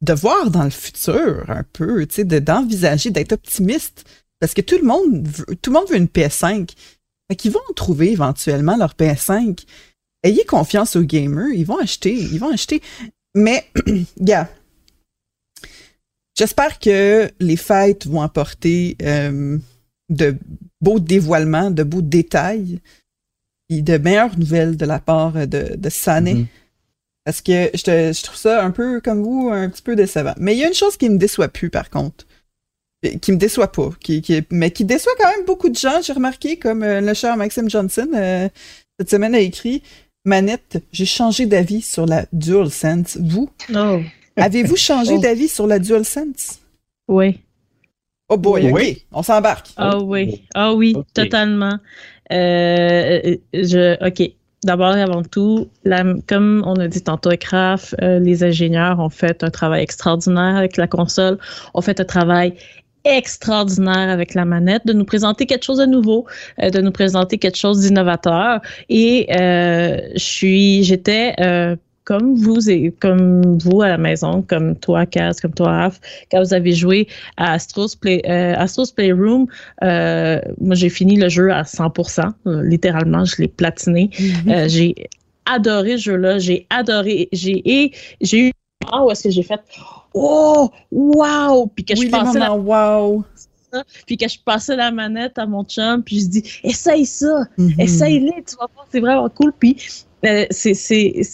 de 0.00 0.12
voir 0.12 0.50
dans 0.50 0.64
le 0.64 0.70
futur 0.70 1.48
un 1.48 1.62
peu, 1.62 2.06
d'envisager, 2.06 3.10
d'être 3.10 3.32
optimiste 3.32 4.04
parce 4.40 4.54
que 4.54 4.60
tout 4.60 4.76
le 4.76 4.84
monde 4.84 5.26
veut, 5.26 5.46
tout 5.60 5.70
le 5.70 5.78
monde 5.78 5.88
veut 5.88 5.96
une 5.96 6.06
PS5. 6.06 6.70
Fait 7.30 7.36
qu'ils 7.36 7.52
vont 7.52 7.60
trouver 7.76 8.12
éventuellement 8.12 8.76
leur 8.76 8.94
PS5. 8.94 9.64
Ayez 10.22 10.44
confiance 10.44 10.96
aux 10.96 11.02
gamers, 11.02 11.52
ils 11.54 11.66
vont 11.66 11.78
acheter, 11.78 12.12
ils 12.12 12.38
vont 12.38 12.52
acheter. 12.52 12.82
Mais, 13.34 13.66
gars, 14.20 14.48
j'espère 16.36 16.78
que 16.78 17.30
les 17.38 17.56
fêtes 17.56 18.06
vont 18.06 18.22
apporter 18.22 18.96
euh, 19.02 19.58
de 20.08 20.36
beaux 20.80 21.00
dévoilements, 21.00 21.70
de 21.70 21.82
beaux 21.82 22.02
détails 22.02 22.80
et 23.68 23.82
de 23.82 23.98
meilleures 23.98 24.38
nouvelles 24.38 24.76
de 24.76 24.86
la 24.86 24.98
part 24.98 25.46
de, 25.46 25.76
de 25.76 25.88
Sané. 25.90 26.34
Mm-hmm. 26.34 26.46
Parce 27.24 27.42
que 27.42 27.70
je, 27.74 28.12
je 28.14 28.22
trouve 28.22 28.38
ça 28.38 28.64
un 28.64 28.70
peu 28.70 29.00
comme 29.02 29.22
vous, 29.22 29.50
un 29.52 29.68
petit 29.68 29.82
peu 29.82 29.94
décevant. 29.94 30.34
Mais 30.38 30.54
il 30.56 30.60
y 30.60 30.64
a 30.64 30.68
une 30.68 30.74
chose 30.74 30.96
qui 30.96 31.10
me 31.10 31.18
déçoit 31.18 31.48
plus, 31.48 31.68
par 31.68 31.90
contre 31.90 32.24
qui 33.02 33.32
me 33.32 33.36
déçoit 33.36 33.70
pas, 33.70 33.90
qui, 34.00 34.22
qui, 34.22 34.42
mais 34.50 34.70
qui 34.70 34.84
déçoit 34.84 35.12
quand 35.18 35.30
même 35.30 35.44
beaucoup 35.44 35.68
de 35.68 35.76
gens, 35.76 36.00
j'ai 36.02 36.12
remarqué, 36.12 36.56
comme 36.56 36.82
euh, 36.82 37.00
le 37.00 37.14
cher 37.14 37.36
Maxime 37.36 37.70
Johnson, 37.70 38.08
euh, 38.14 38.48
cette 38.98 39.10
semaine 39.10 39.34
a 39.34 39.40
écrit 39.40 39.82
Manette, 40.24 40.82
j'ai 40.92 41.06
changé 41.06 41.46
d'avis 41.46 41.80
sur 41.80 42.06
la 42.06 42.26
DualSense. 42.32 43.18
Vous? 43.20 43.50
Non. 43.68 44.02
Avez-vous 44.36 44.76
changé 44.76 45.14
oh. 45.16 45.20
d'avis 45.20 45.48
sur 45.48 45.66
la 45.66 45.78
DualSense? 45.78 46.60
Oui. 47.06 47.40
Oh 48.28 48.36
boy, 48.36 48.70
oui. 48.72 49.04
on 49.12 49.22
s'embarque. 49.22 49.68
Ah 49.76 49.98
oui, 49.98 50.42
ah 50.54 50.74
oui, 50.74 50.94
totalement. 51.14 51.78
Euh, 52.30 53.36
je, 53.54 54.06
OK. 54.06 54.32
D'abord 54.64 54.96
et 54.96 55.02
avant 55.02 55.22
tout, 55.22 55.68
comme 56.26 56.64
on 56.66 56.74
a 56.74 56.88
dit 56.88 57.00
tantôt 57.00 57.28
avec 57.28 57.44
Raph, 57.44 57.94
les 58.00 58.42
ingénieurs 58.42 58.98
ont 58.98 59.08
fait 59.08 59.44
un 59.44 59.50
travail 59.50 59.84
extraordinaire 59.84 60.56
avec 60.56 60.76
la 60.76 60.88
console, 60.88 61.38
ont 61.74 61.80
fait 61.80 62.00
un 62.00 62.04
travail 62.04 62.54
extraordinaire 63.04 64.10
avec 64.10 64.34
la 64.34 64.44
manette, 64.44 64.86
de 64.86 64.92
nous 64.92 65.04
présenter 65.04 65.46
quelque 65.46 65.64
chose 65.64 65.78
de 65.78 65.86
nouveau, 65.86 66.26
euh, 66.62 66.70
de 66.70 66.80
nous 66.80 66.92
présenter 66.92 67.38
quelque 67.38 67.58
chose 67.58 67.80
d'innovateur. 67.80 68.60
Et 68.88 69.26
euh, 69.38 69.98
je 70.14 70.18
suis, 70.18 70.84
j'étais 70.84 71.34
euh, 71.40 71.76
comme 72.04 72.36
vous 72.36 72.70
et 72.70 72.92
comme 73.00 73.58
vous 73.58 73.82
à 73.82 73.88
la 73.88 73.98
maison, 73.98 74.42
comme 74.42 74.76
toi, 74.76 75.04
Kaz, 75.04 75.40
comme 75.40 75.52
toi, 75.52 75.72
Raph, 75.72 76.00
quand 76.30 76.42
vous 76.42 76.54
avez 76.54 76.72
joué 76.72 77.06
à 77.36 77.52
Astros, 77.52 77.96
Play, 78.00 78.24
Astros 78.26 78.92
Playroom, 78.96 79.46
moi 79.82 80.74
j'ai 80.74 80.88
fini 80.88 81.16
le 81.16 81.28
jeu 81.28 81.52
à 81.52 81.64
100%, 81.64 82.32
littéralement, 82.62 83.26
je 83.26 83.42
l'ai 83.42 83.48
platiné. 83.48 84.08
Mm-hmm. 84.14 84.68
j'ai 84.70 84.94
adoré 85.44 85.98
ce 85.98 86.04
jeu-là, 86.04 86.38
j'ai 86.38 86.66
adoré, 86.70 87.28
j'ai 87.32 87.92
j'ai 88.22 88.48
eu 88.48 88.52
ah 88.86 89.04
où 89.04 89.10
est-ce 89.10 89.24
que 89.24 89.30
j'ai 89.30 89.42
fait 89.42 89.60
oh, 90.14 90.70
wow! 90.90 91.66
Puis 91.68 91.84
que 91.84 91.96
je 91.96 92.08
passais 92.08 92.38
la... 92.38 92.54
wow! 92.54 93.24
Puis 94.06 94.16
que 94.16 94.28
je 94.28 94.38
passais 94.42 94.76
la 94.76 94.90
manette 94.90 95.38
à 95.38 95.46
mon 95.46 95.62
chum, 95.64 96.02
puis 96.02 96.20
je 96.20 96.26
dis, 96.26 96.42
essaye 96.64 97.04
ça, 97.04 97.44
mm-hmm. 97.58 97.82
essaye-le, 97.82 98.32
tu 98.46 98.56
vas 98.58 98.66
voir, 98.74 98.86
c'est 98.90 99.00
vraiment 99.00 99.28
cool. 99.28 99.52
Puis 99.58 99.76
euh, 100.24 100.46
c'est 100.50 100.74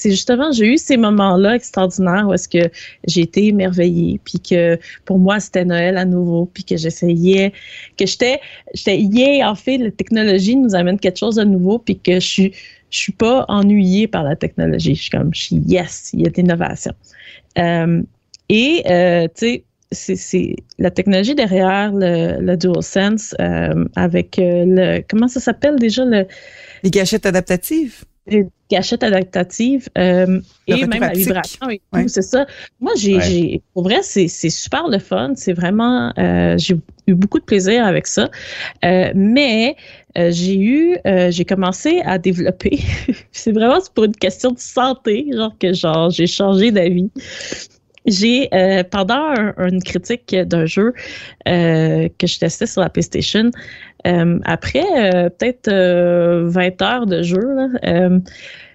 justement, 0.05 0.51
j'ai 0.51 0.74
eu 0.74 0.76
ces 0.76 0.97
moments-là 0.97 1.55
extraordinaires 1.55 2.26
où 2.28 2.34
est-ce 2.34 2.49
que 2.49 2.70
j'ai 3.07 3.20
été 3.20 3.47
émerveillée, 3.47 4.20
puis 4.24 4.40
que 4.40 4.78
pour 5.05 5.20
moi, 5.20 5.38
c'était 5.38 5.64
Noël 5.64 5.97
à 5.97 6.05
nouveau, 6.05 6.47
puis 6.53 6.64
que 6.64 6.76
j'essayais, 6.76 7.53
que 7.97 8.05
j'étais, 8.05 8.40
j'étais, 8.74 8.99
yeah, 8.99 9.49
en 9.49 9.55
fait, 9.55 9.78
la 9.78 9.92
technologie 9.92 10.57
nous 10.57 10.74
amène 10.74 10.99
quelque 10.99 11.18
chose 11.18 11.36
de 11.36 11.45
nouveau, 11.45 11.78
puis 11.78 12.01
que 12.01 12.14
je 12.14 12.26
suis, 12.26 12.53
je 12.90 12.99
suis 12.99 13.12
pas 13.12 13.45
ennuyée 13.49 14.09
par 14.09 14.24
la 14.24 14.34
technologie. 14.34 14.97
Je 14.97 15.03
suis 15.03 15.11
comme, 15.11 15.32
je 15.32 15.42
suis 15.42 15.57
yes, 15.57 16.11
il 16.12 16.22
y 16.22 16.26
a 16.26 16.30
de 16.30 16.36
l'innovation. 16.36 16.92
Euh, 17.59 18.03
et, 18.49 18.83
euh, 18.91 19.29
tu 19.35 19.65
sais, 19.93 20.17
c'est 20.17 20.57
la 20.79 20.91
technologie 20.91 21.35
derrière 21.35 21.93
le, 21.93 22.41
le 22.41 22.57
DualSense 22.57 23.35
euh, 23.41 23.85
avec 23.97 24.39
euh, 24.39 24.65
le. 24.67 25.05
Comment 25.09 25.29
ça 25.29 25.41
s'appelle 25.41 25.77
déjà 25.77 26.05
le. 26.05 26.27
Les 26.83 26.91
gâchettes 26.91 27.27
adaptatives? 27.27 28.05
Les 28.27 28.47
gâchettes 28.70 29.03
adaptatives 29.03 29.89
euh, 29.99 30.41
et 30.66 30.87
même 30.87 31.01
la 31.01 31.12
vibration 31.12 31.68
et 31.68 31.83
tout, 31.93 32.09
c'est 32.09 32.22
ça. 32.22 32.47
Moi, 32.81 32.93
j'ai, 32.97 33.62
pour 33.75 33.83
vrai, 33.83 34.03
c'est 34.03 34.29
super 34.29 34.89
le 34.89 34.99
fun. 34.99 35.33
C'est 35.37 35.53
vraiment, 35.53 36.12
j'ai 36.16 36.77
eu 37.07 37.14
beaucoup 37.14 37.39
de 37.39 37.45
plaisir 37.45 37.85
avec 37.85 38.07
ça. 38.07 38.31
mais 38.83 39.77
j'ai 40.16 40.59
eu, 40.59 40.97
j'ai 41.05 41.45
commencé 41.45 42.01
à 42.05 42.18
développer. 42.18 42.79
c'est 43.33 43.53
vraiment 43.53 43.79
pour 43.95 44.05
une 44.05 44.16
question 44.16 44.53
de 44.53 44.59
santé, 44.59 45.27
genre 45.33 45.55
que 45.59 45.75
genre 45.75 46.09
j'ai 46.09 46.27
changé 46.27 46.70
d'avis. 46.70 47.11
J'ai, 48.07 48.49
euh, 48.53 48.83
pendant 48.85 49.35
une 49.59 49.83
critique 49.83 50.35
d'un 50.35 50.67
jeu 50.67 50.93
euh, 51.49 52.09
que 52.19 52.27
je 52.27 52.39
testais 52.39 52.67
sur 52.67 52.83
la 52.83 52.91
PlayStation, 52.91 53.51
euh, 54.07 54.39
après 54.45 54.85
peut-être 55.39 55.71
20 55.71 56.83
heures 56.83 57.07
de 57.07 57.23
jeu, 57.23 57.41
là, 57.41 58.09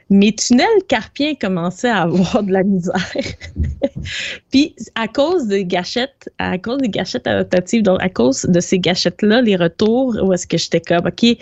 mes 0.10 0.34
tunnels 0.34 0.66
carpiens 0.88 1.36
commençaient 1.36 1.89
à 1.89 2.01
avoir 2.01 2.41
de 2.43 2.51
la 2.51 2.64
misère. 2.64 2.95
Puis 4.51 4.76
à 4.95 5.07
cause 5.07 5.47
des 5.47 5.66
gâchettes, 5.66 6.30
à 6.39 6.57
cause 6.57 6.80
des 6.80 6.89
gâchettes 6.89 7.28
adaptatives, 7.28 7.84
donc 7.84 8.01
à 8.01 8.10
cause 8.10 8.45
de 8.45 8.60
ces 8.60 8.80
gâchettes-là, 8.80 9.41
les 9.41 9.55
retours, 9.55 10.18
où 10.24 10.34
est-ce 10.34 10.47
que 10.47 10.57
j'étais 10.57 10.82
comme, 10.82 11.05
OK, 11.05 11.24
il 11.24 11.38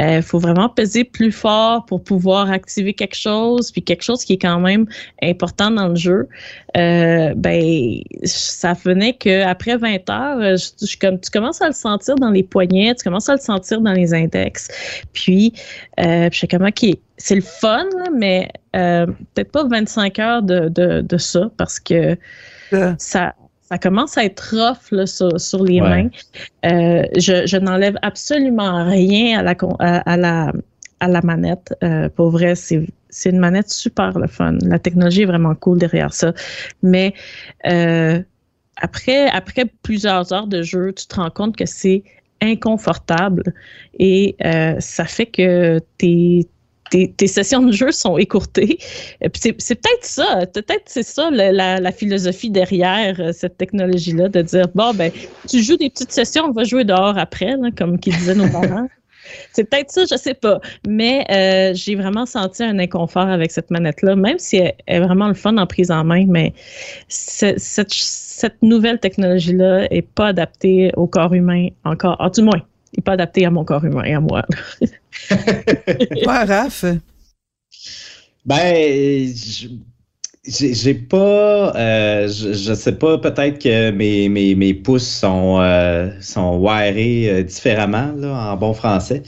euh, 0.00 0.22
faut 0.22 0.40
vraiment 0.40 0.68
peser 0.68 1.04
plus 1.04 1.30
fort 1.30 1.84
pour 1.86 2.02
pouvoir 2.02 2.50
activer 2.50 2.94
quelque 2.94 3.16
chose, 3.16 3.70
puis 3.70 3.82
quelque 3.82 4.02
chose 4.02 4.24
qui 4.24 4.34
est 4.34 4.38
quand 4.38 4.60
même 4.60 4.86
important 5.22 5.70
dans 5.70 5.88
le 5.88 5.96
jeu. 5.96 6.28
Euh, 6.76 7.32
ben, 7.36 8.00
ça 8.24 8.72
venait 8.72 9.12
qu'après 9.12 9.76
20 9.76 10.10
heures, 10.10 10.56
je, 10.56 10.96
comme, 10.98 11.20
tu 11.20 11.30
commences 11.30 11.62
à 11.62 11.68
le 11.68 11.74
sentir 11.74 12.16
dans 12.16 12.30
les 12.30 12.42
poignets, 12.42 12.94
tu 12.94 13.04
commences 13.04 13.28
à 13.28 13.34
le 13.34 13.40
sentir 13.40 13.80
dans 13.80 13.92
les 13.92 14.14
index. 14.14 14.68
Puis, 15.12 15.52
euh, 16.00 16.28
je 16.30 16.36
suis 16.36 16.48
comme, 16.48 16.64
OK, 16.64 16.86
c'est 17.20 17.34
le 17.34 17.42
fun, 17.42 17.86
mais 18.16 18.50
euh, 18.74 19.06
peut-être 19.34 19.52
pas 19.52 19.64
25 19.64 20.18
heures 20.18 20.42
de, 20.42 20.68
de, 20.68 21.18
ça 21.18 21.50
parce 21.58 21.78
que 21.78 22.16
ça, 22.96 23.34
ça 23.60 23.78
commence 23.78 24.16
à 24.16 24.24
être 24.24 24.54
rough 24.56 25.06
sur, 25.36 25.62
les 25.62 25.82
mains. 25.82 26.08
Euh, 26.64 27.02
je, 27.18 27.46
je 27.46 27.56
n'enlève 27.58 27.96
absolument 28.00 28.86
rien 28.86 29.40
à 29.40 29.42
la, 29.42 29.54
à, 29.80 30.16
la, 30.16 30.52
à 31.00 31.08
la 31.08 31.20
manette. 31.20 31.74
Euh, 31.84 32.08
pour 32.08 32.30
vrai, 32.30 32.54
c'est, 32.54 32.86
c'est 33.10 33.28
une 33.28 33.38
manette 33.38 33.68
super 33.68 34.18
le 34.18 34.26
fun. 34.26 34.56
La 34.62 34.78
technologie 34.78 35.22
est 35.22 35.26
vraiment 35.26 35.54
cool 35.54 35.78
derrière 35.78 36.14
ça. 36.14 36.32
Mais 36.82 37.12
après, 38.76 39.28
après 39.28 39.66
plusieurs 39.82 40.32
heures 40.32 40.46
de 40.46 40.62
jeu, 40.62 40.94
tu 40.94 41.06
te 41.06 41.16
rends 41.16 41.30
compte 41.30 41.54
que 41.54 41.66
c'est 41.66 42.02
inconfortable 42.40 43.42
et 43.98 44.36
ça 44.78 45.04
fait 45.04 45.26
que 45.26 45.80
tu 45.98 46.46
tes, 46.90 47.26
sessions 47.26 47.62
de 47.62 47.72
jeu 47.72 47.92
sont 47.92 48.18
écourtées. 48.18 48.78
C'est, 49.34 49.52
peut-être 49.52 50.04
ça, 50.04 50.46
peut-être 50.52 50.84
c'est 50.86 51.02
ça 51.02 51.30
la, 51.30 51.92
philosophie 51.92 52.50
derrière 52.50 53.20
euh, 53.20 53.32
cette 53.32 53.56
technologie-là, 53.58 54.28
de 54.28 54.42
dire 54.42 54.66
bon 54.74 54.92
ben 54.94 55.10
tu 55.48 55.62
joues 55.62 55.76
des 55.76 55.90
petites 55.90 56.12
sessions, 56.12 56.44
on 56.46 56.52
va 56.52 56.64
jouer 56.64 56.84
dehors 56.84 57.18
après, 57.18 57.54
comme 57.76 57.98
qu'ils 57.98 58.16
disaient 58.16 58.34
nos 58.34 58.48
parents. 58.48 58.88
C'est 59.52 59.64
peut-être 59.64 59.90
ça, 59.90 60.04
je 60.10 60.16
sais 60.16 60.34
pas. 60.34 60.60
Mais 60.86 61.24
euh, 61.30 61.72
j'ai 61.74 61.94
vraiment 61.94 62.26
senti 62.26 62.62
un 62.62 62.78
inconfort 62.78 63.28
avec 63.28 63.50
cette 63.50 63.70
manette-là, 63.70 64.16
même 64.16 64.38
si 64.38 64.56
elle 64.56 64.74
est 64.86 65.00
vraiment 65.00 65.28
le 65.28 65.34
fun 65.34 65.56
en 65.56 65.66
prise 65.66 65.90
en 65.90 66.04
main, 66.04 66.24
mais 66.26 66.52
cette, 67.08 67.92
cette 67.92 68.62
nouvelle 68.62 68.98
technologie-là 68.98 69.92
est 69.92 70.02
pas 70.02 70.28
adaptée 70.28 70.90
au 70.96 71.06
corps 71.06 71.34
humain 71.34 71.68
encore. 71.84 72.16
Ah, 72.18 72.30
du 72.30 72.42
moins, 72.42 72.60
n'est 72.96 73.02
pas 73.02 73.12
adapté 73.12 73.44
à 73.44 73.50
mon 73.50 73.64
corps 73.64 73.84
humain 73.84 74.04
et 74.04 74.14
à 74.14 74.20
moi. 74.20 74.44
Toi, 76.22 76.44
Raph? 76.44 76.84
Ben, 78.44 79.32
j'ai 80.50 80.94
pas, 80.94 81.74
euh, 81.76 82.28
je, 82.28 82.74
sais 82.74 82.92
pas, 82.92 83.18
peut-être 83.18 83.62
que 83.62 83.90
mes, 83.90 84.28
mes, 84.28 84.54
mes 84.54 84.74
pouces 84.74 85.06
sont, 85.06 85.58
euh, 85.60 86.10
sont 86.20 86.58
wirés 86.58 87.30
euh, 87.30 87.42
différemment, 87.42 88.12
là, 88.16 88.52
en 88.52 88.56
bon 88.56 88.72
français. 88.72 89.22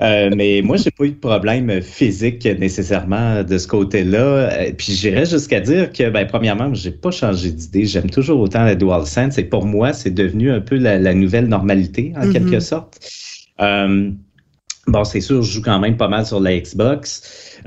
Euh, 0.00 0.30
mais 0.34 0.62
moi, 0.62 0.76
j'ai 0.76 0.90
pas 0.90 1.04
eu 1.04 1.10
de 1.10 1.16
problème 1.16 1.80
physique 1.80 2.44
nécessairement 2.44 3.42
de 3.42 3.58
ce 3.58 3.66
côté-là. 3.66 4.18
Euh, 4.18 4.72
puis 4.76 4.92
j'irais 4.92 5.26
jusqu'à 5.26 5.60
dire 5.60 5.92
que, 5.92 6.10
ben, 6.10 6.26
premièrement, 6.26 6.72
j'ai 6.74 6.90
pas 6.90 7.10
changé 7.10 7.50
d'idée. 7.50 7.84
J'aime 7.84 8.10
toujours 8.10 8.40
autant 8.40 8.64
la 8.64 8.74
DualSense. 8.74 9.38
Et 9.38 9.44
pour 9.44 9.66
moi, 9.66 9.92
c'est 9.92 10.10
devenu 10.10 10.50
un 10.50 10.60
peu 10.60 10.76
la, 10.76 11.14
nouvelle 11.14 11.46
normalité, 11.46 12.12
en 12.16 12.26
mm-hmm. 12.26 12.32
quelque 12.32 12.60
sorte. 12.60 12.98
Euh, 13.60 14.10
bon, 14.86 15.04
c'est 15.04 15.20
sûr, 15.20 15.42
je 15.42 15.52
joue 15.52 15.62
quand 15.62 15.78
même 15.78 15.96
pas 15.96 16.08
mal 16.08 16.24
sur 16.24 16.40
la 16.40 16.58
Xbox. 16.58 17.58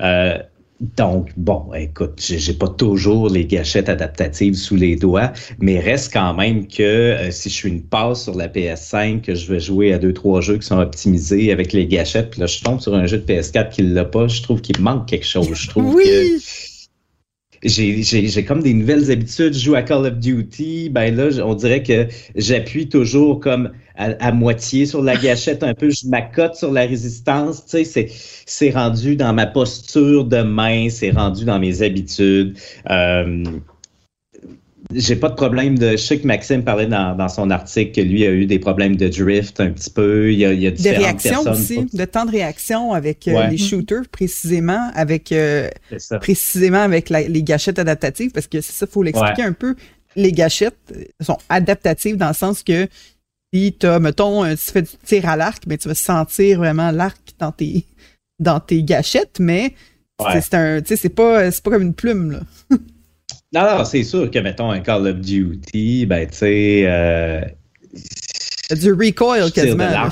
Donc, 0.81 1.29
bon, 1.37 1.73
écoute, 1.73 2.19
j'ai 2.19 2.53
pas 2.53 2.67
toujours 2.67 3.29
les 3.29 3.45
gâchettes 3.45 3.87
adaptatives 3.87 4.55
sous 4.55 4.75
les 4.75 4.97
doigts, 4.97 5.31
mais 5.59 5.79
reste 5.79 6.11
quand 6.11 6.33
même 6.33 6.67
que 6.67 6.83
euh, 6.83 7.31
si 7.31 7.49
je 7.49 7.53
suis 7.53 7.69
une 7.69 7.81
passe 7.81 8.23
sur 8.23 8.35
la 8.35 8.49
PS5, 8.49 9.21
que 9.21 9.35
je 9.35 9.53
vais 9.53 9.61
jouer 9.61 9.93
à 9.93 9.99
deux, 9.99 10.13
trois 10.13 10.41
jeux 10.41 10.57
qui 10.57 10.67
sont 10.67 10.79
optimisés 10.79 11.53
avec 11.53 11.71
les 11.71 11.87
gâchettes, 11.87 12.31
puis 12.31 12.41
là, 12.41 12.47
je 12.47 12.61
tombe 12.61 12.81
sur 12.81 12.93
un 12.93 13.05
jeu 13.05 13.19
de 13.19 13.25
PS4 13.25 13.69
qui 13.69 13.83
l'a 13.83 14.03
pas, 14.03 14.27
je 14.27 14.41
trouve 14.41 14.59
qu'il 14.59 14.81
manque 14.81 15.07
quelque 15.07 15.25
chose. 15.25 15.53
Je 15.53 15.69
trouve 15.69 15.95
que 15.95 16.74
j'ai 17.65 18.45
comme 18.45 18.61
des 18.61 18.73
nouvelles 18.73 19.11
habitudes. 19.11 19.53
Je 19.53 19.59
joue 19.59 19.75
à 19.75 19.81
Call 19.81 20.05
of 20.05 20.19
Duty. 20.19 20.89
Ben 20.89 21.15
là, 21.15 21.29
on 21.43 21.55
dirait 21.55 21.83
que 21.83 22.07
j'appuie 22.35 22.87
toujours 22.87 23.39
comme 23.39 23.71
à, 23.95 24.31
moitié 24.31 24.85
sur 24.85 25.01
la 25.01 25.15
gâchette 25.15 25.63
un 25.63 25.73
peu. 25.73 25.89
Je 25.89 26.07
m'accote 26.07 26.55
sur 26.55 26.71
la 26.71 26.81
résistance. 26.81 27.65
Tu 27.65 27.83
sais, 27.85 28.07
c'est 28.45 28.69
rendu 28.71 29.15
dans 29.15 29.33
ma 29.33 29.45
posture 29.45 30.25
de 30.25 30.41
main. 30.41 30.89
C'est 30.89 31.11
rendu 31.11 31.45
dans 31.45 31.59
mes 31.59 31.81
habitudes. 31.81 32.57
Euh, 32.89 33.43
j'ai 34.93 35.15
pas 35.15 35.29
de 35.29 35.35
problème 35.35 35.77
de. 35.77 35.91
Je 35.91 35.97
sais 35.97 36.19
que 36.19 36.27
Maxime 36.27 36.63
parlait 36.63 36.85
dans, 36.85 37.27
son 37.29 37.49
article 37.49 37.91
que 37.91 38.01
lui 38.01 38.25
a 38.25 38.31
eu 38.31 38.45
des 38.45 38.59
problèmes 38.59 38.95
de 38.95 39.07
drift 39.07 39.59
un 39.59 39.71
petit 39.71 39.89
peu. 39.89 40.31
Il 40.31 40.39
y 40.39 40.45
a, 40.45 40.53
il 40.53 40.61
y 40.61 40.67
a 40.67 40.71
différentes 40.71 40.99
de 40.99 41.03
réaction 41.03 41.51
aussi, 41.51 41.85
de 41.91 42.05
temps 42.05 42.25
de 42.25 42.31
réaction 42.31 42.93
avec 42.93 43.27
euh, 43.27 43.47
les 43.47 43.57
shooters 43.57 44.07
précisément, 44.11 44.91
avec 44.93 45.31
euh, 45.31 45.69
précisément 46.21 46.81
avec 46.81 47.09
les 47.09 47.43
gâchettes 47.43 47.79
adaptatives, 47.79 48.31
parce 48.31 48.47
que 48.47 48.61
c'est 48.61 48.73
ça, 48.73 48.87
faut 48.87 49.03
l'expliquer 49.03 49.43
un 49.43 49.53
peu. 49.53 49.75
Les 50.15 50.31
gâchettes 50.31 50.77
sont 51.19 51.37
adaptatives 51.49 52.15
dans 52.15 52.29
le 52.29 52.33
sens 52.33 52.63
que 52.63 52.87
si 53.53 53.75
tu 53.77 53.85
as, 53.85 53.99
mettons, 53.99 54.45
si 54.55 54.67
tu 54.67 54.71
fais 54.71 54.81
du 54.81 54.89
tir 55.03 55.27
à 55.27 55.35
l'arc, 55.35 55.63
mais 55.67 55.75
ben, 55.75 55.79
tu 55.79 55.87
vas 55.89 55.95
sentir 55.95 56.59
vraiment 56.59 56.91
l'arc 56.91 57.19
dans 57.39 57.51
tes 57.51 57.85
dans 58.39 58.59
tes 58.59 58.83
gâchettes, 58.83 59.39
mais 59.39 59.73
c'est 60.39 60.53
un, 60.53 60.81
c'est 60.85 61.09
pas, 61.09 61.51
c'est 61.51 61.63
pas 61.63 61.71
comme 61.71 61.81
une 61.81 61.93
plume 61.93 62.31
là. 62.31 62.39
Non, 63.53 63.61
non, 63.61 63.85
c'est 63.85 64.03
sûr 64.03 64.29
que, 64.29 64.39
mettons, 64.39 64.71
un 64.71 64.79
Call 64.81 65.07
of 65.07 65.19
Duty, 65.19 66.05
ben, 66.05 66.27
tu 66.27 66.35
sais. 66.35 66.83
Euh, 66.85 67.41
du 68.71 68.91
recoil 68.91 69.51
quasiment. 69.51 70.09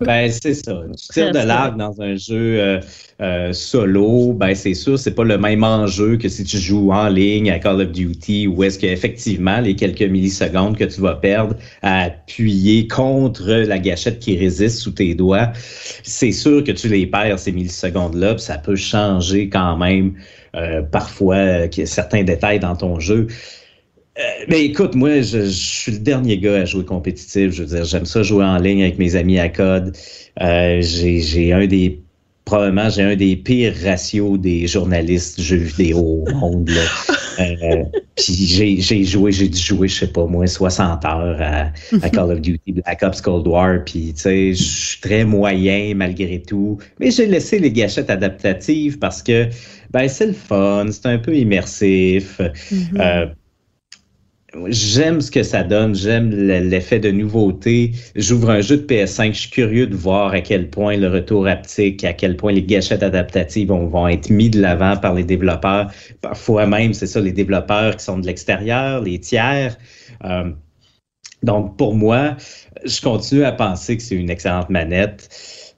Ben, 0.00 0.30
c'est 0.30 0.54
ça. 0.54 0.82
Tu 0.96 1.12
tires 1.12 1.32
de 1.32 1.38
l'arc 1.38 1.76
dans 1.76 2.00
un 2.00 2.16
jeu 2.16 2.60
euh, 2.60 2.80
euh, 3.20 3.52
solo, 3.52 4.32
ben, 4.32 4.54
c'est 4.54 4.74
sûr, 4.74 4.98
c'est 4.98 5.14
pas 5.14 5.24
le 5.24 5.38
même 5.38 5.64
enjeu 5.64 6.16
que 6.16 6.28
si 6.28 6.44
tu 6.44 6.58
joues 6.58 6.92
en 6.92 7.08
ligne 7.08 7.50
à 7.50 7.58
Call 7.58 7.80
of 7.80 7.92
Duty, 7.92 8.46
où 8.46 8.62
est-ce 8.62 8.78
qu'effectivement, 8.78 9.60
les 9.60 9.74
quelques 9.74 10.02
millisecondes 10.02 10.76
que 10.76 10.84
tu 10.84 11.00
vas 11.00 11.14
perdre 11.14 11.56
à 11.82 12.04
appuyer 12.04 12.86
contre 12.86 13.44
la 13.44 13.78
gâchette 13.78 14.18
qui 14.18 14.36
résiste 14.36 14.78
sous 14.78 14.90
tes 14.92 15.14
doigts, 15.14 15.52
c'est 16.02 16.32
sûr 16.32 16.62
que 16.62 16.72
tu 16.72 16.88
les 16.88 17.06
perds, 17.06 17.38
ces 17.38 17.52
millisecondes-là, 17.52 18.34
puis 18.34 18.44
ça 18.44 18.58
peut 18.58 18.76
changer 18.76 19.48
quand 19.48 19.76
même 19.76 20.14
euh, 20.56 20.82
parfois 20.82 21.36
euh, 21.36 21.68
certains 21.84 22.22
détails 22.22 22.60
dans 22.60 22.76
ton 22.76 22.98
jeu. 22.98 23.26
Euh, 24.18 24.44
mais 24.48 24.64
écoute, 24.64 24.94
moi, 24.94 25.20
je, 25.20 25.48
suis 25.48 25.92
le 25.92 25.98
dernier 25.98 26.38
gars 26.38 26.56
à 26.56 26.64
jouer 26.64 26.84
compétitif. 26.84 27.52
Je 27.52 27.62
veux 27.62 27.68
dire, 27.68 27.84
j'aime 27.84 28.06
ça 28.06 28.22
jouer 28.22 28.44
en 28.44 28.58
ligne 28.58 28.82
avec 28.82 28.98
mes 28.98 29.16
amis 29.16 29.38
à 29.38 29.48
code. 29.48 29.96
j'ai 30.40 31.52
un 31.52 31.66
des 31.66 32.00
probablement 32.46 32.88
j'ai 32.88 33.02
un 33.02 33.16
des 33.16 33.34
pires 33.36 33.74
ratios 33.84 34.38
des 34.38 34.68
journalistes 34.68 35.40
jeux 35.40 35.56
vidéo 35.56 35.98
au 35.98 36.30
monde. 36.34 36.70
puis 38.14 38.80
j'ai 38.80 39.04
joué, 39.04 39.32
j'ai 39.32 39.48
dû 39.48 39.58
jouer, 39.58 39.88
je 39.88 39.98
sais 39.98 40.06
pas 40.06 40.26
moi, 40.26 40.46
60 40.46 41.04
heures 41.04 41.38
à, 41.40 41.72
à, 42.02 42.08
Call 42.08 42.30
of 42.30 42.40
Duty 42.40 42.72
Black 42.72 43.02
Ops 43.02 43.20
Cold 43.20 43.46
War. 43.48 43.84
Puis 43.84 44.12
tu 44.14 44.22
sais, 44.22 44.54
je 44.54 44.62
suis 44.62 45.00
très 45.00 45.24
moyen 45.24 45.94
malgré 45.96 46.40
tout. 46.40 46.78
Mais 47.00 47.10
j'ai 47.10 47.26
laissé 47.26 47.58
les 47.58 47.72
gâchettes 47.72 48.10
adaptatives 48.10 48.98
parce 48.98 49.22
que 49.22 49.48
ben 49.90 50.08
c'est 50.08 50.28
le 50.28 50.32
fun, 50.32 50.86
c'est 50.92 51.06
un 51.06 51.18
peu 51.18 51.34
immersif. 51.34 52.40
Mm-hmm. 52.40 53.00
Euh, 53.00 53.26
j'aime 54.68 55.20
ce 55.20 55.30
que 55.30 55.42
ça 55.42 55.62
donne, 55.62 55.94
j'aime 55.94 56.30
l'effet 56.30 56.98
de 56.98 57.10
nouveauté. 57.10 57.92
J'ouvre 58.14 58.50
un 58.50 58.60
jeu 58.60 58.78
de 58.78 58.82
PS5, 58.82 59.32
je 59.32 59.40
suis 59.40 59.50
curieux 59.50 59.86
de 59.86 59.94
voir 59.94 60.32
à 60.32 60.40
quel 60.40 60.70
point 60.70 60.96
le 60.96 61.08
retour 61.08 61.46
haptique, 61.46 62.04
à 62.04 62.12
quel 62.12 62.36
point 62.36 62.52
les 62.52 62.62
gâchettes 62.62 63.02
adaptatives 63.02 63.68
vont, 63.68 64.08
être 64.08 64.30
mis 64.30 64.50
de 64.50 64.60
l'avant 64.60 64.96
par 64.96 65.14
les 65.14 65.24
développeurs. 65.24 65.90
Parfois 66.20 66.66
même, 66.66 66.94
c'est 66.94 67.06
ça, 67.06 67.20
les 67.20 67.32
développeurs 67.32 67.96
qui 67.96 68.04
sont 68.04 68.18
de 68.18 68.26
l'extérieur, 68.26 69.02
les 69.02 69.18
tiers. 69.18 69.76
Euh, 70.24 70.50
donc, 71.42 71.76
pour 71.76 71.94
moi, 71.94 72.36
je 72.84 73.00
continue 73.00 73.44
à 73.44 73.52
penser 73.52 73.96
que 73.96 74.02
c'est 74.02 74.16
une 74.16 74.30
excellente 74.30 74.70
manette. 74.70 75.28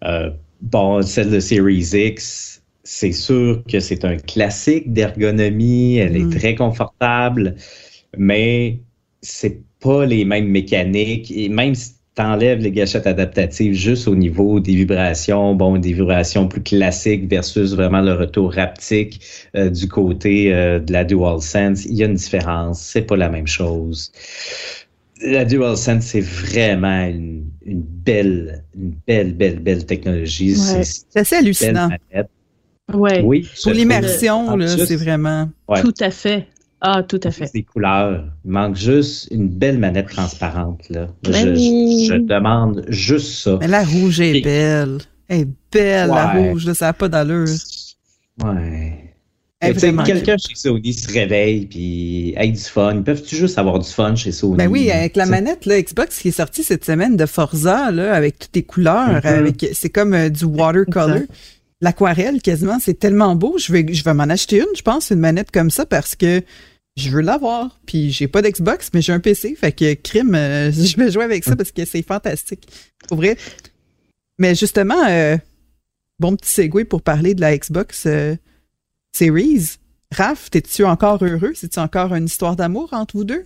Euh, 0.05 0.31
bon, 0.61 1.03
celle 1.03 1.31
de 1.31 1.41
Series 1.41 1.91
X, 1.93 2.63
c'est 2.85 3.13
sûr 3.13 3.63
que 3.71 3.81
c'est 3.81 4.05
un 4.05 4.17
classique 4.17 4.93
d'ergonomie, 4.93 5.99
elle 5.99 6.17
est 6.17 6.21
mm. 6.21 6.39
très 6.39 6.55
confortable, 6.55 7.57
mais 8.17 8.81
c'est 9.23 9.61
pas 9.81 10.07
les 10.07 10.25
mêmes 10.25 10.49
mécaniques. 10.49 11.31
Et 11.31 11.49
même 11.49 11.75
si 11.75 11.93
t'enlèves 12.15 12.59
les 12.59 12.73
gâchettes 12.73 13.07
adaptatives 13.07 13.75
juste 13.75 14.09
au 14.09 14.17
niveau 14.17 14.59
des 14.59 14.75
vibrations, 14.75 15.55
bon, 15.55 15.79
des 15.79 15.93
vibrations 15.93 16.49
plus 16.49 16.63
classiques 16.63 17.29
versus 17.29 17.75
vraiment 17.75 18.01
le 18.01 18.13
retour 18.13 18.59
haptique 18.59 19.21
euh, 19.55 19.71
du 19.71 19.87
côté 19.87 20.53
euh, 20.53 20.81
de 20.81 20.93
la 20.93 21.05
DualSense, 21.05 21.85
il 21.85 21.95
y 21.95 22.03
a 22.03 22.07
une 22.07 22.15
différence. 22.15 22.81
C'est 22.81 23.03
pas 23.03 23.17
la 23.17 23.29
même 23.29 23.47
chose. 23.47 24.11
La 25.23 25.45
DualSense, 25.45 26.07
c'est 26.07 26.21
vraiment 26.21 27.07
une, 27.07 27.45
belle, 27.65 28.65
une 28.77 28.95
belle, 29.07 29.35
belle, 29.35 29.61
belle 29.61 29.87
technologie. 29.87 30.57
C'est 30.57 31.21
assez 31.21 31.37
hallucinant. 31.37 31.89
Ouais. 32.93 33.21
Oui. 33.23 33.49
Pour 33.63 33.73
l'immersion, 33.73 34.59
c'est 34.67 34.97
vraiment. 34.97 35.49
Tout 35.83 35.95
à 36.01 36.11
fait. 36.11 36.47
Ah, 36.81 37.03
tout 37.03 37.21
à 37.25 37.31
fait. 37.31 37.51
Des 37.53 37.65
couleurs. 37.65 38.25
Il 38.45 38.51
manque 38.51 38.77
juste 38.77 39.29
une 39.31 39.49
belle 39.49 39.79
manette 39.79 40.09
transparente. 40.09 40.89
Là. 40.91 41.09
Ben 41.25 41.57
je, 41.57 42.19
demande 42.19 42.85
juste 42.89 43.43
ça. 43.43 43.59
Mais 43.61 43.69
la 43.69 43.83
rouge 43.83 44.21
est 44.21 44.41
belle. 44.43 44.99
Elle 45.27 45.41
est 45.41 45.49
belle, 45.73 46.09
la 46.09 46.33
rouge. 46.33 46.73
ça 46.73 46.87
n'a 46.87 46.93
pas 46.93 47.09
d'allure. 47.09 47.49
Ouais. 48.43 49.09
Quelqu'un 49.61 50.37
chez 50.37 50.55
Sony 50.55 50.93
se 50.93 51.13
réveille 51.13 51.67
puis 51.67 52.33
avec 52.37 52.53
du 52.53 52.61
fun. 52.61 53.03
Peuvent-tu 53.03 53.35
juste 53.35 53.59
avoir 53.59 53.81
du 53.81 53.91
fun 53.91 54.15
chez 54.15 54.31
Sony? 54.31 54.57
Ben 54.57 54.69
oui, 54.69 54.89
avec 54.93 55.17
la 55.17 55.27
manette 55.27 55.67
là, 55.67 55.83
Xbox 55.83 56.21
qui 56.21 56.29
est 56.29 56.33
sortie 56.33 56.63
cette 56.63 56.85
semaine 56.85 57.17
de 57.17 57.27
Forza, 57.27 57.91
là, 57.91 58.15
avec 58.15 58.39
toutes 58.39 58.55
les 58.55 58.63
couleurs, 58.63 59.21
mm-hmm. 59.21 59.27
avec 59.27 59.67
c'est 59.73 59.89
comme 59.89 60.15
euh, 60.15 60.29
du 60.29 60.45
watercolor. 60.45 61.23
L'aquarelle, 61.81 62.43
quasiment, 62.43 62.79
c'est 62.81 62.99
tellement 62.99 63.37
beau. 63.37 63.57
Je 63.59 63.73
vais, 63.73 63.87
je 63.93 64.09
m'en 64.09 64.25
acheter 64.25 64.59
une, 64.59 64.77
je 64.77 64.83
pense, 64.83 65.11
une 65.11 65.21
manette 65.21 65.51
comme 65.51 65.71
ça 65.71 65.87
parce 65.87 66.17
que 66.17 66.43
je 66.97 67.11
veux 67.11 67.21
l'avoir. 67.21 67.79
Puis 67.87 68.11
j'ai 68.11 68.27
pas 68.27 68.43
d'Xbox, 68.43 68.91
mais 68.93 69.01
j'ai 69.01 69.13
un 69.13 69.21
PC. 69.21 69.55
Fait 69.55 69.73
que 69.73 69.95
crime, 69.95 70.35
euh, 70.35 70.73
je 70.73 70.97
vais 70.97 71.11
jouer 71.11 71.25
avec 71.25 71.45
ça 71.45 71.57
parce 71.57 71.73
que 71.73 71.85
c'est 71.85 72.03
fantastique. 72.03 72.67
Pour. 73.09 73.23
Mais 74.39 74.55
justement, 74.55 75.07
euh, 75.09 75.37
bon 76.19 76.37
petit 76.37 76.51
segue 76.51 76.85
pour 76.85 77.03
parler 77.03 77.35
de 77.35 77.41
la 77.41 77.57
Xbox 77.57 78.05
euh, 78.07 78.35
Series. 79.13 79.77
Raph, 80.13 80.51
t'es-tu 80.51 80.85
encore 80.85 81.23
heureux? 81.23 81.53
C'est-tu 81.55 81.79
encore 81.79 82.15
une 82.15 82.25
histoire 82.25 82.57
d'amour 82.57 82.89
entre 82.93 83.17
vous 83.17 83.25
deux? 83.25 83.45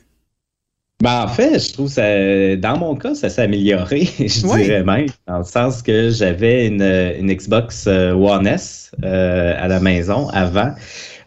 Ben, 1.02 1.24
en 1.24 1.28
fait, 1.28 1.58
je 1.58 1.72
trouve 1.72 1.88
ça, 1.88 2.56
dans 2.56 2.78
mon 2.78 2.94
cas, 2.94 3.14
ça 3.14 3.28
s'est 3.28 3.42
amélioré, 3.42 4.08
je 4.18 4.46
dirais 4.46 4.84
même, 4.84 5.06
dans 5.26 5.38
le 5.38 5.44
sens 5.44 5.82
que 5.82 6.10
j'avais 6.10 6.68
une, 6.68 6.80
une, 6.80 7.32
Xbox 7.32 7.86
One 7.86 8.46
S 8.46 8.92
à 9.02 9.66
la 9.68 9.80
maison 9.80 10.28
avant. 10.28 10.74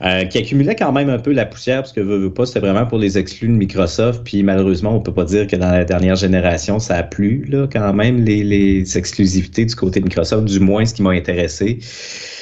Euh, 0.01 0.25
qui 0.25 0.39
accumulait 0.39 0.75
quand 0.75 0.91
même 0.91 1.09
un 1.09 1.19
peu 1.19 1.31
la 1.31 1.45
poussière, 1.45 1.77
parce 1.77 1.93
que 1.93 2.01
veut, 2.01 2.17
veut 2.17 2.33
pas, 2.33 2.45
c'était 2.45 2.59
vraiment 2.59 2.85
pour 2.85 2.97
les 2.97 3.17
exclus 3.17 3.47
de 3.47 3.53
Microsoft. 3.53 4.23
Puis 4.25 4.43
malheureusement, 4.43 4.93
on 4.93 4.99
peut 4.99 5.13
pas 5.13 5.23
dire 5.23 5.47
que 5.47 5.55
dans 5.55 5.71
la 5.71 5.85
dernière 5.85 6.17
génération, 6.17 6.79
ça 6.79 6.97
a 6.97 7.03
plu, 7.03 7.45
là, 7.49 7.67
quand 7.71 7.93
même, 7.93 8.23
les, 8.23 8.43
les 8.43 8.97
exclusivités 8.97 9.65
du 9.65 9.73
côté 9.73 10.01
de 10.01 10.05
Microsoft, 10.05 10.45
du 10.45 10.59
moins 10.59 10.85
ce 10.85 10.93
qui 10.93 11.01
m'a 11.01 11.11
intéressé. 11.11 11.79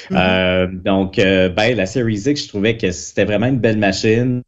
Mm-hmm. 0.09 0.15
Euh, 0.15 0.67
donc, 0.83 1.19
euh, 1.19 1.49
ben, 1.49 1.77
la 1.77 1.85
Series 1.85 2.23
X, 2.25 2.43
je 2.43 2.47
trouvais 2.47 2.75
que 2.75 2.89
c'était 2.91 3.25
vraiment 3.25 3.47
une 3.47 3.59
belle 3.59 3.77
machine 3.77 4.41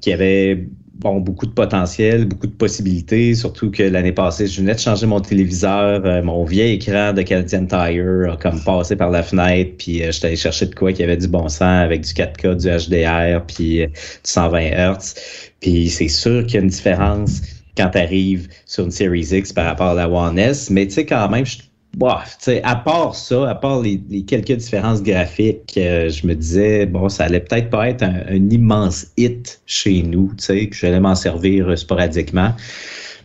qui 0.00 0.12
avait 0.12 0.66
bon, 0.98 1.20
beaucoup 1.20 1.46
de 1.46 1.52
potentiel, 1.52 2.26
beaucoup 2.26 2.46
de 2.46 2.52
possibilités, 2.52 3.34
surtout 3.34 3.70
que 3.70 3.82
l'année 3.82 4.12
passée, 4.12 4.46
je 4.46 4.60
venais 4.60 4.74
de 4.74 4.78
changer 4.78 5.06
mon 5.06 5.20
téléviseur, 5.20 6.04
euh, 6.04 6.22
mon 6.22 6.44
vieil 6.44 6.74
écran 6.74 7.12
de 7.12 7.22
Canadian 7.22 7.66
Tire 7.66 8.32
a 8.32 8.36
comme 8.36 8.60
passé 8.62 8.96
par 8.96 9.10
la 9.10 9.22
fenêtre, 9.22 9.72
puis 9.78 10.02
euh, 10.02 10.10
j'étais 10.10 10.28
allé 10.28 10.36
chercher 10.36 10.66
de 10.66 10.74
quoi 10.74 10.92
qui 10.92 11.02
avait 11.02 11.16
du 11.16 11.28
bon 11.28 11.48
sens 11.48 11.62
avec 11.62 12.02
du 12.02 12.12
4K, 12.12 12.56
du 12.56 12.68
HDR, 12.68 13.44
puis 13.46 13.82
euh, 13.82 13.86
du 13.86 13.92
120 14.24 14.60
Hz. 14.60 15.14
Puis 15.60 15.88
c'est 15.90 16.08
sûr 16.08 16.44
qu'il 16.46 16.54
y 16.54 16.58
a 16.58 16.60
une 16.62 16.68
différence 16.68 17.42
quand 17.76 17.90
tu 17.90 17.98
arrives 17.98 18.48
sur 18.64 18.84
une 18.84 18.90
Series 18.90 19.28
X 19.32 19.52
par 19.52 19.66
rapport 19.66 19.88
à 19.88 19.94
la 19.94 20.08
One 20.08 20.38
S, 20.38 20.70
mais 20.70 20.86
tu 20.86 20.94
sais, 20.94 21.06
quand 21.06 21.28
même, 21.28 21.44
je 21.44 21.58
Bon, 21.96 22.10
à 22.10 22.76
part 22.76 23.14
ça, 23.14 23.48
à 23.48 23.54
part 23.54 23.80
les, 23.80 23.98
quelques 24.26 24.52
différences 24.52 25.02
graphiques, 25.02 25.78
euh, 25.78 26.10
je 26.10 26.26
me 26.26 26.34
disais, 26.34 26.84
bon, 26.84 27.08
ça 27.08 27.24
allait 27.24 27.40
peut-être 27.40 27.70
pas 27.70 27.88
être 27.88 28.02
un, 28.02 28.50
immense 28.50 29.06
hit 29.16 29.62
chez 29.64 30.02
nous, 30.02 30.30
tu 30.36 30.44
sais, 30.44 30.68
que 30.68 30.76
j'allais 30.76 31.00
m'en 31.00 31.14
servir 31.14 31.70
euh, 31.70 31.76
sporadiquement. 31.76 32.52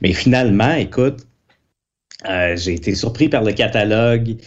Mais 0.02 0.14
finalement, 0.14 0.74
écoute, 0.76 1.28
euh, 2.30 2.56
j'ai 2.56 2.76
été 2.76 2.96
surpris 2.96 3.28
par 3.28 3.44
le 3.44 3.52
catalogue. 3.52 4.38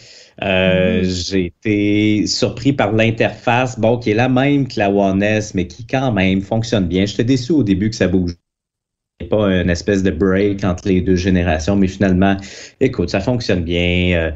Mm-hmm. 0.41 1.03
J'ai 1.03 1.45
été 1.45 2.25
surpris 2.25 2.73
par 2.73 2.93
l'interface, 2.93 3.79
bon, 3.79 3.99
qui 3.99 4.09
est 4.09 4.15
la 4.15 4.27
même 4.27 4.67
que 4.67 4.79
la 4.79 4.89
One 4.89 5.21
S, 5.21 5.53
mais 5.53 5.67
qui 5.67 5.85
quand 5.85 6.11
même 6.11 6.41
fonctionne 6.41 6.87
bien. 6.87 7.05
J'étais 7.05 7.23
déçu 7.25 7.51
au 7.51 7.63
début 7.63 7.91
que 7.91 7.95
ça 7.95 8.07
bouge 8.07 8.33
pas 9.29 9.61
une 9.61 9.69
espèce 9.69 10.03
de 10.03 10.11
break 10.11 10.63
entre 10.63 10.87
les 10.87 11.01
deux 11.01 11.15
générations, 11.15 11.75
mais 11.75 11.87
finalement, 11.87 12.35
écoute, 12.81 13.09
ça 13.09 13.21
fonctionne 13.21 13.63
bien. 13.63 14.11
Euh, 14.13 14.31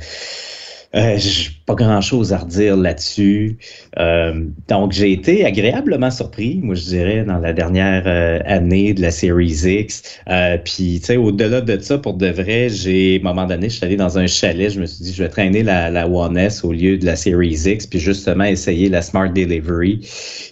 euh, 0.96 1.18
j'ai 1.18 1.52
pas 1.70 1.76
grand 1.76 2.02
chose 2.02 2.34
à 2.34 2.40
redire 2.40 2.76
là-dessus. 2.76 3.58
Euh, 4.00 4.44
donc, 4.68 4.92
j'ai 4.92 5.12
été 5.12 5.46
agréablement 5.46 6.10
surpris, 6.10 6.60
moi, 6.64 6.74
je 6.74 6.82
dirais, 6.82 7.24
dans 7.24 7.38
la 7.38 7.54
dernière 7.54 8.04
euh, 8.08 8.40
année 8.46 8.96
de 8.96 9.04
la 9.04 9.12
Series 9.12 9.62
X. 9.66 10.02
Euh, 10.30 10.58
puis, 10.58 10.98
tu 11.00 11.06
sais, 11.06 11.18
au-delà 11.18 11.62
de 11.62 11.80
ça, 11.80 12.00
pour 12.00 12.16
de 12.16 12.26
vrai, 12.26 12.70
j'ai, 12.70 13.22
à 13.24 13.30
un 13.30 13.34
moment 13.34 13.46
donné, 13.46 13.70
je 13.70 13.76
suis 13.76 13.86
allé 13.86 13.98
dans 13.98 14.18
un 14.18 14.26
chalet, 14.26 14.72
je 14.72 14.80
me 14.80 14.88
suis 14.88 15.04
dit, 15.04 15.14
je 15.14 15.22
vais 15.22 15.30
traîner 15.30 15.62
la, 15.62 15.92
la 15.92 16.08
One 16.08 16.38
S 16.38 16.64
au 16.64 16.74
lieu 16.74 16.98
de 16.98 17.06
la 17.06 17.16
Series 17.16 17.62
X, 17.68 17.86
puis 17.86 18.00
justement 18.00 18.46
essayer 18.46 18.90
la 18.90 19.04
Smart 19.04 19.32
Delivery. 19.32 20.00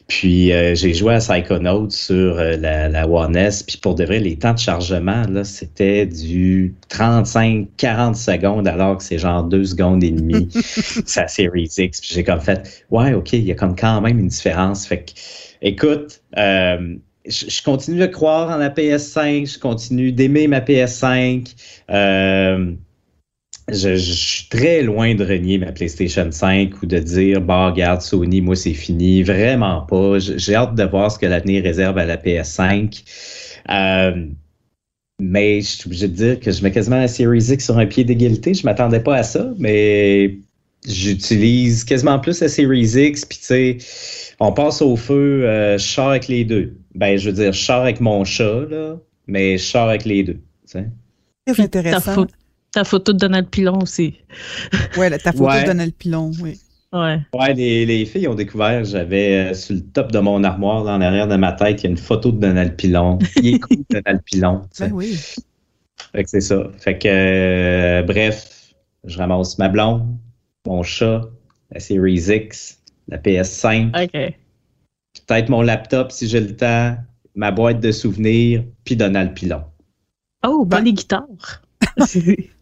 Puis, 0.07 0.51
j'ai 0.75 0.93
joué 0.93 1.15
à 1.15 1.17
Psychonauts 1.17 1.89
sur 1.89 2.35
la, 2.35 2.89
la 2.89 3.09
One 3.09 3.35
S, 3.35 3.63
puis 3.63 3.77
pour 3.77 3.95
de 3.95 4.05
vrai, 4.05 4.19
les 4.19 4.35
temps 4.35 4.53
de 4.53 4.59
chargement, 4.59 5.23
là, 5.29 5.43
c'était 5.43 6.05
du 6.05 6.75
35-40 6.91 8.13
secondes, 8.13 8.67
alors 8.67 8.97
que 8.97 9.03
c'est 9.03 9.17
genre 9.17 9.43
deux 9.43 9.65
secondes 9.65 10.03
et 10.03 10.11
demie. 10.11 10.47
sa 11.09 11.27
Series 11.27 11.73
X. 11.77 12.01
J'ai 12.03 12.23
comme 12.23 12.41
fait, 12.41 12.85
ouais, 12.89 13.13
OK, 13.13 13.33
il 13.33 13.43
y 13.45 13.51
a 13.51 13.55
comme 13.55 13.75
quand 13.75 14.01
même 14.01 14.19
une 14.19 14.27
différence. 14.27 14.87
Fait 14.87 15.03
que, 15.03 15.11
écoute, 15.61 16.21
euh, 16.37 16.95
je, 17.25 17.61
continue 17.63 17.99
de 17.99 18.05
croire 18.05 18.49
en 18.49 18.57
la 18.57 18.69
PS5, 18.69 19.53
je 19.53 19.59
continue 19.59 20.11
d'aimer 20.11 20.47
ma 20.47 20.59
PS5. 20.59 21.53
Euh, 21.89 22.73
je, 23.69 23.95
suis 23.95 24.47
très 24.49 24.81
loin 24.81 25.13
de 25.13 25.25
renier 25.25 25.57
ma 25.57 25.71
PlayStation 25.71 26.31
5 26.31 26.81
ou 26.81 26.85
de 26.85 26.99
dire, 26.99 27.41
bah, 27.41 27.67
regarde, 27.69 28.01
Sony, 28.01 28.41
moi, 28.41 28.55
c'est 28.55 28.73
fini. 28.73 29.23
Vraiment 29.23 29.81
pas. 29.81 30.19
J'ai 30.19 30.55
hâte 30.55 30.75
de 30.75 30.83
voir 30.83 31.11
ce 31.11 31.19
que 31.19 31.25
l'avenir 31.25 31.63
réserve 31.63 31.97
à 31.97 32.05
la 32.05 32.17
PS5. 32.17 33.03
Euh, 33.69 34.27
mais 35.19 35.61
je 35.61 35.67
suis 35.67 35.87
obligé 35.87 36.07
de 36.07 36.13
dire 36.13 36.39
que 36.39 36.51
je 36.51 36.63
mets 36.63 36.71
quasiment 36.71 36.97
la 36.97 37.07
Series 37.07 37.51
X 37.51 37.65
sur 37.65 37.77
un 37.77 37.85
pied 37.85 38.03
d'égalité. 38.03 38.53
Je 38.53 38.65
m'attendais 38.65 38.99
pas 38.99 39.17
à 39.17 39.23
ça, 39.23 39.51
mais 39.57 40.37
j'utilise 40.87 41.83
quasiment 41.83 42.19
plus 42.19 42.39
la 42.41 42.47
Series 42.47 42.93
X, 42.95 43.25
puis 43.25 43.37
tu 43.37 43.43
sais, 43.43 43.77
on 44.39 44.51
passe 44.51 44.81
au 44.81 44.95
feu, 44.95 45.45
euh, 45.45 45.77
je 45.77 45.85
sors 45.85 46.09
avec 46.09 46.27
les 46.27 46.45
deux. 46.45 46.77
Ben, 46.95 47.17
je 47.17 47.29
veux 47.29 47.35
dire, 47.35 47.53
je 47.53 47.63
sors 47.63 47.81
avec 47.81 47.99
mon 47.99 48.23
chat, 48.23 48.65
là, 48.69 48.95
mais 49.27 49.57
je 49.57 49.63
sors 49.63 49.89
avec 49.89 50.05
les 50.05 50.23
deux. 50.23 50.39
C'est 50.65 51.59
intéressant. 51.59 52.27
Ta, 52.71 52.83
photo 52.83 53.13
de 53.13 53.17
Donald 53.17 53.47
Pilon 53.47 53.79
aussi. 53.81 54.15
ouais, 54.97 55.17
ta 55.17 55.31
photo 55.31 55.59
de 55.61 55.65
Donald 55.65 55.93
Pilon, 55.93 56.31
oui. 56.41 56.59
Ouais. 56.93 57.19
Ouais, 57.33 57.53
les, 57.53 57.85
les, 57.85 58.05
filles 58.05 58.29
ont 58.29 58.35
découvert, 58.35 58.85
j'avais 58.85 59.51
euh, 59.51 59.53
sur 59.53 59.75
le 59.75 59.81
top 59.81 60.11
de 60.11 60.19
mon 60.19 60.43
armoire, 60.43 60.85
là, 60.85 60.93
en 60.93 61.01
arrière 61.01 61.27
de 61.27 61.35
ma 61.35 61.51
tête, 61.51 61.81
il 61.81 61.83
y 61.83 61.87
a 61.87 61.89
une 61.89 61.97
photo 61.97 62.31
de 62.31 62.39
Donald 62.39 62.75
Pilon. 62.75 63.19
Il 63.41 63.55
est 63.55 63.59
cool, 63.59 63.77
Donald 63.89 64.21
Pilon. 64.23 64.61
Ben 64.79 64.91
oui. 64.93 65.19
Fait 66.13 66.23
que 66.23 66.29
c'est 66.29 66.41
ça. 66.41 66.63
Fait 66.77 66.97
que, 66.97 67.07
euh, 67.09 68.03
bref, 68.03 68.73
je 69.03 69.17
ramasse 69.17 69.57
ma 69.57 69.67
blonde, 69.67 70.17
mon 70.67 70.83
chat, 70.83 71.21
la 71.71 71.79
Series 71.79 72.29
X, 72.29 72.79
la 73.07 73.17
PS5. 73.17 73.91
Peut-être 75.27 75.49
mon 75.49 75.61
laptop 75.61 76.11
si 76.11 76.27
j'ai 76.27 76.41
le 76.41 76.55
temps, 76.55 76.95
ma 77.35 77.51
boîte 77.51 77.79
de 77.79 77.91
souvenirs, 77.91 78.63
puis 78.83 78.95
Donald 78.95 79.33
Pilon. 79.33 79.63
Oh, 80.45 80.65
ben 80.65 80.81
les 80.81 80.93
guitares. 80.93 81.63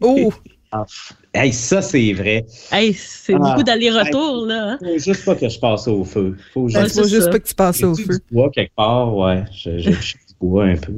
oh! 0.00 0.32
Ah. 0.72 0.84
Hey, 1.32 1.52
ça, 1.52 1.80
c'est 1.80 2.12
vrai. 2.12 2.44
Hey, 2.72 2.92
c'est 2.92 3.34
ah. 3.34 3.38
beaucoup 3.38 3.62
d'aller-retour, 3.62 4.46
là. 4.46 4.72
Hein? 4.72 4.78
Faut 4.80 4.98
juste 4.98 5.24
pas 5.24 5.34
que 5.36 5.48
je 5.48 5.58
passe 5.58 5.86
au 5.86 6.04
feu. 6.04 6.36
Faut 6.52 6.68
juste, 6.68 6.94
faut 6.94 7.08
juste 7.08 7.30
pas 7.30 7.38
que 7.38 7.48
tu 7.48 7.54
passes 7.54 7.82
au 7.84 7.94
feu. 7.94 8.18
Du 8.18 8.34
bois 8.34 8.50
quelque 8.50 8.74
part, 8.74 9.14
ouais. 9.14 9.44
Je, 9.52 9.78
je, 9.78 10.14
bois 10.40 10.64
un 10.64 10.76
peu. 10.76 10.92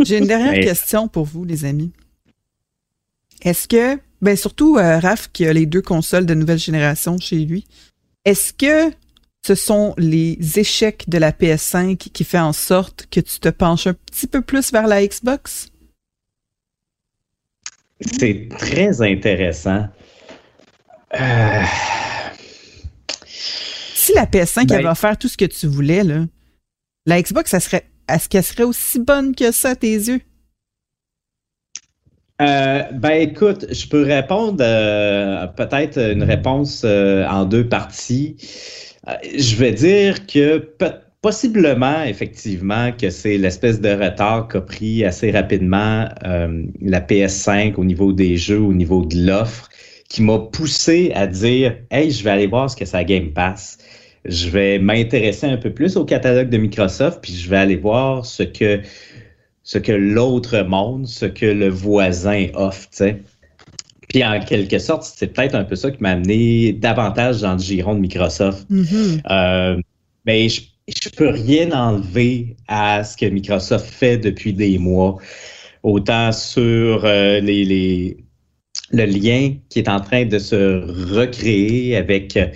J'ai 0.00 0.18
une 0.18 0.26
dernière 0.26 0.62
question 0.62 1.08
pour 1.08 1.24
vous, 1.24 1.44
les 1.44 1.64
amis. 1.64 1.92
Est-ce 3.42 3.66
que 3.66 3.98
ben 4.22 4.36
surtout 4.36 4.78
euh, 4.78 4.98
Raph 5.00 5.28
qui 5.32 5.46
a 5.46 5.52
les 5.52 5.66
deux 5.66 5.82
consoles 5.82 6.26
de 6.26 6.34
nouvelle 6.34 6.58
génération 6.58 7.18
chez 7.18 7.44
lui. 7.44 7.66
Est-ce 8.24 8.52
que 8.52 8.94
ce 9.44 9.56
sont 9.56 9.94
les 9.98 10.38
échecs 10.56 11.08
de 11.08 11.18
la 11.18 11.32
PS5 11.32 11.96
qui 11.96 12.24
fait 12.24 12.38
en 12.38 12.52
sorte 12.52 13.08
que 13.10 13.18
tu 13.18 13.40
te 13.40 13.48
penches 13.48 13.88
un 13.88 13.94
petit 13.94 14.28
peu 14.28 14.40
plus 14.40 14.72
vers 14.72 14.86
la 14.86 15.04
Xbox? 15.04 15.68
C'est 18.00 18.48
très 18.56 19.02
intéressant. 19.02 19.88
Euh. 21.20 21.62
Si 23.26 24.12
la 24.14 24.26
PS5 24.26 24.66
ben 24.66 24.78
avait 24.78 24.88
offert 24.88 25.18
tout 25.18 25.28
ce 25.28 25.36
que 25.36 25.44
tu 25.44 25.66
voulais, 25.66 26.04
là, 26.04 26.24
la 27.06 27.20
Xbox, 27.20 27.50
ça 27.50 27.60
serait, 27.60 27.88
est-ce 28.08 28.28
qu'elle 28.28 28.44
serait 28.44 28.64
aussi 28.64 29.00
bonne 29.00 29.34
que 29.34 29.50
ça 29.50 29.70
à 29.70 29.76
tes 29.76 29.92
yeux? 29.92 30.20
Euh, 32.42 32.82
ben 32.92 33.22
écoute, 33.22 33.66
je 33.70 33.86
peux 33.86 34.02
répondre 34.02 34.58
euh, 34.60 35.46
peut-être 35.46 35.98
une 35.98 36.24
réponse 36.24 36.82
euh, 36.84 37.24
en 37.28 37.44
deux 37.44 37.68
parties. 37.68 38.36
je 39.38 39.54
vais 39.56 39.70
dire 39.72 40.26
que 40.26 40.68
possiblement, 41.20 42.02
effectivement, 42.02 42.90
que 42.90 43.10
c'est 43.10 43.38
l'espèce 43.38 43.80
de 43.80 43.90
retard 43.90 44.48
qu'a 44.48 44.60
pris 44.60 45.04
assez 45.04 45.30
rapidement 45.30 46.08
la 46.24 47.00
PS5 47.00 47.74
au 47.76 47.84
niveau 47.84 48.12
des 48.12 48.36
jeux, 48.36 48.60
au 48.60 48.72
niveau 48.72 49.04
de 49.04 49.24
l'offre, 49.24 49.68
qui 50.08 50.22
m'a 50.22 50.40
poussé 50.40 51.12
à 51.14 51.28
dire 51.28 51.76
Hey, 51.92 52.10
je 52.10 52.24
vais 52.24 52.30
aller 52.30 52.48
voir 52.48 52.68
ce 52.68 52.76
que 52.76 52.84
ça 52.84 53.04
Game 53.04 53.32
Pass. 53.32 53.78
Je 54.24 54.48
vais 54.48 54.78
m'intéresser 54.80 55.46
un 55.46 55.56
peu 55.56 55.70
plus 55.72 55.96
au 55.96 56.04
catalogue 56.04 56.48
de 56.48 56.58
Microsoft, 56.58 57.20
puis 57.22 57.34
je 57.34 57.48
vais 57.48 57.56
aller 57.56 57.76
voir 57.76 58.24
ce 58.26 58.42
que 58.42 58.80
ce 59.64 59.78
que 59.78 59.92
l'autre 59.92 60.62
monde, 60.62 61.06
ce 61.06 61.26
que 61.26 61.46
le 61.46 61.68
voisin 61.68 62.48
offre, 62.54 62.88
tu 62.90 62.96
sais. 62.96 63.22
Puis 64.08 64.24
en 64.24 64.40
quelque 64.40 64.78
sorte, 64.78 65.04
c'est 65.16 65.28
peut-être 65.28 65.54
un 65.54 65.64
peu 65.64 65.76
ça 65.76 65.90
qui 65.90 66.02
m'a 66.02 66.10
amené 66.10 66.72
davantage 66.72 67.40
dans 67.40 67.54
le 67.54 67.58
giron 67.58 67.94
de 67.94 68.00
Microsoft. 68.00 68.70
Mm-hmm. 68.70 69.22
Euh, 69.30 69.80
mais 70.26 70.48
je, 70.48 70.62
je 70.88 71.08
peux 71.08 71.28
rien 71.28 71.72
enlever 71.72 72.56
à 72.68 73.04
ce 73.04 73.16
que 73.16 73.26
Microsoft 73.26 73.86
fait 73.86 74.18
depuis 74.18 74.52
des 74.52 74.78
mois, 74.78 75.16
autant 75.82 76.32
sur 76.32 77.04
euh, 77.04 77.40
les, 77.40 77.64
les 77.64 78.16
le 78.92 79.04
lien 79.06 79.54
qui 79.70 79.78
est 79.78 79.88
en 79.88 80.00
train 80.00 80.26
de 80.26 80.38
se 80.38 80.84
recréer 81.14 81.96
avec 81.96 82.36
euh, 82.36 82.48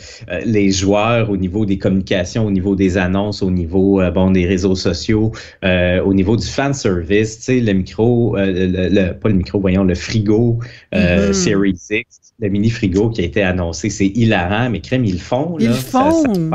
les 0.44 0.70
joueurs 0.70 1.30
au 1.30 1.36
niveau 1.36 1.64
des 1.64 1.78
communications, 1.78 2.44
au 2.46 2.50
niveau 2.50 2.76
des 2.76 2.98
annonces, 2.98 3.42
au 3.42 3.50
niveau 3.50 4.00
euh, 4.00 4.10
bon 4.10 4.30
des 4.30 4.46
réseaux 4.46 4.74
sociaux, 4.74 5.32
euh, 5.64 6.02
au 6.02 6.12
niveau 6.12 6.36
du 6.36 6.46
fan 6.46 6.74
service, 6.74 7.38
tu 7.38 7.42
sais 7.44 7.60
le 7.60 7.72
micro, 7.72 8.36
le, 8.36 9.12
pas 9.12 9.28
le 9.28 9.34
micro, 9.34 9.58
voyons 9.60 9.84
le 9.84 9.94
frigo 9.94 10.58
mm-hmm. 10.92 11.32
Series 11.32 11.80
X, 11.90 12.34
le 12.38 12.48
mini 12.50 12.68
frigo 12.70 13.08
qui 13.10 13.22
a 13.22 13.24
été 13.24 13.42
annoncé, 13.42 13.88
c'est 13.88 14.08
hilarant, 14.08 14.68
mais 14.68 14.80
crème 14.80 15.04
ils 15.04 15.14
le 15.14 15.18
font 15.18 15.56
Ils 15.58 15.68
le 15.68 15.74
font. 15.74 16.50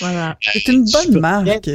voilà, 0.00 0.36
c'est 0.40 0.68
une 0.68 0.84
bonne 0.84 1.20
marque. 1.20 1.70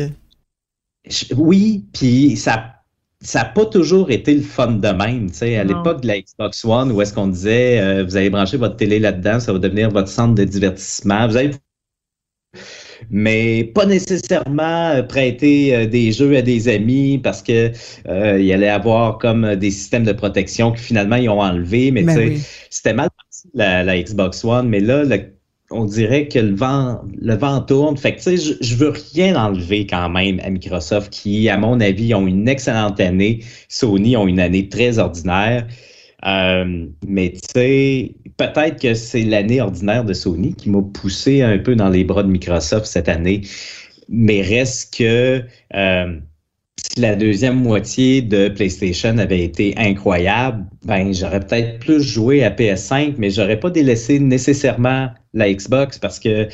oui, 1.35 1.83
puis 1.91 2.37
ça 2.37 2.76
ça 3.21 3.39
n'a 3.39 3.45
pas 3.45 3.65
toujours 3.65 4.11
été 4.11 4.33
le 4.33 4.41
fun 4.41 4.73
de 4.73 4.87
même. 4.89 5.29
À 5.41 5.63
l'époque 5.63 6.01
de 6.01 6.07
la 6.07 6.19
Xbox 6.21 6.63
One, 6.63 6.91
où 6.91 7.01
est-ce 7.01 7.13
qu'on 7.13 7.27
disait 7.27 7.79
euh, 7.79 8.03
vous 8.03 8.15
allez 8.15 8.29
brancher 8.29 8.57
votre 8.57 8.75
télé 8.75 8.99
là-dedans, 8.99 9.39
ça 9.39 9.53
va 9.53 9.59
devenir 9.59 9.89
votre 9.89 10.09
centre 10.09 10.35
de 10.35 10.43
divertissement. 10.43 11.27
Vous 11.27 11.37
allez 11.37 11.51
mais 13.09 13.63
pas 13.63 13.85
nécessairement 13.85 14.89
euh, 14.89 15.03
prêter 15.03 15.75
euh, 15.75 15.85
des 15.85 16.11
jeux 16.11 16.35
à 16.35 16.41
des 16.41 16.67
amis 16.67 17.19
parce 17.19 17.43
que 17.43 17.71
il 18.07 18.45
y 18.45 18.53
allait 18.53 18.69
avoir 18.69 19.19
comme 19.19 19.55
des 19.55 19.69
systèmes 19.71 20.03
de 20.03 20.13
protection 20.13 20.71
qui 20.71 20.81
finalement 20.81 21.15
ils 21.15 21.29
ont 21.29 21.41
enlevé. 21.41 21.91
Mais, 21.91 22.03
ben 22.03 22.37
c'était 22.69 22.93
mal 22.93 23.09
parti 23.15 23.49
la, 23.53 23.83
la, 23.83 24.01
Xbox 24.01 24.43
One. 24.43 24.67
Mais 24.69 24.79
là, 24.79 25.03
le 25.03 25.36
on 25.69 25.85
dirait 25.85 26.27
que 26.27 26.39
le 26.39 26.55
vent, 26.55 27.01
le 27.19 27.35
vent 27.35 27.61
tourne. 27.61 27.97
Fait 27.97 28.15
tu 28.15 28.21
sais, 28.21 28.37
je, 28.37 28.53
je 28.61 28.75
veux 28.75 28.93
rien 29.13 29.35
enlever 29.35 29.85
quand 29.85 30.09
même 30.09 30.39
à 30.41 30.49
Microsoft, 30.49 31.11
qui, 31.11 31.49
à 31.49 31.57
mon 31.57 31.79
avis, 31.79 32.13
ont 32.13 32.27
une 32.27 32.47
excellente 32.47 32.99
année. 32.99 33.43
Sony 33.67 34.15
ont 34.15 34.27
une 34.27 34.39
année 34.39 34.69
très 34.69 34.99
ordinaire. 34.99 35.67
Euh, 36.25 36.87
mais 37.07 37.31
tu 37.33 37.39
sais, 37.53 38.15
peut-être 38.37 38.81
que 38.81 38.93
c'est 38.93 39.23
l'année 39.23 39.61
ordinaire 39.61 40.03
de 40.03 40.13
Sony 40.13 40.53
qui 40.55 40.69
m'a 40.69 40.81
poussé 40.81 41.41
un 41.41 41.57
peu 41.59 41.75
dans 41.75 41.89
les 41.89 42.03
bras 42.03 42.23
de 42.23 42.29
Microsoft 42.29 42.85
cette 42.85 43.09
année. 43.09 43.41
Mais 44.09 44.41
reste 44.41 44.97
que 44.97 45.43
euh, 45.75 46.19
si 46.93 47.01
la 47.01 47.15
deuxième 47.15 47.55
moitié 47.55 48.21
de 48.21 48.49
PlayStation 48.49 49.17
avait 49.17 49.43
été 49.43 49.73
incroyable, 49.77 50.65
ben 50.83 51.13
j'aurais 51.13 51.39
peut-être 51.39 51.79
plus 51.79 52.01
joué 52.01 52.43
à 52.43 52.49
PS5, 52.49 53.15
mais 53.17 53.29
j'aurais 53.29 53.59
pas 53.59 53.69
délaissé 53.69 54.19
nécessairement 54.19 55.09
la 55.33 55.53
Xbox 55.53 55.99
parce 55.99 56.19
que 56.19 56.29
euh, 56.29 56.45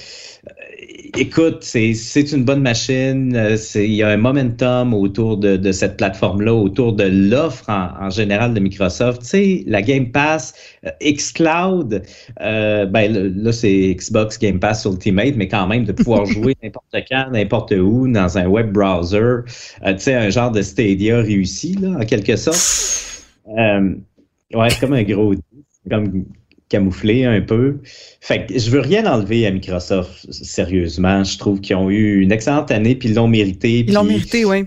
écoute, 1.17 1.63
c'est 1.63 2.31
une 2.31 2.43
bonne 2.43 2.61
machine. 2.61 3.35
Euh, 3.35 3.57
il 3.75 3.93
y 3.93 4.03
a 4.03 4.09
un 4.09 4.17
momentum 4.17 4.93
autour 4.93 5.37
de, 5.37 5.71
cette 5.71 5.97
plateforme-là, 5.97 6.53
autour 6.53 6.93
de 6.93 7.03
l'offre 7.03 7.69
en, 7.69 8.09
général 8.09 8.53
de 8.53 8.59
Microsoft. 8.59 9.21
Tu 9.21 9.27
sais, 9.27 9.63
la 9.67 9.81
Game 9.81 10.11
Pass, 10.11 10.53
euh, 10.85 10.91
xCloud, 11.01 12.03
euh, 12.41 12.85
ben 12.85 13.33
là, 13.35 13.51
c'est 13.51 13.95
Xbox 13.95 14.39
Game 14.39 14.59
Pass 14.59 14.85
Ultimate, 14.85 15.35
mais 15.35 15.47
quand 15.47 15.67
même 15.67 15.85
de 15.85 15.91
pouvoir 15.91 16.25
jouer 16.27 16.55
n'importe 16.63 16.95
quand, 17.09 17.31
n'importe 17.31 17.71
où, 17.71 18.07
dans 18.07 18.37
un 18.37 18.47
web 18.47 18.71
browser. 18.71 19.41
tu 19.45 19.93
sais, 19.97 20.15
un 20.15 20.29
genre 20.29 20.51
de 20.51 20.61
Stadia 20.61 21.17
réussi, 21.17 21.75
là, 21.75 21.97
en 21.99 22.05
quelque 22.05 22.35
sorte. 22.35 23.25
ouais, 23.47 24.69
c'est 24.69 24.79
comme 24.79 24.93
un 24.93 25.03
gros 25.03 25.33
comme 25.89 26.25
camouflé 26.73 27.25
un 27.25 27.41
peu. 27.41 27.77
Fait 28.19 28.47
que 28.47 28.57
je 28.57 28.71
veux 28.71 28.79
rien 28.79 29.05
enlever 29.05 29.45
à 29.45 29.51
Microsoft, 29.51 30.31
sérieusement. 30.31 31.23
Je 31.23 31.37
trouve 31.37 31.61
qu'ils 31.61 31.75
ont 31.75 31.89
eu 31.89 32.21
une 32.21 32.31
excellente 32.31 32.71
année, 32.71 32.95
puis 32.95 33.09
ils 33.09 33.15
l'ont 33.15 33.27
mérité. 33.27 33.85
Ils 33.87 33.93
l'ont 33.93 34.03
mérité, 34.03 34.43
oui. 34.43 34.65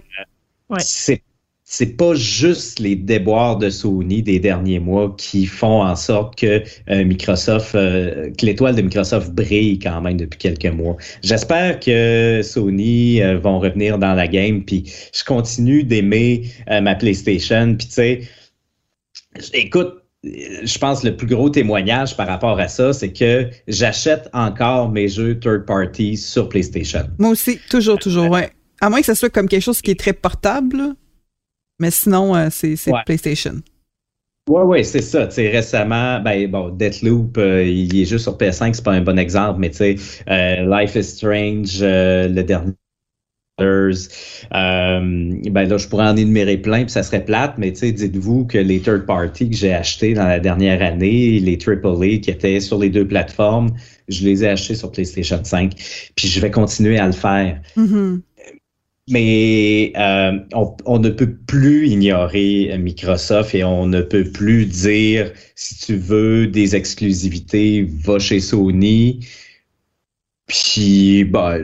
ouais. 0.71 0.79
C'est 0.81 1.23
c'est 1.69 1.97
pas 1.97 2.15
juste 2.15 2.79
les 2.79 2.95
déboires 2.95 3.59
de 3.59 3.71
Sony 3.71 4.23
des 4.23 4.39
derniers 4.39 4.79
mois 4.79 5.13
qui 5.19 5.47
font 5.47 5.83
en 5.83 5.97
sorte 5.97 6.39
que 6.39 6.63
euh, 6.89 7.05
Microsoft, 7.05 7.75
euh, 7.75 8.31
que 8.39 8.47
l'étoile 8.47 8.77
de 8.77 8.83
Microsoft 8.83 9.33
brille 9.33 9.81
quand 9.81 10.01
même 10.01 10.17
depuis 10.17 10.39
quelques 10.39 10.73
mois. 10.73 10.97
J'espère 11.25 11.81
que 11.81 12.41
Sony 12.45 13.21
euh, 13.21 13.39
vont 13.39 13.59
revenir 13.59 13.99
dans 13.99 14.15
la 14.15 14.29
game, 14.29 14.63
puis 14.63 14.85
je 15.13 15.25
continue 15.25 15.83
d'aimer 15.83 16.45
ma 16.69 16.95
PlayStation, 16.95 17.75
puis 17.75 17.89
tu 17.89 17.93
sais, 17.95 18.21
écoute, 19.53 20.06
je 20.63 20.79
pense 20.79 21.01
que 21.03 21.09
le 21.09 21.17
plus 21.17 21.27
gros 21.27 21.51
témoignage 21.51 22.17
par 22.17 22.27
rapport 22.27 22.59
à 22.59 22.69
ça, 22.69 22.93
c'est 22.93 23.13
que 23.13 23.49
j'achète 23.69 24.29
encore 24.33 24.91
mes 24.91 25.09
jeux 25.09 25.39
third 25.39 25.67
party 25.67 26.17
sur 26.17 26.49
PlayStation. 26.49 27.07
Moi 27.19 27.31
aussi, 27.31 27.59
toujours, 27.71 27.99
toujours, 27.99 28.31
ouais. 28.31 28.51
À 28.81 28.91
moins 28.91 29.01
que 29.01 29.07
ça 29.07 29.15
soit 29.15 29.31
comme 29.31 29.49
quelque 29.49 29.63
chose 29.63 29.81
qui 29.81 29.93
est 29.93 29.99
très 29.99 30.13
portable, 30.13 30.95
mais 31.79 31.91
sinon, 31.91 32.35
euh, 32.35 32.49
c'est 32.51 32.77
PlayStation. 33.05 33.55
Oui, 34.49 34.63
oui, 34.65 34.85
c'est 34.85 35.03
ça. 35.03 35.27
récemment, 35.37 36.21
ben 36.21 36.49
bon, 36.49 36.69
Deathloop, 36.71 37.37
euh, 37.37 37.65
il 37.65 38.01
est 38.01 38.05
juste 38.05 38.25
sur 38.25 38.37
PS5, 38.37 38.75
c'est 38.75 38.85
pas 38.85 38.93
un 38.93 39.01
bon 39.01 39.19
exemple, 39.19 39.59
mais 39.59 39.71
tu 39.71 39.79
sais, 39.79 39.97
euh, 40.29 40.79
Life 40.79 40.95
is 40.95 41.05
Strange, 41.05 41.81
le 41.83 42.43
dernier 42.43 42.73
euh, 43.59 43.91
ben 44.53 45.69
là, 45.69 45.79
je 45.79 45.89
pourrais 45.89 46.09
en 46.09 46.17
énumérer 46.17 46.59
plein, 46.59 46.83
puis 46.83 46.91
ça 46.91 47.03
serait 47.03 47.25
plate, 47.25 47.55
mais 47.57 47.71
dites-vous 47.71 48.45
que 48.45 48.59
les 48.59 48.81
third 48.81 49.07
parties 49.07 49.49
que 49.49 49.57
j'ai 49.57 49.73
achetés 49.73 50.13
dans 50.13 50.27
la 50.27 50.41
dernière 50.41 50.83
année, 50.83 51.41
les 51.41 51.59
AAA 51.59 52.19
qui 52.19 52.31
étaient 52.31 52.61
sur 52.61 52.79
les 52.79 52.91
deux 52.91 53.07
plateformes, 53.07 53.71
je 54.09 54.25
les 54.25 54.45
ai 54.45 54.49
achetés 54.49 54.75
sur 54.75 54.93
PlayStation 54.93 55.43
5, 55.43 55.73
puis 56.17 56.29
je 56.29 56.41
vais 56.41 56.51
continuer 56.51 56.99
à 56.99 57.07
le 57.07 57.13
faire. 57.13 57.61
Mm-hmm. 57.79 58.21
Mais 59.09 59.93
euh, 59.97 60.33
on, 60.53 60.77
on, 60.85 60.99
ne 60.99 61.11
peut 61.11 61.33
plus 61.47 61.89
ignorer 61.89 62.77
Microsoft 62.77 63.55
et 63.55 63.63
on 63.63 63.87
ne 63.87 64.03
peut 64.03 64.25
plus 64.25 64.67
dire 64.67 65.31
si 65.55 65.79
tu 65.79 65.97
veux 65.97 66.49
des 66.49 66.75
exclusivités, 66.75 67.89
va 67.89 68.19
chez 68.19 68.41
Sony. 68.41 69.21
Puis, 70.47 71.25
bah, 71.25 71.57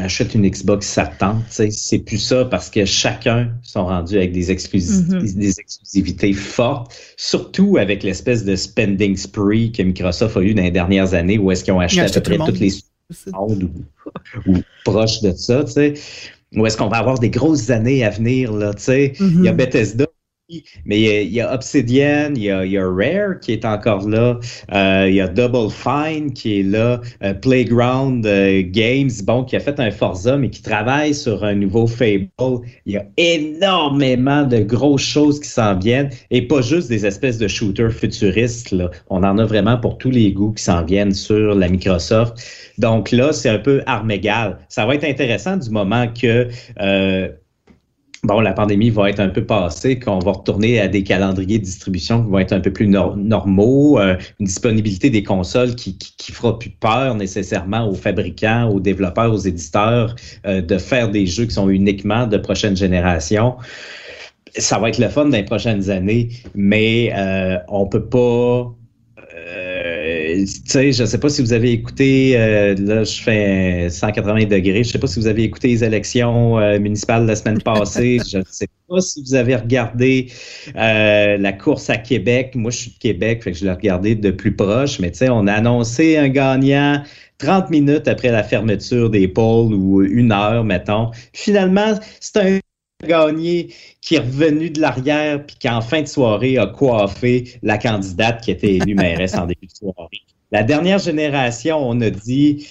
achète 0.00 0.36
une 0.36 0.48
Xbox 0.48 0.86
ça 0.86 1.10
C'est 1.50 1.98
plus 1.98 2.18
ça 2.18 2.44
parce 2.44 2.70
que 2.70 2.84
chacun 2.84 3.50
sont 3.62 3.86
rendus 3.86 4.16
avec 4.16 4.30
des, 4.30 4.54
mm-hmm. 4.54 5.34
des 5.34 5.58
exclusivités 5.58 6.32
fortes, 6.32 6.94
surtout 7.16 7.76
avec 7.76 8.04
l'espèce 8.04 8.44
de 8.44 8.54
spending 8.54 9.16
spree 9.16 9.72
que 9.72 9.82
Microsoft 9.82 10.36
a 10.36 10.42
eu 10.42 10.54
dans 10.54 10.62
les 10.62 10.70
dernières 10.70 11.12
années 11.14 11.38
où 11.38 11.50
est-ce 11.50 11.64
qu'ils 11.64 11.72
ont 11.72 11.80
acheté 11.80 12.02
à 12.02 12.08
peu 12.08 12.20
près 12.20 12.38
toutes 12.38 12.60
les 12.60 12.72
ou, 13.36 13.58
ou 14.46 14.58
proches 14.84 15.20
de 15.20 15.32
ça, 15.32 15.64
tu 15.64 15.72
sais. 15.72 15.94
Où 16.56 16.64
est-ce 16.66 16.76
qu'on 16.76 16.88
va 16.88 16.98
avoir 16.98 17.18
des 17.18 17.30
grosses 17.30 17.68
années 17.70 18.04
à 18.04 18.10
venir, 18.10 18.52
là. 18.52 18.70
Il 18.86 18.94
y 18.94 19.48
a 19.48 19.52
mm-hmm. 19.52 19.56
Bethesda 19.56 20.03
mais 20.84 21.24
il 21.24 21.32
y, 21.32 21.40
a, 21.40 21.54
Obsidian, 21.54 22.34
il 22.36 22.42
y 22.42 22.50
a, 22.50 22.86
Rare 22.86 23.40
qui 23.40 23.52
est 23.52 23.64
encore 23.64 24.06
là, 24.06 24.38
euh, 24.72 25.06
il 25.08 25.14
y 25.14 25.20
a 25.20 25.28
Double 25.28 25.70
Fine 25.70 26.34
qui 26.34 26.60
est 26.60 26.62
là, 26.62 27.00
euh, 27.22 27.32
Playground 27.32 28.26
euh, 28.26 28.62
Games, 28.66 29.10
bon, 29.24 29.44
qui 29.44 29.56
a 29.56 29.60
fait 29.60 29.80
un 29.80 29.90
Forza, 29.90 30.36
mais 30.36 30.50
qui 30.50 30.60
travaille 30.60 31.14
sur 31.14 31.44
un 31.44 31.54
nouveau 31.54 31.86
Fable. 31.86 32.28
Il 32.84 32.92
y 32.92 32.96
a 32.98 33.06
énormément 33.16 34.44
de 34.44 34.58
grosses 34.58 35.02
choses 35.02 35.40
qui 35.40 35.48
s'en 35.48 35.78
viennent 35.78 36.10
et 36.30 36.42
pas 36.42 36.60
juste 36.60 36.90
des 36.90 37.06
espèces 37.06 37.38
de 37.38 37.48
shooters 37.48 37.92
futuristes. 37.92 38.70
Là. 38.70 38.90
On 39.08 39.24
en 39.24 39.38
a 39.38 39.46
vraiment 39.46 39.78
pour 39.78 39.96
tous 39.96 40.10
les 40.10 40.30
goûts 40.32 40.52
qui 40.52 40.62
s'en 40.62 40.84
viennent 40.84 41.14
sur 41.14 41.54
la 41.54 41.68
Microsoft. 41.68 42.36
Donc 42.76 43.12
là, 43.12 43.32
c'est 43.32 43.48
un 43.48 43.58
peu 43.58 43.82
arme 43.86 44.10
égale. 44.10 44.58
Ça 44.68 44.84
va 44.84 44.94
être 44.94 45.04
intéressant 45.04 45.56
du 45.56 45.70
moment 45.70 46.06
que 46.08 46.48
bon, 48.24 48.40
la 48.40 48.52
pandémie 48.52 48.90
va 48.90 49.10
être 49.10 49.20
un 49.20 49.28
peu 49.28 49.44
passée, 49.44 49.98
qu'on 49.98 50.18
va 50.18 50.32
retourner 50.32 50.80
à 50.80 50.88
des 50.88 51.04
calendriers 51.04 51.58
de 51.58 51.64
distribution 51.64 52.24
qui 52.24 52.30
vont 52.30 52.38
être 52.38 52.52
un 52.52 52.60
peu 52.60 52.72
plus 52.72 52.88
normaux, 52.88 54.00
euh, 54.00 54.16
une 54.40 54.46
disponibilité 54.46 55.10
des 55.10 55.22
consoles 55.22 55.74
qui, 55.74 55.96
qui, 55.96 56.32
fera 56.32 56.58
plus 56.58 56.70
peur 56.70 57.14
nécessairement 57.14 57.88
aux 57.88 57.94
fabricants, 57.94 58.68
aux 58.70 58.80
développeurs, 58.80 59.32
aux 59.32 59.38
éditeurs 59.38 60.16
euh, 60.46 60.62
de 60.62 60.78
faire 60.78 61.10
des 61.10 61.26
jeux 61.26 61.44
qui 61.44 61.54
sont 61.54 61.68
uniquement 61.68 62.26
de 62.26 62.38
prochaine 62.38 62.76
génération. 62.76 63.56
ça 64.56 64.78
va 64.78 64.88
être 64.88 64.98
le 64.98 65.08
fun 65.08 65.26
dans 65.26 65.36
les 65.36 65.44
prochaines 65.44 65.90
années, 65.90 66.30
mais 66.54 67.12
euh, 67.14 67.58
on 67.68 67.86
peut 67.86 68.06
pas. 68.06 68.74
Euh, 70.34 70.44
tu 70.44 70.62
sais, 70.66 70.92
je 70.92 71.04
sais 71.04 71.18
pas 71.18 71.28
si 71.28 71.42
vous 71.42 71.52
avez 71.52 71.72
écouté, 71.72 72.32
euh, 72.36 72.74
là 72.74 73.04
je 73.04 73.22
fais 73.22 73.88
180 73.90 74.44
degrés, 74.46 74.84
je 74.84 74.90
sais 74.90 74.98
pas 74.98 75.06
si 75.06 75.18
vous 75.18 75.26
avez 75.26 75.44
écouté 75.44 75.68
les 75.68 75.84
élections 75.84 76.58
euh, 76.58 76.78
municipales 76.78 77.26
la 77.26 77.36
semaine 77.36 77.62
passée, 77.62 78.18
je 78.30 78.38
ne 78.38 78.44
sais 78.48 78.68
pas 78.88 79.00
si 79.00 79.22
vous 79.22 79.34
avez 79.34 79.56
regardé 79.56 80.32
la 80.74 81.52
course 81.52 81.90
à 81.90 81.96
Québec, 81.96 82.54
moi 82.54 82.70
je 82.70 82.78
suis 82.78 82.90
de 82.92 82.98
Québec, 82.98 83.42
fait 83.42 83.52
que 83.52 83.58
je 83.58 83.64
l'ai 83.64 83.72
regardé 83.72 84.14
de 84.14 84.30
plus 84.30 84.54
proche, 84.54 84.98
mais 85.00 85.10
tu 85.10 85.18
sais, 85.18 85.28
on 85.30 85.46
a 85.46 85.52
annoncé 85.52 86.16
un 86.16 86.28
gagnant 86.28 87.02
30 87.38 87.70
minutes 87.70 88.08
après 88.08 88.30
la 88.30 88.42
fermeture 88.42 89.10
des 89.10 89.28
polls 89.28 89.74
ou 89.74 90.02
une 90.02 90.32
heure, 90.32 90.64
mettons. 90.64 91.10
Finalement, 91.32 91.98
c'est 92.20 92.36
un 92.38 92.58
gagné 93.02 93.68
qui 94.00 94.16
est 94.16 94.20
revenu 94.20 94.70
de 94.70 94.80
l'arrière 94.80 95.44
puis 95.44 95.56
qui 95.58 95.68
en 95.68 95.80
fin 95.80 96.02
de 96.02 96.06
soirée 96.06 96.58
a 96.58 96.66
coiffé 96.66 97.58
la 97.62 97.78
candidate 97.78 98.42
qui 98.42 98.50
était 98.50 98.74
élue 98.74 98.94
mairesse 98.94 99.34
en 99.34 99.46
début 99.46 99.66
de 99.66 99.72
soirée. 99.72 100.22
La 100.52 100.62
dernière 100.62 100.98
génération, 100.98 101.78
on 101.78 102.00
a 102.00 102.10
dit 102.10 102.66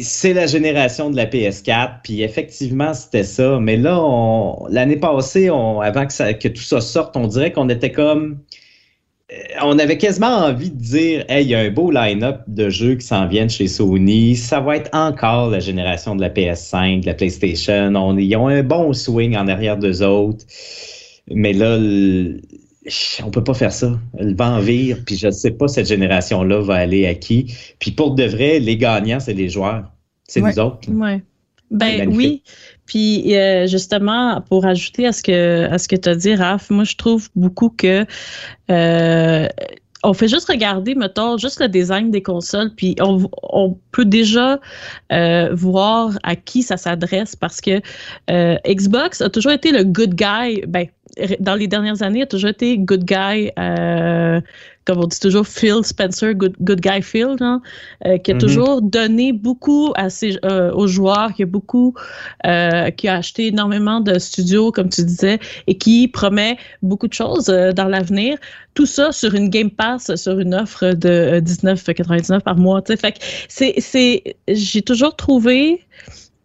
c'est 0.00 0.32
la 0.32 0.46
génération 0.46 1.10
de 1.10 1.16
la 1.16 1.26
PS4, 1.26 2.00
puis 2.02 2.22
effectivement, 2.22 2.94
c'était 2.94 3.24
ça. 3.24 3.58
Mais 3.58 3.76
là, 3.76 4.00
l'année 4.68 4.96
passée, 4.96 5.50
on, 5.50 5.80
avant 5.80 6.06
que, 6.06 6.32
que 6.32 6.48
tout 6.48 6.62
ça 6.62 6.80
sorte, 6.80 7.16
on 7.16 7.26
dirait 7.26 7.52
qu'on 7.52 7.68
était 7.68 7.92
comme 7.92 8.38
on 9.62 9.78
avait 9.78 9.98
quasiment 9.98 10.38
envie 10.38 10.70
de 10.70 10.80
dire 10.80 11.24
Hey, 11.28 11.44
il 11.44 11.50
y 11.50 11.54
a 11.54 11.60
un 11.60 11.70
beau 11.70 11.90
line-up 11.90 12.40
de 12.46 12.70
jeux 12.70 12.94
qui 12.94 13.06
s'en 13.06 13.26
viennent 13.26 13.50
chez 13.50 13.68
Sony. 13.68 14.36
Ça 14.36 14.60
va 14.60 14.76
être 14.76 14.90
encore 14.94 15.50
la 15.50 15.60
génération 15.60 16.16
de 16.16 16.20
la 16.20 16.30
PS5, 16.30 17.00
de 17.00 17.06
la 17.06 17.14
PlayStation. 17.14 17.94
On, 17.94 18.16
ils 18.16 18.34
ont 18.36 18.48
un 18.48 18.62
bon 18.62 18.92
swing 18.92 19.36
en 19.36 19.46
arrière 19.48 19.76
d'eux 19.76 20.02
autres. 20.02 20.44
Mais 21.30 21.52
là, 21.52 21.78
on 23.22 23.30
peut 23.30 23.44
pas 23.44 23.54
faire 23.54 23.72
ça. 23.72 23.98
Le 24.18 24.34
vent 24.34 24.60
vire, 24.60 24.98
puis 25.04 25.16
je 25.16 25.26
ne 25.26 25.32
sais 25.32 25.50
pas 25.50 25.68
cette 25.68 25.88
génération-là 25.88 26.60
va 26.60 26.76
aller 26.76 27.06
à 27.06 27.14
qui. 27.14 27.54
Puis 27.78 27.90
pour 27.90 28.14
de 28.14 28.24
vrai, 28.24 28.60
les 28.60 28.78
gagnants, 28.78 29.20
c'est 29.20 29.34
les 29.34 29.50
joueurs. 29.50 29.92
C'est 30.26 30.40
nous 30.40 30.58
autres. 30.58 30.90
Ouais. 30.90 31.22
Ben 31.70 32.08
oui. 32.14 32.42
Puis 32.88 33.36
euh, 33.36 33.66
justement, 33.66 34.40
pour 34.48 34.64
ajouter 34.66 35.06
à 35.06 35.12
ce 35.12 35.22
que 35.22 35.70
à 35.70 35.78
ce 35.78 35.86
que 35.86 35.94
tu 35.94 36.08
as 36.08 36.16
dit, 36.16 36.34
Raph, 36.34 36.70
moi 36.70 36.84
je 36.84 36.96
trouve 36.96 37.28
beaucoup 37.36 37.68
que 37.68 38.06
euh, 38.70 39.46
on 40.04 40.14
fait 40.14 40.28
juste 40.28 40.48
regarder, 40.48 40.94
mettons, 40.94 41.36
juste 41.36 41.60
le 41.60 41.68
design 41.68 42.10
des 42.10 42.22
consoles, 42.22 42.70
puis 42.74 42.96
on, 43.00 43.28
on 43.42 43.76
peut 43.92 44.06
déjà 44.06 44.58
euh, 45.12 45.50
voir 45.52 46.18
à 46.22 46.34
qui 46.34 46.62
ça 46.62 46.76
s'adresse 46.76 47.36
parce 47.36 47.60
que 47.60 47.80
Xbox 48.66 49.20
a 49.20 49.28
toujours 49.28 49.52
été 49.52 49.70
le 49.70 49.84
good 49.84 50.14
guy. 50.14 50.62
Ben, 50.66 50.86
dans 51.40 51.56
les 51.56 51.66
dernières 51.66 52.02
années, 52.02 52.22
a 52.22 52.26
toujours 52.26 52.50
été 52.50 52.78
good 52.78 53.04
guy 53.04 53.50
comme 54.88 55.00
on 55.00 55.06
dit 55.06 55.20
toujours, 55.20 55.46
Phil 55.46 55.84
Spencer, 55.84 56.34
Good, 56.34 56.56
good 56.62 56.80
Guy 56.80 57.02
Phil, 57.02 57.36
euh, 58.06 58.16
qui 58.16 58.30
a 58.30 58.34
mm-hmm. 58.34 58.38
toujours 58.38 58.80
donné 58.80 59.34
beaucoup 59.34 59.92
à 59.96 60.08
ses, 60.08 60.38
euh, 60.46 60.72
aux 60.72 60.86
joueurs, 60.86 61.34
qui 61.34 61.42
a 61.42 61.46
beaucoup, 61.46 61.92
euh, 62.46 62.90
qui 62.92 63.06
a 63.06 63.16
acheté 63.16 63.48
énormément 63.48 64.00
de 64.00 64.18
studios, 64.18 64.72
comme 64.72 64.88
tu 64.88 65.04
disais, 65.04 65.40
et 65.66 65.76
qui 65.76 66.08
promet 66.08 66.56
beaucoup 66.80 67.06
de 67.06 67.12
choses 67.12 67.46
dans 67.48 67.84
l'avenir. 67.86 68.38
Tout 68.72 68.86
ça 68.86 69.12
sur 69.12 69.34
une 69.34 69.50
Game 69.50 69.70
Pass, 69.70 70.14
sur 70.14 70.38
une 70.38 70.54
offre 70.54 70.94
de 70.94 71.40
19,99 71.40 72.40
par 72.40 72.56
mois. 72.56 72.80
Fait 72.86 73.12
que 73.12 73.18
c'est, 73.48 73.74
c'est, 73.78 74.22
j'ai 74.48 74.80
toujours 74.80 75.16
trouvé 75.16 75.84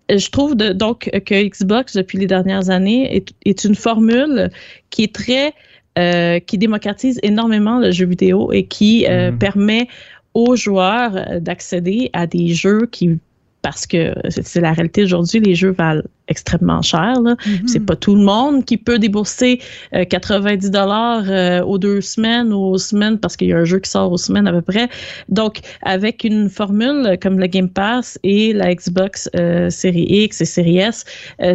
je 0.09 0.29
trouve 0.29 0.55
donc 0.55 1.09
que 1.25 1.47
Xbox, 1.47 1.95
depuis 1.95 2.17
les 2.17 2.27
dernières 2.27 2.69
années, 2.69 3.15
est, 3.15 3.29
est 3.45 3.63
une 3.63 3.73
formule 3.73 4.49
qui 4.89 5.03
est 5.03 5.15
très 5.15 5.53
euh, 5.97 6.39
qui 6.39 6.57
démocratise 6.57 7.19
énormément 7.23 7.79
le 7.79 7.91
jeu 7.91 8.05
vidéo 8.05 8.51
et 8.51 8.65
qui 8.65 9.05
euh, 9.07 9.31
mhm. 9.31 9.37
permet 9.37 9.87
aux 10.33 10.55
joueurs 10.55 11.39
d'accéder 11.39 12.09
à 12.13 12.25
des 12.25 12.47
jeux 12.49 12.87
qui 12.87 13.19
parce 13.63 13.87
que 13.87 14.13
c'est 14.29 14.59
la 14.59 14.73
réalité 14.73 15.03
aujourd'hui, 15.03 15.39
les 15.39 15.55
jeux 15.55 15.71
valent 15.71 16.03
extrêmement 16.27 16.81
cher. 16.81 17.21
Là. 17.21 17.35
Mm-hmm. 17.35 17.67
C'est 17.67 17.79
pas 17.79 17.95
tout 17.95 18.13
le 18.13 18.21
monde 18.21 18.65
qui 18.65 18.77
peut 18.77 18.99
débourser 18.99 19.59
90 20.09 20.67
euh, 20.67 20.69
dollars 20.69 21.23
euh, 21.27 21.63
aux 21.63 21.77
deux 21.77 22.01
semaines 22.01 22.51
ou 22.53 22.59
aux 22.59 22.77
semaines 22.77 23.17
parce 23.19 23.37
qu'il 23.37 23.47
y 23.47 23.53
a 23.53 23.57
un 23.57 23.63
jeu 23.63 23.79
qui 23.79 23.89
sort 23.89 24.11
aux 24.11 24.17
semaines 24.17 24.47
à 24.47 24.51
peu 24.51 24.61
près. 24.61 24.89
Donc, 25.29 25.59
avec 25.81 26.25
une 26.25 26.49
formule 26.49 27.17
comme 27.21 27.39
le 27.39 27.47
Game 27.47 27.69
Pass 27.69 28.19
et 28.23 28.51
la 28.51 28.75
Xbox 28.75 29.29
euh, 29.35 29.69
Série 29.69 30.05
X 30.09 30.41
et 30.41 30.45
Série 30.45 30.77
S, 30.79 31.05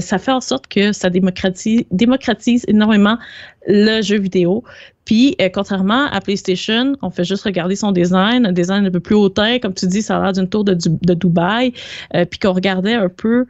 ça 0.00 0.18
fait 0.18 0.32
en 0.32 0.40
sorte 0.40 0.66
que 0.66 0.92
ça 0.92 1.10
démocratise, 1.10 1.84
démocratise 1.90 2.64
énormément 2.68 3.18
le 3.66 4.00
jeu 4.00 4.18
vidéo. 4.18 4.64
Puis, 5.08 5.36
euh, 5.40 5.48
contrairement 5.48 6.04
à 6.08 6.20
PlayStation, 6.20 6.94
on 7.00 7.08
fait 7.08 7.24
juste 7.24 7.44
regarder 7.44 7.76
son 7.76 7.92
design, 7.92 8.44
un 8.44 8.52
design 8.52 8.84
un 8.84 8.90
peu 8.90 9.00
plus 9.00 9.14
hautain, 9.14 9.58
comme 9.58 9.72
tu 9.72 9.86
dis, 9.86 10.02
ça 10.02 10.18
a 10.18 10.22
l'air 10.22 10.32
d'une 10.34 10.50
tour 10.50 10.64
de, 10.64 10.74
Dubaï, 10.74 11.72
euh, 12.14 12.26
puis 12.26 12.38
qu'on 12.38 12.52
regardait 12.52 12.92
un 12.92 13.08
peu, 13.08 13.46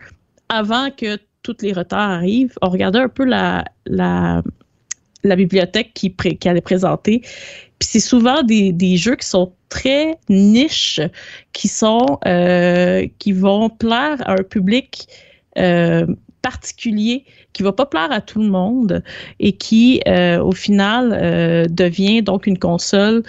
avant 0.48 0.92
que 0.92 1.18
tous 1.42 1.56
les 1.62 1.72
retards 1.72 2.10
arrivent, 2.10 2.54
on 2.62 2.68
regardait 2.68 3.00
un 3.00 3.08
peu 3.08 3.24
la, 3.24 3.64
bibliothèque 5.24 5.94
qui, 5.94 6.14
allait 6.44 6.60
présenter. 6.60 7.22
Puis 7.22 7.88
c'est 7.90 7.98
souvent 7.98 8.44
des, 8.44 8.96
jeux 8.96 9.16
qui 9.16 9.26
sont 9.26 9.52
très 9.68 10.16
niches, 10.28 11.00
qui 11.52 11.68
euh, 12.24 13.04
vont 13.32 13.68
plaire 13.68 14.22
à 14.28 14.34
un 14.34 14.44
public 14.44 15.08
particulier 16.40 17.24
qui 17.58 17.64
va 17.64 17.72
pas 17.72 17.86
plaire 17.86 18.12
à 18.12 18.20
tout 18.20 18.40
le 18.40 18.48
monde 18.48 19.02
et 19.40 19.50
qui, 19.50 20.00
euh, 20.06 20.40
au 20.40 20.52
final, 20.52 21.12
euh, 21.12 21.64
devient 21.68 22.22
donc 22.22 22.46
une 22.46 22.56
console 22.56 23.24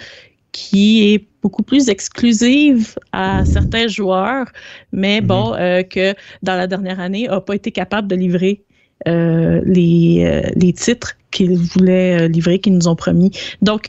qui 0.52 1.12
est 1.12 1.26
beaucoup 1.42 1.64
plus 1.64 1.88
exclusive 1.88 2.96
à 3.10 3.44
certains 3.44 3.88
joueurs, 3.88 4.46
mais 4.92 5.20
mhm. 5.20 5.26
bon, 5.26 5.54
euh, 5.54 5.82
que 5.82 6.14
dans 6.44 6.54
la 6.54 6.68
dernière 6.68 7.00
année, 7.00 7.26
n'a 7.26 7.40
pas 7.40 7.56
été 7.56 7.72
capable 7.72 8.06
de 8.06 8.14
livrer 8.14 8.62
les, 9.06 10.42
les 10.54 10.72
titres 10.74 11.16
qu'ils 11.32 11.56
voulaient 11.56 12.28
livrer, 12.28 12.58
qu'ils 12.60 12.74
nous 12.74 12.86
ont 12.86 12.96
promis. 12.96 13.30
Donc, 13.62 13.86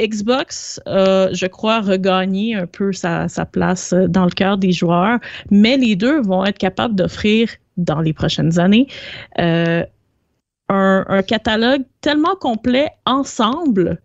Xbox 0.00 0.80
a, 0.86 1.32
je 1.32 1.46
crois, 1.46 1.80
regagné 1.80 2.54
un 2.54 2.66
peu 2.66 2.92
sa, 2.92 3.28
sa, 3.28 3.44
place 3.44 3.92
dans 3.92 4.24
le 4.24 4.30
cœur 4.30 4.56
des 4.56 4.70
joueurs, 4.70 5.18
mais 5.50 5.76
les 5.76 5.96
deux 5.96 6.22
vont 6.22 6.44
être 6.44 6.58
capables 6.58 6.94
d'offrir 6.94 7.48
dans 7.76 8.00
les 8.00 8.12
prochaines 8.12 8.58
années. 8.58 8.86
Euh, 9.38 9.84
un, 10.68 11.22
catalogue 11.22 11.82
tellement 12.00 12.34
complet 12.34 12.90
ensemble 13.04 14.00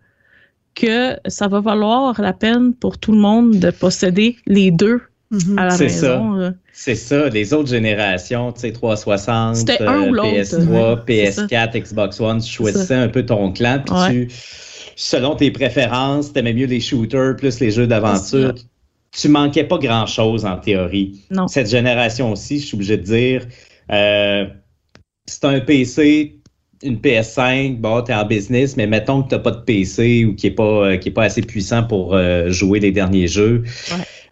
que 0.76 1.18
ça 1.28 1.48
va 1.48 1.60
valoir 1.60 2.22
la 2.22 2.34
peine 2.34 2.74
pour 2.74 2.98
tout 2.98 3.12
le 3.12 3.18
monde 3.18 3.58
de 3.58 3.72
posséder 3.72 4.38
les 4.46 4.72
deux 4.72 5.02
mhm. 5.32 5.58
à 5.58 5.66
la 5.66 5.78
maison. 5.78 6.54
C'est 6.72 6.96
ça. 6.96 7.30
Les 7.30 7.54
autres 7.54 7.70
générations, 7.70 8.54
tu 8.54 8.62
sais, 8.62 8.72
360, 8.72 9.58
PS3, 9.58 11.06
PS4, 11.06 11.82
Xbox 11.82 12.20
One, 12.20 12.42
tu 12.42 12.52
choisissais 12.52 12.96
un 12.96 13.10
peu 13.10 13.26
ton 13.26 13.52
clan, 13.52 13.84
puis 13.86 14.28
tu, 14.28 14.36
selon 14.96 15.36
tes 15.36 15.52
préférences, 15.52 16.32
t'aimais 16.32 16.54
mieux 16.54 16.68
les 16.68 16.80
shooters 16.80 17.36
plus 17.36 17.60
les 17.60 17.72
jeux 17.72 17.88
d'aventure 17.88 18.54
tu 19.12 19.28
manquais 19.28 19.66
pas 19.66 19.78
grand-chose 19.78 20.46
en 20.46 20.58
théorie. 20.58 21.22
Non. 21.30 21.48
Cette 21.48 21.70
génération 21.70 22.32
aussi, 22.32 22.60
je 22.60 22.68
suis 22.68 22.76
obligé 22.76 22.98
de 22.98 23.04
dire, 23.04 23.46
euh, 23.92 24.46
c'est 25.26 25.46
un 25.46 25.60
PC, 25.60 26.40
une 26.82 26.96
PS5, 26.96 27.78
bon, 27.78 28.02
tu 28.02 28.12
es 28.12 28.16
en 28.16 28.26
business, 28.26 28.78
mais 28.78 28.88
mettons 28.88 29.24
que 29.24 29.30
tu 29.30 29.36
n'as 29.36 29.42
pas 29.42 29.52
de 29.52 29.62
PC 29.62 30.26
ou 30.26 30.36
qui 30.36 30.48
n'est 30.48 30.56
pas, 30.56 30.64
euh, 30.64 30.98
qui 30.98 31.10
est 31.10 31.14
pas 31.14 31.26
assez 31.26 31.42
puissant 31.42 31.84
pour 31.84 32.16
euh, 32.16 32.50
jouer 32.50 32.80
les 32.80 32.92
derniers 32.92 33.28
jeux. 33.28 33.64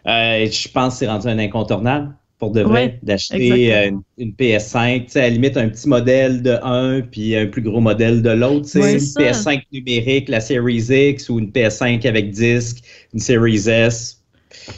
je 0.06 0.68
pense 0.68 0.94
que 0.94 0.98
c'est 1.00 1.06
rendu 1.06 1.28
un 1.28 1.38
incontournable 1.38 2.14
pour 2.38 2.52
de 2.52 2.62
vrai 2.62 2.98
d'acheter 3.02 3.90
une, 4.16 4.32
PS5. 4.32 5.04
Tu 5.04 5.10
sais, 5.10 5.20
à 5.20 5.22
la 5.24 5.28
limite, 5.28 5.58
un 5.58 5.68
petit 5.68 5.86
modèle 5.86 6.40
de 6.40 6.58
un 6.62 7.02
puis 7.02 7.36
un 7.36 7.46
plus 7.46 7.60
gros 7.60 7.82
modèle 7.82 8.22
de 8.22 8.30
l'autre. 8.30 8.66
une 8.76 8.96
PS5 8.96 9.60
numérique, 9.70 10.30
la 10.30 10.40
Series 10.40 10.86
X 10.88 11.28
ou 11.28 11.38
une 11.38 11.50
PS5 11.50 12.08
avec 12.08 12.30
disque, 12.30 12.78
une 13.12 13.20
Series 13.20 13.68
S 13.68 14.19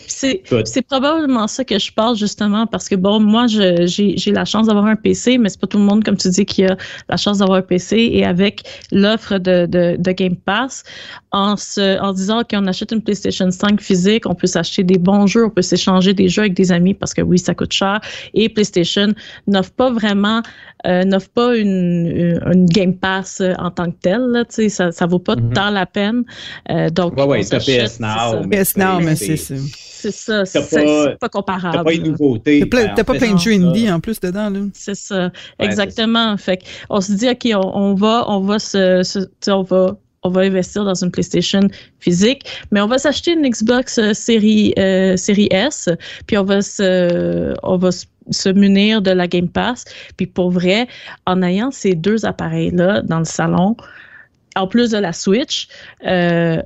c'est 0.06 0.82
probablement 0.82 1.46
ça 1.46 1.64
que 1.64 1.78
je 1.78 1.92
parle 1.92 2.16
justement 2.16 2.66
parce 2.66 2.88
que 2.88 2.94
bon, 2.94 3.20
moi, 3.20 3.46
j'ai 3.46 4.32
la 4.32 4.44
chance 4.44 4.66
d'avoir 4.66 4.86
un 4.86 4.96
PC, 4.96 5.38
mais 5.38 5.48
c'est 5.48 5.60
pas 5.60 5.66
tout 5.66 5.78
le 5.78 5.84
monde, 5.84 6.04
comme 6.04 6.16
tu 6.16 6.28
dis, 6.28 6.44
qui 6.44 6.64
a 6.64 6.76
la 7.08 7.16
chance 7.16 7.38
d'avoir 7.38 7.58
un 7.58 7.62
PC. 7.62 8.10
Et 8.12 8.24
avec 8.24 8.62
l'offre 8.90 9.38
de, 9.38 9.66
de, 9.66 10.12
Game 10.12 10.36
Pass, 10.36 10.84
en, 11.32 11.56
se, 11.56 11.98
en 12.00 12.12
disant 12.12 12.42
qu'on 12.48 12.66
achète 12.66 12.92
une 12.92 13.00
PlayStation 13.00 13.50
5 13.50 13.80
physique, 13.80 14.26
on 14.26 14.34
peut 14.34 14.46
s'acheter 14.46 14.84
des 14.84 14.98
bons 14.98 15.26
jeux, 15.26 15.46
on 15.46 15.50
peut 15.50 15.62
s'échanger 15.62 16.12
des 16.12 16.28
jeux 16.28 16.42
avec 16.42 16.54
des 16.54 16.70
amis 16.70 16.92
parce 16.92 17.14
que 17.14 17.22
oui, 17.22 17.38
ça 17.38 17.54
coûte 17.54 17.72
cher. 17.72 18.00
Et 18.34 18.48
PlayStation 18.50 19.08
n'offre 19.46 19.72
pas 19.72 19.90
vraiment, 19.90 20.42
euh, 20.86 21.04
n'offre 21.04 21.30
pas 21.30 21.56
une, 21.56 22.40
une, 22.52 22.66
Game 22.66 22.94
Pass 22.94 23.40
euh, 23.40 23.54
en 23.58 23.70
tant 23.70 23.90
que 23.90 23.96
telle. 24.02 24.20
Là, 24.20 24.44
ça, 24.48 24.92
ça 24.92 25.06
vaut 25.06 25.18
pas 25.18 25.34
mm-hmm. 25.34 25.52
tant 25.54 25.70
la 25.70 25.86
peine. 25.86 26.24
Euh, 26.70 26.90
donc, 26.90 27.16
ouais, 27.16 27.24
ouais, 27.24 27.40
PS 27.40 28.00
Now. 28.00 28.46
PS 28.50 28.76
Now, 28.76 29.00
mais 29.00 29.16
c'est 29.16 29.36
ça. 29.36 29.54
C'est 29.74 30.10
ça. 30.10 30.44
C'est 30.44 30.60
pas- 31.20 31.28
comparable. 31.28 31.76
T'as 31.76 31.84
pas 31.84 31.92
une 31.94 32.02
nouveauté. 32.10 32.60
T'as 32.60 32.66
plein- 32.66 32.86
Ben, 32.86 32.94
t'as 32.96 33.02
en 33.02 33.04
pas 33.04 33.14
plein 33.14 33.32
de 33.34 33.38
jeux 33.38 33.52
indie 33.52 33.90
en 33.90 34.00
plus 34.00 34.18
dedans, 34.20 34.50
là. 34.50 34.60
C'est 34.74 34.96
ça, 34.96 35.30
exactement. 35.60 36.36
Fait 36.36 36.56
que 36.58 36.64
on 36.90 37.00
se 37.00 37.12
dit 37.12 37.28
ok, 37.28 37.48
on, 37.54 37.70
on 37.74 37.94
va, 37.94 38.24
on 38.28 38.40
va 38.40 38.58
se, 38.58 39.02
se- 39.04 39.50
on 39.50 39.62
va, 39.62 39.96
on 40.24 40.30
va 40.30 40.40
investir 40.42 40.84
dans 40.84 40.94
une 40.94 41.10
PlayStation 41.10 41.60
physique, 42.00 42.44
mais 42.70 42.80
on 42.80 42.86
va 42.88 42.98
s'acheter 42.98 43.32
une 43.32 43.48
Xbox 43.48 43.98
euh, 43.98 44.12
série 44.12 44.72
euh, 44.78 45.16
série 45.16 45.48
S, 45.50 45.88
puis 46.26 46.36
on 46.38 46.44
va 46.44 46.62
se, 46.62 47.54
on 47.62 47.76
va 47.76 47.92
se, 47.92 48.06
se 48.30 48.48
munir 48.48 49.02
de 49.02 49.10
la 49.12 49.26
Game 49.28 49.48
Pass. 49.48 49.84
Puis 50.16 50.26
pour 50.26 50.50
vrai, 50.50 50.88
en 51.26 51.42
ayant 51.42 51.70
ces 51.70 51.94
deux 51.94 52.24
appareils 52.24 52.70
là 52.72 53.02
dans 53.02 53.18
le 53.20 53.24
salon, 53.24 53.76
en 54.56 54.66
plus 54.66 54.90
de 54.90 54.98
la 54.98 55.12
Switch. 55.12 55.68
euh, 56.06 56.60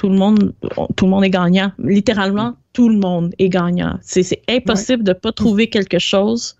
tout 0.00 0.08
le 0.08 0.16
monde, 0.16 0.54
tout 0.96 1.04
le 1.04 1.10
monde 1.10 1.24
est 1.24 1.30
gagnant. 1.30 1.72
Littéralement, 1.78 2.56
tout 2.72 2.88
le 2.88 2.96
monde 2.96 3.34
est 3.38 3.50
gagnant. 3.50 3.98
C'est 4.00 4.40
impossible 4.48 5.04
de 5.04 5.12
pas 5.12 5.30
trouver 5.30 5.68
quelque 5.68 5.98
chose 5.98 6.56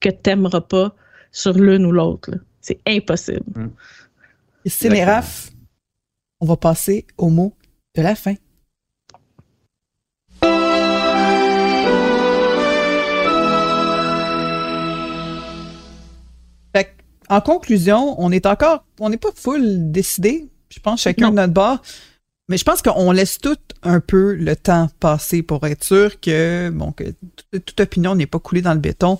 que 0.00 0.08
t'aimeras 0.08 0.62
pas 0.62 0.94
sur 1.30 1.52
l'une 1.52 1.84
ou 1.84 1.92
l'autre. 1.92 2.30
C'est 2.62 2.80
impossible. 2.86 3.44
Et 4.64 4.70
c'est 4.70 4.88
les 4.88 5.04
raf. 5.04 5.50
On 6.40 6.46
va 6.46 6.56
passer 6.56 7.06
au 7.18 7.28
mot 7.28 7.52
de 7.94 8.00
la 8.00 8.14
fin. 8.14 8.36
Fait 16.74 16.84
que, 16.84 16.90
en 17.28 17.42
conclusion, 17.42 18.14
on 18.18 18.32
est 18.32 18.46
encore, 18.46 18.84
on 18.98 19.10
n'est 19.10 19.18
pas 19.18 19.32
full 19.34 19.90
décidé. 19.90 20.48
Je 20.70 20.80
pense 20.80 21.02
chacun 21.02 21.26
Non. 21.26 21.30
de 21.32 21.36
notre 21.36 21.52
bord. 21.52 21.82
Mais 22.48 22.56
je 22.56 22.64
pense 22.64 22.80
qu'on 22.80 23.12
laisse 23.12 23.38
tout 23.38 23.58
un 23.82 24.00
peu 24.00 24.34
le 24.34 24.56
temps 24.56 24.88
passer 25.00 25.42
pour 25.42 25.66
être 25.66 25.84
sûr 25.84 26.18
que, 26.20 26.70
bon, 26.70 26.92
que 26.92 27.04
toute, 27.52 27.80
opinion 27.80 28.14
n'est 28.14 28.26
pas 28.26 28.38
coulée 28.38 28.62
dans 28.62 28.72
le 28.72 28.80
béton. 28.80 29.18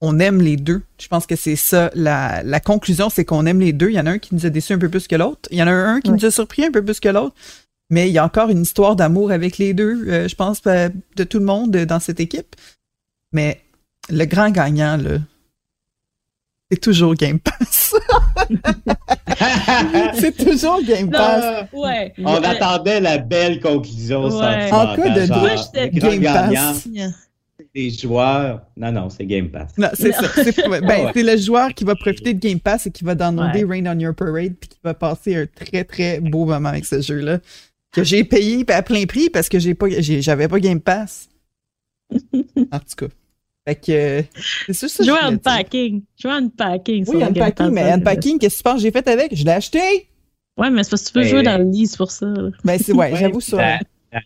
On 0.00 0.20
aime 0.20 0.40
les 0.40 0.56
deux. 0.56 0.82
Je 1.00 1.08
pense 1.08 1.26
que 1.26 1.34
c'est 1.34 1.56
ça. 1.56 1.90
La, 1.94 2.42
la 2.44 2.60
conclusion, 2.60 3.10
c'est 3.10 3.24
qu'on 3.24 3.46
aime 3.46 3.60
les 3.60 3.72
deux. 3.72 3.90
Il 3.90 3.94
y 3.94 4.00
en 4.00 4.06
a 4.06 4.12
un 4.12 4.18
qui 4.18 4.34
nous 4.34 4.46
a 4.46 4.50
déçus 4.50 4.72
un 4.72 4.78
peu 4.78 4.88
plus 4.88 5.08
que 5.08 5.16
l'autre. 5.16 5.48
Il 5.50 5.58
y 5.58 5.62
en 5.62 5.66
a 5.66 5.72
un 5.72 6.00
qui 6.00 6.10
nous 6.10 6.24
a 6.24 6.30
surpris 6.30 6.64
un 6.64 6.70
peu 6.70 6.84
plus 6.84 7.00
que 7.00 7.08
l'autre. 7.08 7.34
Mais 7.90 8.08
il 8.08 8.12
y 8.12 8.18
a 8.18 8.24
encore 8.24 8.50
une 8.50 8.62
histoire 8.62 8.96
d'amour 8.96 9.30
avec 9.30 9.58
les 9.58 9.74
deux, 9.74 10.08
euh, 10.08 10.28
je 10.28 10.34
pense, 10.34 10.60
euh, 10.66 10.88
de 11.16 11.24
tout 11.24 11.38
le 11.38 11.44
monde 11.44 11.76
euh, 11.76 11.84
dans 11.84 12.00
cette 12.00 12.18
équipe. 12.18 12.56
Mais 13.32 13.60
le 14.08 14.24
grand 14.24 14.50
gagnant, 14.50 14.96
là, 14.96 15.18
c'est 16.74 16.80
toujours 16.80 17.14
Game 17.14 17.38
Pass. 17.38 17.94
c'est 20.14 20.36
toujours 20.36 20.82
Game 20.82 21.06
Non. 21.06 21.12
Pass. 21.12 21.68
Ouais. 21.72 22.12
On 22.18 22.34
Euh, 22.36 22.40
attendait 22.42 23.00
la 23.00 23.18
belle 23.18 23.60
conclusion 23.60 24.24
Ouais. 24.28 24.70
En 24.72 24.96
cas 24.96 25.10
de 25.10 25.26
genre, 25.26 25.38
Moi, 25.38 25.50
Game 25.82 26.22
Pass. 26.22 26.88
des 27.74 27.90
joueurs. 27.90 28.62
Non, 28.76 28.92
non, 28.92 29.08
c'est 29.10 29.24
Game 29.26 29.50
Pass. 29.50 29.70
Non, 29.78 29.88
c'est 29.94 30.08
Non. 30.10 30.28
ça. 30.28 30.28
C'est 30.44 30.68
ben, 30.68 30.84
Ouais. 30.88 31.10
c'est 31.14 31.22
le 31.22 31.36
joueur 31.36 31.72
qui 31.74 31.84
va 31.84 31.94
profiter 31.94 32.34
de 32.34 32.40
Game 32.40 32.60
Pass 32.60 32.86
et 32.86 32.90
qui 32.90 33.04
va 33.04 33.14
downloader 33.14 33.64
Ouais. 33.64 33.80
Rain 33.80 33.96
on 33.96 33.98
Your 34.00 34.14
Parade 34.14 34.54
puis 34.60 34.68
qui 34.68 34.78
va 34.82 34.94
passer 34.94 35.36
un 35.36 35.46
très 35.46 35.84
très 35.84 36.20
beau 36.20 36.44
moment 36.44 36.68
avec 36.70 36.84
ce 36.84 37.00
jeu-là. 37.00 37.38
Que 37.92 38.02
j'ai 38.02 38.24
payé 38.24 38.64
à 38.68 38.82
plein 38.82 39.04
prix 39.06 39.30
parce 39.30 39.48
que 39.48 39.58
j'ai 39.60 39.74
pas 39.74 39.86
j'ai- 39.98 40.22
j'avais 40.22 40.48
pas 40.48 40.58
Game 40.60 40.80
Pass. 40.80 41.28
En 42.72 42.78
tout 42.78 42.96
cas. 42.96 43.06
Fait 43.66 43.74
que 43.76 44.24
c'est 44.66 44.72
sûr 44.74 44.90
ça. 44.90 45.04
Jouer 45.04 45.18
unpacking. 45.22 46.02
Jouer 46.20 46.32
unpacking. 46.32 47.04
Oui, 47.08 47.22
unpacking, 47.22 47.70
mais 47.70 47.90
unpacking, 47.92 48.38
qu'est-ce 48.38 48.54
que 48.56 48.58
tu 48.58 48.62
penses 48.64 48.74
que 48.76 48.80
j'ai 48.82 48.90
fait 48.90 49.08
avec? 49.08 49.34
Je 49.34 49.44
l'ai 49.44 49.52
acheté! 49.52 50.08
Ouais, 50.58 50.70
mais 50.70 50.84
c'est 50.84 50.90
parce 50.90 51.02
que 51.02 51.06
tu 51.08 51.12
peux 51.14 51.20
Mais- 51.22 51.28
jouer 51.28 51.42
dans 51.42 51.58
le 51.58 51.70
lit, 51.70 51.86
c'est 51.86 51.96
pour 51.96 52.10
ça. 52.10 52.26
là. 52.26 52.50
Ben 52.64 52.78
c'est 52.78 52.92
ouais, 52.92 53.16
j'avoue 53.16 53.40
ça. 53.40 53.56
La, 53.56 53.80
la- 54.12 54.20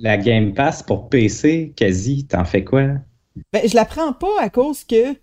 la 0.00 0.16
Game 0.18 0.52
Pass 0.54 0.82
pour 0.82 1.08
PC, 1.08 1.72
quasi, 1.76 2.26
t'en 2.26 2.44
fais 2.44 2.62
quoi? 2.64 2.88
Ben, 3.52 3.66
je 3.68 3.74
la 3.74 3.84
prends 3.84 4.12
pas 4.12 4.40
à 4.40 4.48
cause 4.50 4.84
que 4.84 5.12
tu 5.12 5.18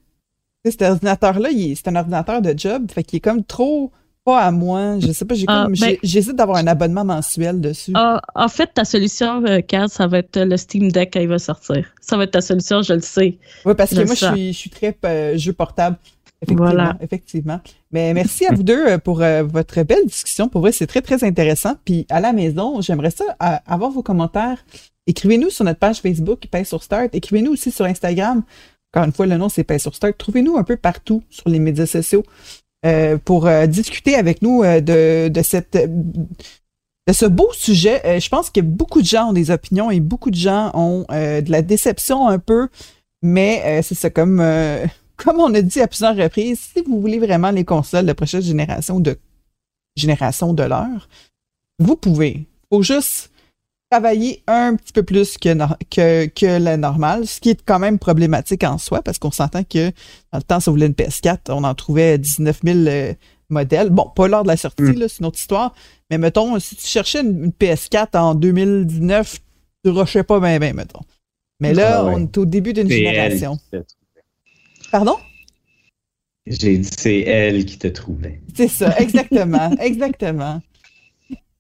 sais, 0.66 0.72
cet 0.72 0.82
ordinateur-là, 0.82 1.50
c'est 1.76 1.88
un 1.88 1.96
ordinateur 1.96 2.42
de 2.42 2.54
job, 2.58 2.92
fait 2.92 3.04
qu'il 3.04 3.18
est 3.18 3.22
comme 3.22 3.44
trop 3.44 3.92
pas 4.24 4.42
à 4.42 4.52
moi. 4.52 5.00
Je 5.00 5.12
sais 5.12 5.26
pas, 5.26 5.36
j'ai 5.36 5.46
Ah, 5.48 5.64
comme 5.66 5.76
ben- 5.80 5.98
j'hésite 6.04 6.36
d'avoir 6.36 6.58
un 6.58 6.68
abonnement 6.68 7.04
mensuel 7.06 7.60
dessus. 7.62 7.92
Ah, 7.96 8.22
en 8.36 8.48
fait, 8.48 8.68
ta 8.74 8.86
solution, 8.86 9.44
euh, 9.46 9.62
Kat, 9.62 9.88
ça 9.88 10.08
va 10.08 10.20
être 10.20 10.40
le 10.40 10.58
Steam 10.58 10.92
Deck 10.92 11.12
quand 11.14 11.20
il 11.20 11.28
va 11.28 11.40
sortir. 11.40 11.86
Ça 12.02 12.18
va 12.18 12.24
être 12.26 12.32
ta 12.32 12.42
solution, 12.42 12.82
je 12.82 12.94
le 12.94 13.02
sais. 13.02 13.38
Oui, 13.66 13.74
parce 13.76 13.92
que 13.92 14.04
moi, 14.06 14.16
je 14.16 14.26
suis, 14.26 14.54
je 14.54 14.58
suis 14.58 14.70
très 14.70 14.96
euh, 15.06 15.38
jeu 15.38 15.54
portable. 15.54 15.98
Effectivement, 16.44 16.72
Voilà. 16.72 16.98
effectivement. 17.02 17.60
Mais 17.92 18.14
merci 18.16 18.48
à 18.48 18.54
vous 18.56 18.64
deux 18.64 18.88
euh, 18.88 18.98
pour 18.98 19.22
euh, 19.22 19.44
votre 19.44 19.84
belle 19.84 20.06
discussion. 20.08 20.50
Pour 20.50 20.62
vrai, 20.62 20.72
c'est 20.72 20.88
très, 20.88 21.02
très 21.02 21.24
intéressant. 21.24 21.76
Puis 21.86 22.08
à 22.10 22.20
la 22.20 22.34
maison, 22.34 22.82
j'aimerais 22.82 23.12
ça 23.12 23.26
euh, 23.44 23.56
avoir 23.68 23.92
vos 23.92 24.02
commentaires. 24.02 24.58
Écrivez-nous 25.06 25.52
sur 25.52 25.66
notre 25.66 25.78
page 25.80 26.02
Facebook, 26.02 26.48
Paye 26.50 26.66
sur 26.66 26.82
Start. 26.82 27.10
Écrivez-nous 27.14 27.52
aussi 27.52 27.70
sur 27.70 27.86
Instagram. 27.86 28.42
Encore 28.92 29.06
une 29.06 29.14
fois, 29.14 29.28
le 29.28 29.38
nom, 29.38 29.50
c'est 29.50 29.64
Paye 29.64 29.80
sur 29.80 29.94
Start. 29.94 30.18
Trouvez-nous 30.18 30.58
un 30.58 30.64
peu 30.64 30.78
partout 30.78 31.22
sur 31.30 31.48
les 31.48 31.60
médias 31.60 31.86
sociaux 31.86 32.24
euh, 32.86 33.18
pour 33.24 33.48
euh, 33.48 33.68
discuter 33.68 34.16
avec 34.16 34.42
nous 34.42 34.64
euh, 34.64 34.82
de, 34.82 35.30
de 35.30 35.42
cette 35.42 35.78
de 37.08 37.14
ce 37.14 37.26
beau 37.26 37.50
sujet. 37.54 38.02
Euh, 38.06 38.20
je 38.20 38.30
pense 38.30 38.50
que 38.50 38.62
beaucoup 38.62 39.02
de 39.02 39.08
gens 39.08 39.30
ont 39.30 39.34
des 39.34 39.52
opinions 39.52 39.92
et 39.92 40.00
beaucoup 40.00 40.32
de 40.32 40.36
gens 40.36 40.72
ont 40.74 41.06
euh, 41.12 41.42
de 41.42 41.52
la 41.52 41.62
déception 41.62 42.28
un 42.28 42.40
peu. 42.40 42.70
Mais 43.24 43.82
c'est 43.84 43.94
ça, 43.94 44.10
comme, 44.10 44.44
comme 45.16 45.40
on 45.40 45.54
a 45.54 45.62
dit 45.62 45.80
à 45.80 45.88
plusieurs 45.88 46.16
reprises, 46.16 46.60
si 46.74 46.82
vous 46.82 47.00
voulez 47.00 47.20
vraiment 47.20 47.52
les 47.52 47.66
consoles 47.66 48.08
de 48.08 48.14
prochaine 48.14 48.42
génération 48.42 49.00
de 49.00 49.16
génération 49.96 50.54
de 50.54 50.64
l'heure, 50.64 51.08
vous 51.78 51.96
pouvez. 51.96 52.48
faut 52.72 52.82
juste 52.82 53.31
travailler 53.92 54.42
un 54.48 54.76
petit 54.78 54.94
peu 54.94 55.04
plus 55.04 55.38
que, 55.38 55.54
que, 55.90 56.26
que 56.28 56.46
la 56.64 56.78
normale, 56.78 57.28
ce 57.28 57.42
qui 57.42 57.50
est 57.50 57.62
quand 57.66 57.78
même 57.78 58.00
problématique 58.00 58.64
en 58.64 58.78
soi, 58.78 59.02
parce 59.02 59.20
qu'on 59.20 59.32
s'entend 59.32 59.64
que 59.64 59.90
dans 60.32 60.38
le 60.38 60.44
temps, 60.44 60.60
si 60.62 60.70
on 60.70 60.72
voulait 60.72 60.86
une 60.88 60.94
PS4, 60.94 61.40
on 61.50 61.64
en 61.66 61.76
trouvait 61.76 62.18
19 62.18 62.62
000 62.64 62.78
euh, 62.88 63.14
modèles. 63.50 63.90
Bon, 63.90 64.10
pas 64.16 64.30
lors 64.30 64.44
de 64.44 64.48
la 64.48 64.56
sortie, 64.58 64.82
Mm. 64.84 64.96
c'est 65.10 65.20
une 65.20 65.26
autre 65.26 65.40
histoire. 65.40 65.76
Mais 66.10 66.18
mettons, 66.18 66.58
si 66.60 66.76
tu 66.78 66.88
cherchais 66.88 67.20
une, 67.22 67.44
une 67.46 67.52
PS4 67.52 68.18
en 68.18 68.34
2019, 68.34 69.40
tu 69.84 69.92
rushais 69.92 70.24
pas 70.24 70.40
bien, 70.40 70.58
bien, 70.58 70.72
mettons. 70.74 71.02
Mais 71.60 71.74
là, 71.74 71.98
Ah 72.00 72.06
ouais. 72.06 72.14
on 72.16 72.20
est 72.24 72.38
au 72.38 72.46
début 72.46 72.72
d'une 72.74 72.90
génération. 72.90 73.60
Pardon? 74.92 75.18
J'ai 76.48 76.78
dit, 76.78 76.90
c'est 76.98 77.20
elle 77.20 77.66
qui 77.66 77.78
te 77.78 77.88
trouvait. 77.88 78.42
C'est 78.56 78.68
ça, 78.70 78.98
exactement, 79.00 79.72
exactement. 79.80 80.62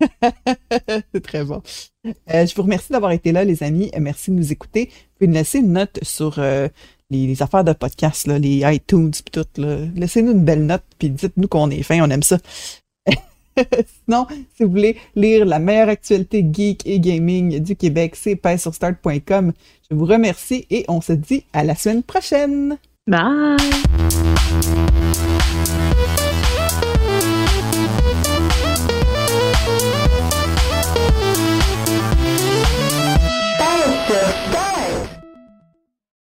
C'est 1.14 1.24
très 1.24 1.44
bon. 1.44 1.62
Euh, 2.06 2.46
je 2.46 2.56
vous 2.56 2.64
remercie 2.64 2.92
d'avoir 2.92 3.12
été 3.12 3.32
là, 3.32 3.44
les 3.44 3.64
amis. 3.64 3.92
Euh, 3.96 4.00
Merci 4.00 4.32
de 4.32 4.36
nous 4.36 4.52
écouter. 4.52 4.90
Vous 4.92 5.20
pouvez 5.20 5.28
nous 5.28 5.34
laisser 5.34 5.60
une 5.60 5.74
note 5.74 6.00
sur 6.02 6.40
euh, 6.40 6.68
les, 7.10 7.42
affaires 7.42 7.64
de 7.64 7.74
podcast, 7.74 8.28
là, 8.28 8.40
les 8.40 8.64
iTunes, 8.66 9.12
pis 9.12 9.32
tout. 9.32 9.46
Laissez-nous 9.96 10.32
une 10.32 10.46
belle 10.46 10.66
note, 10.66 10.84
puis 10.98 11.10
dites-nous 11.10 11.48
qu'on 11.48 11.70
est 11.70 11.84
fin, 11.84 12.02
on 12.02 12.10
aime 12.10 12.24
ça. 12.24 12.38
Sinon, 14.06 14.28
si 14.56 14.64
vous 14.64 14.70
voulez 14.70 14.98
lire 15.16 15.46
la 15.46 15.60
meilleure 15.60 15.90
actualité 15.90 16.46
geek 16.52 16.86
et 16.86 17.00
gaming 17.00 17.60
du 17.60 17.76
Québec, 17.76 18.16
c'est 18.16 18.36
paissurstart.com. 18.36 19.52
Je 19.90 19.96
vous 19.96 20.06
remercie 20.06 20.66
et 20.70 20.86
on 20.88 21.02
se 21.02 21.14
dit 21.14 21.44
à 21.54 21.64
la 21.64 21.76
semaine 21.76 22.04
prochaine. 22.04 22.78
Bye! 23.08 23.58